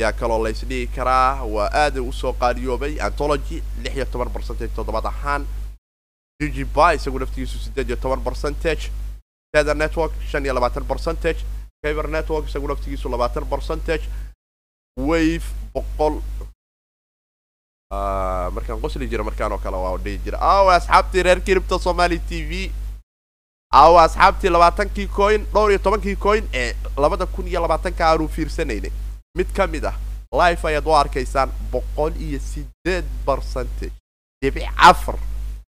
yaa 0.00 0.12
kaloo 0.12 0.40
laysdhihi 0.44 0.86
karaa 0.96 1.44
waa 1.44 1.68
aada 1.82 2.02
u 2.02 2.12
soo 2.12 2.32
qaaliyoobay. 2.32 2.96
Antology 3.00 3.62
lix 3.82 3.94
iyo 3.96 4.04
toban 4.04 4.30
percentage 4.30 4.72
toddobaad 4.76 5.06
ahaan. 5.06 5.46
Ggby 6.42 6.94
isagu 6.96 7.18
naftigiisu 7.18 7.58
siddeed 7.58 7.88
iyo 7.88 7.96
toban 7.96 8.20
percentage. 8.24 8.90
Tether 9.52 9.76
network 9.76 10.12
shan 10.30 10.44
iyo 10.44 10.54
labaatan 10.54 10.84
percentage. 10.84 11.44
Caber 11.84 12.08
network 12.08 12.48
isagu 12.48 12.68
naftigiisu 12.68 13.08
labaatan 13.08 13.46
percentage. 13.46 14.04
Wave 14.96 15.44
boqol 15.74 16.22
markaan 17.90 18.80
qosli 18.80 19.08
jira 19.08 19.24
markaan 19.24 19.52
oo 19.52 19.58
kale 19.58 19.76
waa 19.76 19.96
dhihi 19.98 20.18
jira. 20.24 20.38
Awa 20.40 20.74
asxaabtii 20.76 21.22
reer 21.22 21.40
kiribta 21.40 21.78
somali 21.78 22.18
t 22.18 22.42
v. 22.48 22.70
Awa 23.72 24.02
asxaabtii 24.04 24.50
labaatankii 24.50 25.08
coin 25.08 25.46
dhowr 25.52 25.70
iyo 25.70 25.78
tobankii 25.78 26.16
coin 26.16 26.48
ee 26.52 26.74
labada 26.96 27.26
kun 27.26 27.46
iyo 27.48 27.60
labaatanka 27.60 28.06
aanu 28.08 28.28
fiirsanaynay 28.28 28.90
mid 29.36 29.52
ka 29.52 29.66
mid 29.66 29.84
ah 29.84 29.94
life 30.32 30.66
ayaad 30.68 30.86
u 30.86 30.94
arkaysaan 30.94 31.50
boqol 31.72 32.12
iyo 32.16 32.38
sideed 32.40 33.04
percentage. 33.26 33.92
Dhibic 34.42 34.68
afar 34.76 35.16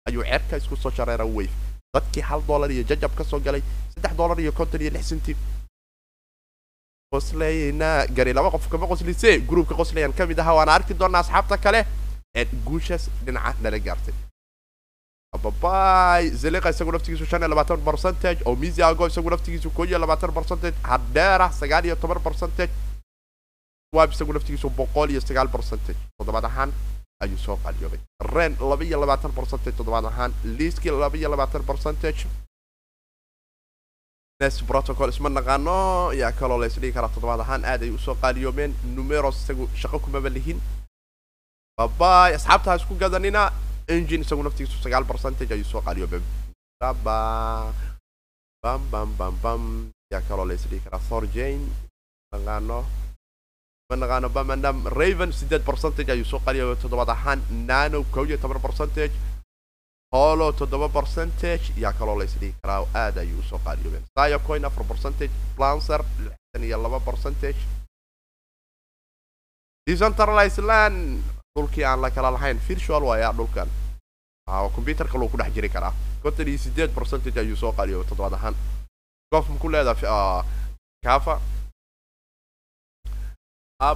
ayuu 0.07 0.23
ceerka 0.23 0.57
isku 0.57 0.75
soo 0.75 0.91
shareera 0.91 1.25
wave 1.25 1.49
dadkii 1.95 2.21
hal 2.21 2.41
dollar 2.47 2.71
iyo 2.71 2.83
jajab 2.83 3.15
ka 3.15 3.23
soo 3.23 3.39
galay 3.39 3.61
saddex 3.95 4.13
dollar 4.17 4.39
iyo 4.39 4.51
konton 4.51 4.81
iyo 4.81 4.89
lix 4.91 5.07
centi 5.09 5.35
qoslayna 7.13 8.07
gari 8.15 8.33
laba 8.33 8.49
qof 8.51 8.67
kama 8.69 8.87
qoslise 8.87 9.39
gruupka 9.49 9.75
qoslayan 9.75 10.13
ka 10.13 10.25
mid 10.25 10.39
aha 10.39 10.53
waana 10.57 10.73
arki 10.73 10.93
doonaa 10.93 11.19
asxaabta 11.21 11.57
kale 11.57 11.85
guushaas 12.65 13.09
dhinaca 13.25 13.55
nala 13.61 13.79
gaartay 13.79 14.13
babay 15.43 16.29
zeliqa 16.29 16.69
isagu 16.69 16.91
naftigiisu 16.91 17.25
shan 17.25 17.41
iyo 17.41 17.47
labaatan 17.49 17.81
percentage. 17.85 18.39
Oo 18.45 18.55
misiago 18.55 19.07
isagu 19.07 19.29
naftigiisu 19.29 19.69
koo 19.69 19.85
iyo 19.85 19.97
labaatan 19.99 20.33
percentage. 20.33 20.75
Hadheera 20.83 21.51
sagaal 21.51 21.85
iyo 21.85 21.95
toban 21.95 22.21
percentage. 22.21 22.71
Wab 23.95 24.11
isagu 24.11 24.33
naftigiisu 24.33 24.69
boqol 24.69 25.09
iyo 25.09 25.21
sagaal 25.21 25.49
percentage. 25.49 25.97
Toddobaad 26.17 26.45
ahaan 26.45 26.71
ayuu 27.23 27.37
soo 27.37 27.57
qaaliyoobay 27.63 27.99
ren 28.33 28.57
laba 28.61 28.83
iyo 28.83 28.99
labaatan 29.01 29.31
percentage. 29.33 29.75
Toddobaad 29.77 30.05
ahaan 30.05 30.33
liiski 30.43 30.89
laba 30.89 31.17
iyo 31.17 31.29
labaatan 31.29 31.63
percentage. 31.65 32.25
Nes 34.41 34.61
protocol 34.61 35.09
isma 35.09 35.29
naqaano 35.29 36.11
yaa 36.13 36.31
kaloo 36.31 36.57
la 36.61 36.67
isdhigi 36.67 36.93
karaa 36.93 37.09
toddobaad 37.09 37.41
ahaan 37.41 37.65
aad 37.65 37.81
ay 37.83 37.89
u 37.89 37.97
soo 37.97 38.15
qaaliyoobeen 38.21 38.73
numeros 38.95 39.37
isagu 39.43 39.69
shaqo 39.75 39.99
kumaba 39.99 40.29
lihin 40.29 40.61
babay 41.77 42.35
asxaabta 42.37 42.77
isku 42.77 42.93
gadanina 42.95 43.51
engine 43.87 44.21
isagu 44.23 44.43
naftigiisu 44.43 44.77
sagaal 44.83 45.05
percentage 45.05 45.53
ayuu 45.53 45.65
soo 45.65 45.81
baba. 46.83 47.73
Bam 48.63 48.81
bam 48.91 49.09
bam 49.17 49.35
bam. 49.43 49.63
Yaa 50.11 50.21
kaloo 50.27 50.45
la 50.45 50.53
isdhigi 50.53 50.83
karaa 50.85 51.01
thorjane 51.09 51.67
naqaano 52.31 52.85
naqaano 54.01 54.29
bamandam 54.29 54.87
raven 54.87 55.31
sideed 55.31 55.63
percentage 55.65 56.11
ayuu 56.11 56.25
soo 56.25 56.39
qaaliyoobay 56.45 56.81
toddobaad 56.81 57.09
ahaan 57.15 57.41
nano 57.67 58.03
kow 58.13 58.25
iyo 58.25 58.37
toban 58.37 58.61
percentage. 58.61 59.13
Holo 60.13 60.51
toddoba 60.51 60.89
percentage. 60.89 61.73
Yaa 61.77 61.93
kaloo 61.93 62.17
la 62.19 62.25
isdhigi 62.29 62.55
karaa 62.61 62.85
aad 63.03 63.17
ayuu 63.23 63.39
u 63.39 63.43
soo 63.49 63.59
qaaliyoobeen 63.65 64.05
sayo 64.15 64.39
coin 64.47 64.65
afar 64.65 64.85
percentage. 64.85 65.33
Plancer 65.55 66.01
lixdan 66.23 66.63
iyo 66.63 66.77
laba 66.83 66.99
percentage. 66.99 67.59
Decentralized 69.87 70.63
land 70.63 71.23
dhulkii 71.55 71.83
aan 71.85 72.01
la 72.01 72.09
kala 72.09 72.31
lahayn 72.33 72.59
virtual 72.67 73.03
waayaa 73.03 73.33
dhulkan. 73.33 73.69
Computerka 74.75 75.17
loo 75.17 75.29
ku 75.29 75.37
dhex 75.37 75.53
jiri 75.53 75.69
karaa. 75.69 75.93
Konton 76.23 76.47
iyo 76.47 76.57
sideed 76.57 76.91
percentage 76.93 77.39
ayuu 77.39 77.55
soo 77.55 77.71
qaaliyoobay 77.71 78.07
toddobaad 78.09 78.33
ahaan. 78.33 78.55
Gof 79.31 79.49
maku 79.49 79.69
leedaha 79.69 80.45
kafa. 81.03 81.39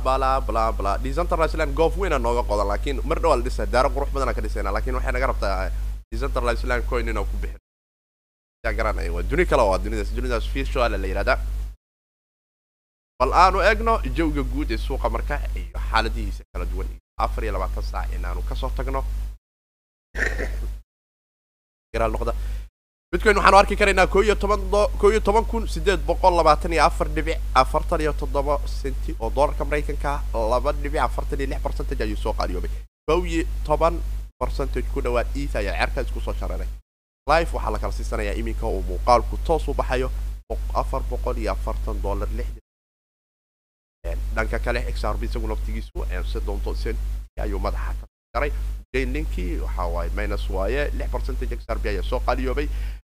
Bala 0.04 0.42
bla 0.42 0.72
bla 0.72 0.98
decentralized 0.98 1.58
land 1.58 1.74
goof 1.74 1.98
weyna 1.98 2.20
nooga 2.20 2.44
qodan 2.44 2.68
laakiin 2.68 3.02
mar 3.08 3.20
dhawaa 3.22 3.38
la 3.38 3.44
dhisa 3.44 3.66
daaro 3.66 3.90
qurux 3.90 4.10
badanaa 4.14 4.34
ka 4.36 4.42
dhisayna 4.42 4.72
laakiin 4.72 4.96
waxay 4.96 5.12
naga 5.12 5.28
rabtaa 5.28 5.72
decentralized 6.12 6.68
land 6.68 6.84
coin 6.90 7.08
inaan 7.08 7.26
ku 7.26 7.38
bixin. 7.42 7.60
Garanaya 8.78 9.12
waa 9.14 9.24
duni 9.24 9.46
kale 9.46 9.64
waa 9.64 9.78
dunidaas. 9.80 10.12
Dunidaas 10.16 10.46
virtual 10.54 10.92
la 10.92 11.08
yidhahdaa 11.08 11.40
bal 13.20 13.34
aanu 13.34 13.60
egno 13.72 13.94
jawga 14.18 14.44
guud 14.44 14.72
ee 14.72 14.78
suuqa 14.78 15.10
marka 15.10 15.40
iyo 15.56 15.80
xaaladihiisa 15.90 16.44
kala 16.54 16.66
duwan 16.66 16.88
afar 17.26 17.44
iyo 17.44 17.54
labaatan 17.54 17.84
saac 17.84 18.10
inaanu 18.16 18.42
ka 18.50 18.56
soo 18.56 18.70
tagno 18.78 19.02
bitcoin 23.12 23.38
waxaanu 23.38 23.58
arki 23.58 23.76
karaynaa 23.80 24.08
koo 24.08 24.22
iyo 24.22 24.36
toban 24.36 24.62
koo 25.00 25.10
iyo 25.12 25.20
toban 25.28 25.46
kun 25.46 25.68
sideed 25.68 26.00
boqol 26.10 26.36
labaatan 26.38 26.74
iyo 26.74 26.84
afar 26.86 27.08
dhibic 27.16 27.38
afartan 27.62 28.02
iyo 28.02 28.14
toddoba 28.14 28.60
senti 28.82 29.16
oo 29.20 29.30
doolarka 29.36 29.66
maraykanka 29.66 30.12
laba 30.52 30.72
dhibic 30.74 31.02
afartan 31.08 31.40
iyo 31.40 31.50
lix 31.50 31.62
percentage 31.66 32.04
ayuu 32.04 32.18
soo 32.24 32.34
qaaliyoobay 32.34 32.72
kow 33.08 33.26
iyo 33.26 33.44
toban 33.66 33.96
percentage 34.40 34.88
ku 34.94 35.02
dhawaad 35.02 35.28
eth 35.42 35.56
ayaa 35.56 35.74
ceerka 35.80 36.02
isku 36.02 36.20
soo 36.22 36.34
shareeray 36.40 36.68
life 37.32 37.52
waxaa 37.56 37.72
la 37.74 37.80
kala 37.80 37.94
siisanayaa 37.94 38.36
iminka 38.42 38.66
uu 38.68 38.82
muuqaalku 38.90 39.38
toos 39.48 39.68
u 39.68 39.74
baxayo 39.74 40.12
afar 40.82 41.02
boqol 41.10 41.38
iyo 41.38 41.52
afartan 41.52 42.02
dollar 42.06 42.30
lixdan 42.38 42.62
dhanka 44.36 44.60
kale 44.66 44.80
xrb 44.94 45.24
isagu 45.24 45.48
naftigiisu 45.48 46.06
se 46.32 46.40
doonto 46.48 46.76
ayuu 47.44 47.60
madaxa 47.60 47.94
ka 48.00 48.06
jaray 48.34 48.52
linkii 49.14 49.60
waxa 49.66 49.84
waaye 49.96 50.10
minus 50.18 50.50
waaye 50.50 50.90
lix 50.98 51.10
percentage 51.16 51.56
xrb 51.66 51.86
ayaa 51.86 52.04
soo 52.10 52.20
qaliyoobay 52.28 52.68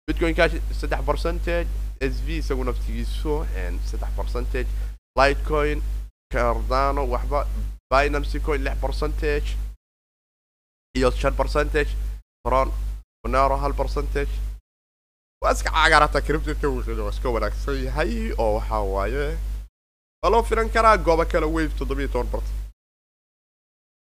bitcoin 0.07 0.35
cash 0.35 0.55
saddex 0.81 1.03
percentage 1.11 1.69
s 2.01 2.15
v 2.27 2.29
isagu 2.43 2.65
naftigiisu 2.65 3.33
saddex 3.91 4.11
percentage 4.21 4.69
lightcoin 5.19 5.83
cardano 6.33 7.03
waxba 7.15 7.47
binancy 7.93 8.39
lix 8.67 8.77
percentage 8.85 9.49
iyo 10.97 11.11
shan 11.11 11.35
percentage 11.35 11.91
tron 12.47 12.69
monero 13.25 13.57
hal 13.57 13.73
percentage. 13.75 14.31
Waa 15.43 15.53
iska 15.53 15.71
caagarata 15.71 16.21
criptidka 16.21 16.69
wuxuu 16.69 17.09
iska 17.09 17.29
wanaagsan 17.35 17.85
yahay 17.85 18.33
oo 18.39 18.55
waxa 18.59 18.79
waaye 18.95 19.25
waa 20.25 20.31
loo 20.33 20.43
filan 20.49 20.70
karaa 20.75 20.97
goobo 21.07 21.25
kale 21.33 21.47
wave 21.47 21.75
toddobiyo 21.79 22.09
toban 22.09 22.29
percent 22.33 22.61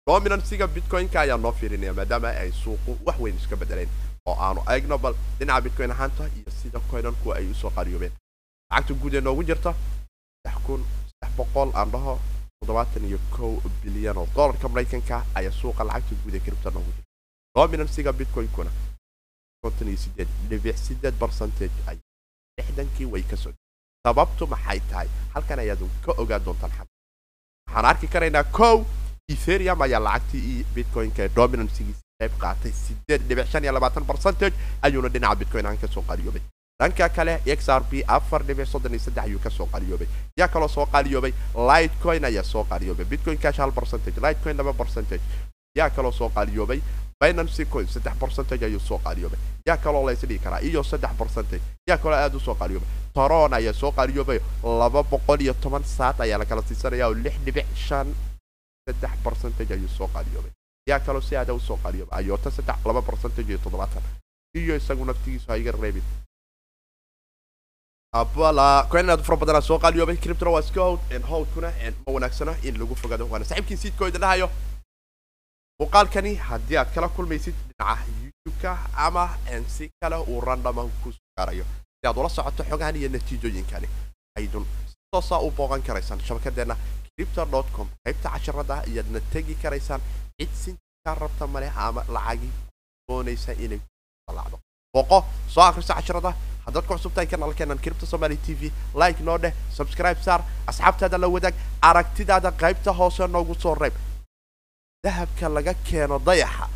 dominancyga 0.06 0.66
bitcoin-ka 0.74 1.20
ayaa 1.20 1.38
noo 1.44 1.52
fiirinaya 1.60 1.92
maadaama 1.98 2.28
ay 2.42 2.50
suuqu 2.62 2.92
wax 3.06 3.18
weyn 3.24 3.36
iska 3.40 3.56
bedeleen 3.62 3.88
oo 4.26 4.36
aanu 4.46 4.60
eegno 4.74 4.98
bal 5.04 5.14
dhinaca 5.38 5.60
bitcoin 5.66 5.90
ahaanta 5.94 6.24
iyo 6.38 6.50
sida 6.62 6.80
coinanku 6.90 7.32
ay 7.38 7.50
u 7.50 7.54
soo 7.54 7.70
qariyoobeen 7.76 8.12
lacagta 8.70 8.94
guud 9.00 9.14
ee 9.14 9.20
noogu 9.26 9.42
jirta 9.48 9.74
saddex 9.74 10.62
kun 10.66 10.80
saddex 11.10 11.32
boqol 11.38 11.70
aan 11.80 11.90
dhaho 11.94 12.14
toddobaatan 12.60 13.04
iyo 13.10 13.18
kow 13.36 13.52
bilyan 13.82 14.16
oo 14.22 14.26
dollarka 14.36 14.68
maraykanka 14.68 15.16
ayaa 15.40 15.52
suuqa 15.60 15.84
lacagta 15.90 16.14
guud 16.22 16.34
ee 16.34 16.40
cripto 16.46 16.70
noogu 16.70 16.90
jirta. 16.96 17.10
Dominancyga 17.54 18.12
bitcoin-kuna 18.20 18.70
konton 19.62 19.88
iyo 19.88 19.98
sideed 20.04 20.28
dhibic 20.48 20.76
sideed 20.86 21.14
percentage 21.24 21.74
ay 21.90 21.98
lixdankii 22.58 23.06
way 23.12 23.22
ka 23.30 23.36
soo 23.36 23.52
sababtu 24.06 24.46
maxay 24.50 24.80
tahay. 24.90 25.08
Halkan 25.34 25.58
ayaad 25.62 25.82
ka 26.04 26.12
ogaan 26.18 26.42
doontaan 26.44 26.72
waxaan 27.66 27.84
arki 27.86 28.06
karaynaa 28.08 28.44
kow 28.44 28.84
ethereum 29.32 29.80
ayaa 29.82 30.00
lacagtii 30.06 30.64
bitcoin-ka 30.74 31.22
ee 31.22 31.30
dominancygiisa 31.36 32.02
qayb 32.20 32.32
qaatay. 32.42 32.72
Sideed 32.72 33.22
dhibic 33.28 33.46
shan 33.46 33.64
iyo 33.64 33.72
labaatan 33.72 34.04
percentage 34.04 34.54
ayuuna 34.82 35.08
dhinaca 35.08 35.36
bitcoin 35.40 35.66
ahaan 35.66 35.78
ka 35.78 35.86
soo 35.88 36.02
qaliyoobay 36.08 36.42
dhanka 36.80 37.08
kale 37.08 37.38
xrp 37.46 38.02
afar 38.16 38.42
dhibic 38.48 38.66
soddon 38.66 38.92
iyo 38.92 39.00
saddex 39.06 39.24
ayuu 39.24 39.38
ka 39.44 39.50
soo 39.50 39.66
qaliyoobay 39.72 40.08
yaa 40.38 40.48
kaloo 40.48 40.68
soo 40.68 40.86
qaliyoobay 40.86 41.32
lightcoin 41.70 42.24
ayaa 42.24 42.42
soo 42.52 42.64
qaliyoobay 42.64 43.04
bitcoin 43.06 43.38
cash 43.38 43.58
hal 43.62 43.72
percentage 43.72 44.20
lightcoin 44.20 44.56
laba 44.56 44.72
percentage. 44.72 45.22
Yaa 45.78 45.90
kaloo 45.90 46.12
soo 46.12 46.28
qaliyoobay 46.28 46.80
binancy 47.22 47.64
coin 47.72 47.86
saddex 47.94 48.14
percentage 48.22 48.64
ayuu 48.68 48.80
soo 48.88 48.98
qaliyoobay 49.06 49.40
yaa 49.68 49.76
kaloo 49.84 50.02
la 50.06 50.12
isdhihi 50.16 50.38
karaa 50.44 50.60
iyo 50.68 50.82
saddex 50.90 51.12
percentage 51.20 51.62
yaa 51.90 51.98
kaloo 52.02 52.18
aada 52.22 52.36
u 52.36 52.40
soo 52.46 52.54
qaliyoobay 52.62 52.88
toron 53.16 53.52
ayaa 53.58 53.72
soo 53.82 53.92
qaliyoobay 53.98 54.38
laba 54.80 55.02
boqol 55.12 55.40
iyo 55.46 55.54
toban 55.62 55.84
saat 55.96 56.20
ayaa 56.26 56.38
la 56.42 56.44
kala 56.50 56.62
siisanaya 56.68 57.06
oo 57.08 57.14
lix 57.24 57.36
dhibic 57.44 57.66
shan 57.86 58.08
saddex 58.86 59.12
percentage 59.26 59.72
ayuu 59.76 59.88
soo 59.98 60.08
qaliyoobay 60.16 60.50
yaa 60.90 61.00
kaloo 61.06 61.20
si 61.28 61.36
aada 61.36 61.54
u 61.54 61.60
soo 61.68 61.78
qaliyoobay 61.84 62.18
ayoota 62.18 62.50
saddex 62.56 62.78
laba 62.88 63.02
percentage 63.10 63.48
iyo 63.52 63.58
toddobaatan 63.64 64.02
iyo 64.60 64.76
isagu 64.80 65.04
naftigiisu 65.04 65.46
ha 65.50 65.56
iga 65.62 65.72
reebin 65.82 66.02
abala 68.20 68.86
coin 68.92 69.10
aad 69.10 69.22
fara 69.26 69.36
badanaa 69.42 69.60
soo 69.68 69.78
qaliyoobay 69.84 70.16
criptona 70.24 70.50
waa 70.54 70.60
iska 70.66 70.80
howd 70.86 71.00
howdkuna 71.30 71.68
ma 72.06 72.12
wanaagsano 72.16 72.54
in 72.68 72.74
lagu 72.80 72.94
fogado 73.02 73.24
waana 73.32 73.44
saaxiibkiin 73.50 73.78
siidkooda 73.84 74.18
dhahayo 74.24 74.48
muuqaalkani 75.82 76.32
haddii 76.48 76.76
aad 76.78 76.90
kala 76.94 77.08
kulmaysid 77.08 77.54
dhinaca 77.68 78.06
youtube-ka 78.22 78.72
ama 79.06 79.24
si 79.66 79.90
kale 80.00 80.16
uu 80.16 80.40
randama 80.40 80.82
ku 81.02 81.10
gaarayo. 81.36 81.64
Si 82.00 82.06
aad 82.06 82.16
ula 82.16 82.28
socoto 82.28 82.62
xogahan 82.70 82.96
iyo 82.96 83.08
natiijooyinkani 83.08 83.88
aydun 84.38 84.66
si 84.90 84.94
toosaa 85.12 85.40
u 85.46 85.50
booqan 85.50 85.82
karaysaan 85.82 86.20
shabakadeenna 86.20 86.76
cripto 87.16 87.44
dot 87.52 87.66
com 87.76 87.88
qaybta 88.04 88.30
casharada 88.30 88.74
ayaadna 88.86 89.20
tegi 89.32 89.54
karaysaan 89.62 90.00
cid 90.38 90.52
sinkaa 90.62 91.14
rabta 91.22 91.46
male 91.46 91.72
ama 91.76 92.04
lacagi 92.08 92.50
doonaysa 93.08 93.52
inay 93.64 93.80
lacdo 94.38 94.58
booqo 94.94 95.24
soo 95.48 95.64
akrista 95.64 95.94
casharada 95.98 96.34
haddaad 96.66 96.86
ku 96.86 96.94
cusubtahay 96.94 97.26
kanaalkeenan 97.26 97.78
cripto 97.78 98.06
somaly 98.06 98.36
t 98.36 98.54
v 98.60 98.70
like 98.94 99.20
noo 99.24 99.38
dheh 99.38 99.52
subscribe 99.78 100.22
saar 100.22 100.40
asxaabtaada 100.70 101.18
la 101.18 101.28
wadaag 101.34 101.54
aragtidaada 101.90 102.50
qaybta 102.62 102.90
hoose 102.98 103.26
noogu 103.26 103.54
soo 103.54 103.74
reeb 103.74 103.94
dahabka 105.04 105.48
laga 105.48 105.74
keeno 105.86 106.18
dayaxa. 106.18 106.68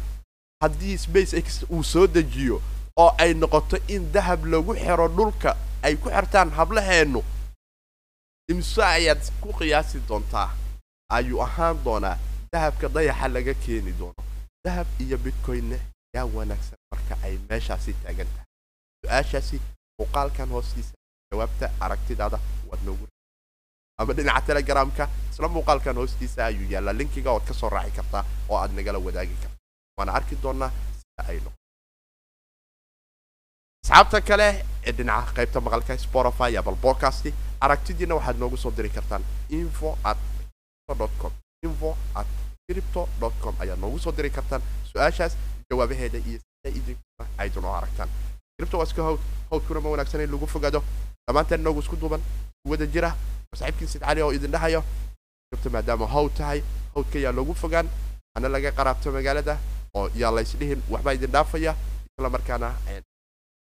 Haddii 0.63 0.99
space 0.99 1.35
x 1.35 1.63
uu 1.71 1.83
soo 1.85 2.07
dejiyo 2.07 2.61
oo 2.97 3.11
ay 3.19 3.35
noqoto 3.35 3.77
in 3.89 4.11
dahab 4.13 4.45
lagu 4.47 4.75
xiro 4.75 5.09
dhulka 5.09 5.57
ay 5.83 5.97
ku 5.97 6.09
xirtaan 6.11 6.51
hablaheennu 6.51 7.23
imse 8.51 8.83
ayaad 8.83 9.21
ku 9.41 9.53
qiyaasi 9.53 10.01
doontaa? 10.09 10.51
Ayuu 11.13 11.43
ahaan 11.43 11.77
doonaa 11.85 12.19
dahabka 12.53 12.89
dayaxa 12.89 13.29
laga 13.29 13.55
keeni 13.55 13.93
doono. 13.93 14.23
Dahab 14.65 14.87
iyo 14.99 15.19
bitcoinna 15.19 15.77
yaa 16.15 16.25
wanaagsan 16.27 16.79
marka 16.91 17.15
ay 17.23 17.39
meeshaasi 17.49 17.93
taagan 18.03 18.27
tahay. 18.35 18.49
Su'aashaasi 19.05 19.57
muuqaalkan 19.99 20.49
hoostiisa 20.51 20.95
jawaabta 21.31 21.71
aragtidaada 21.81 22.39
waad 22.71 22.83
noogu 22.87 23.07
ama 23.99 24.13
dhinaca 24.13 24.41
telegramka 24.47 25.05
isla 25.37 25.49
muuqaalkan 25.55 25.97
hoostiisa 26.01 26.45
ayuu 26.49 26.69
yaallaa 26.73 26.97
linkiga 27.01 27.31
oad 27.37 27.45
ka 27.49 27.55
soo 27.55 27.69
raaci 27.77 27.93
kartaa 27.99 28.25
oo 28.49 28.59
aad 28.59 28.73
nagala 28.79 28.99
wadaagi 29.07 29.37
karta 29.43 29.59
waana 29.99 30.13
arki 30.19 30.37
doonaa 30.43 30.71
sida 31.01 31.23
ay 31.33 31.39
noqo 31.45 31.59
asxaabta 33.85 34.21
kale 34.29 34.49
ee 34.87 34.93
dhinaca 34.99 35.33
qaybta 35.37 35.61
maqalka 35.67 35.99
spotify 36.07 36.51
apple 36.61 36.79
podcast 36.87 37.25
aragtidiina 37.69 38.15
waxaad 38.19 38.39
noogu 38.45 38.57
soo 38.65 38.73
diri 38.79 38.91
kartaan 38.97 39.23
info 39.59 39.99
at 40.05 40.19
com. 41.21 41.33
Info 41.67 41.97
at 42.15 42.27
crypto 42.67 43.09
com 43.43 43.55
ayaad 43.61 43.79
noogu 43.85 43.99
soo 43.99 44.13
diri 44.19 44.31
kartaan 44.31 44.63
su'aashaas 44.91 45.33
jawaabaheeda 45.71 46.19
iyo 46.19 46.39
sida 46.45 46.71
idinkuna 46.79 47.25
aydun 47.39 47.65
oo 47.65 47.75
aragtaan. 47.75 48.09
Cripto 48.57 48.79
waa 48.79 48.87
iska 48.89 49.03
howd 49.03 49.21
howdkuna 49.51 49.81
ma 49.81 49.89
wanaagsan 49.95 50.21
in 50.21 50.31
lagu 50.31 50.47
fogado 50.47 50.81
dhammaanteen 51.27 51.63
noogu 51.63 51.81
isku 51.81 51.97
duuban 51.97 52.23
wada 52.71 52.87
jira 52.87 53.11
saaxiibkiin 53.59 53.89
sid 53.93 54.03
oo 54.23 54.33
idin 54.33 54.51
dhahayo 54.55 54.81
maadaama 55.53 56.07
howd 56.07 56.35
tahay 56.35 56.63
howdka 56.95 57.19
yaa 57.19 57.33
loogu 57.33 57.55
fogaan. 57.55 57.89
Hana 58.35 58.49
laga 58.49 58.73
qaraabto 58.73 59.13
magaalada 59.13 59.59
oo 59.95 60.11
yaa 60.15 60.31
laysdhihin 60.31 60.83
waxbaa 60.91 61.15
idin 61.15 61.31
dhaafaya. 61.31 61.75
Isla 62.19 62.31
markaana 62.31 62.75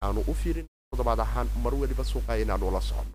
aanu 0.02 0.24
u 0.26 0.34
fiirin 0.34 0.66
toddobaad 0.90 1.20
ahaan 1.20 1.48
mar 1.62 1.74
weliba 1.74 2.04
suuqa 2.04 2.36
inaanu 2.38 2.70
la 2.70 2.80
soconno 2.80 3.12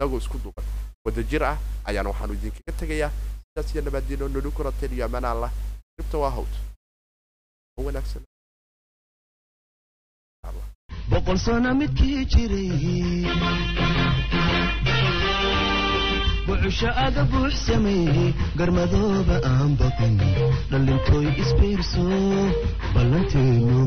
inagoo 0.00 0.18
isku 0.18 0.38
duuban 0.38 0.64
wada 1.04 1.22
ah 1.50 1.58
ayaana 1.84 2.10
waxaanu 2.10 2.34
idinkaga 2.34 2.72
tegayaa. 2.80 3.10
Sidaas 3.46 3.72
iyo 3.74 3.82
nabaadiino 3.82 4.28
nolu 4.28 4.50
kurateen 4.50 4.92
iyo 4.92 5.04
amaan 5.06 5.24
allah 5.24 5.50
cripto 5.96 6.20
waa 6.20 6.30
howd 6.30 6.52
ma 7.76 7.84
wanaagsan? 7.86 8.22
Boqol 11.10 11.38
sano 11.38 11.74
midkii 11.74 12.24
jiray 12.32 14.01
bucusho 16.62 16.88
aga 17.04 17.22
buux 17.30 17.50
sameeyey 17.66 18.30
garmadooba 18.58 19.36
aan 19.50 19.70
baqin 19.80 20.14
dhallintooy 20.70 21.26
isbiirso 21.42 22.04
ballanteenu 22.94 23.80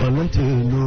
ballanteenu 0.00 0.84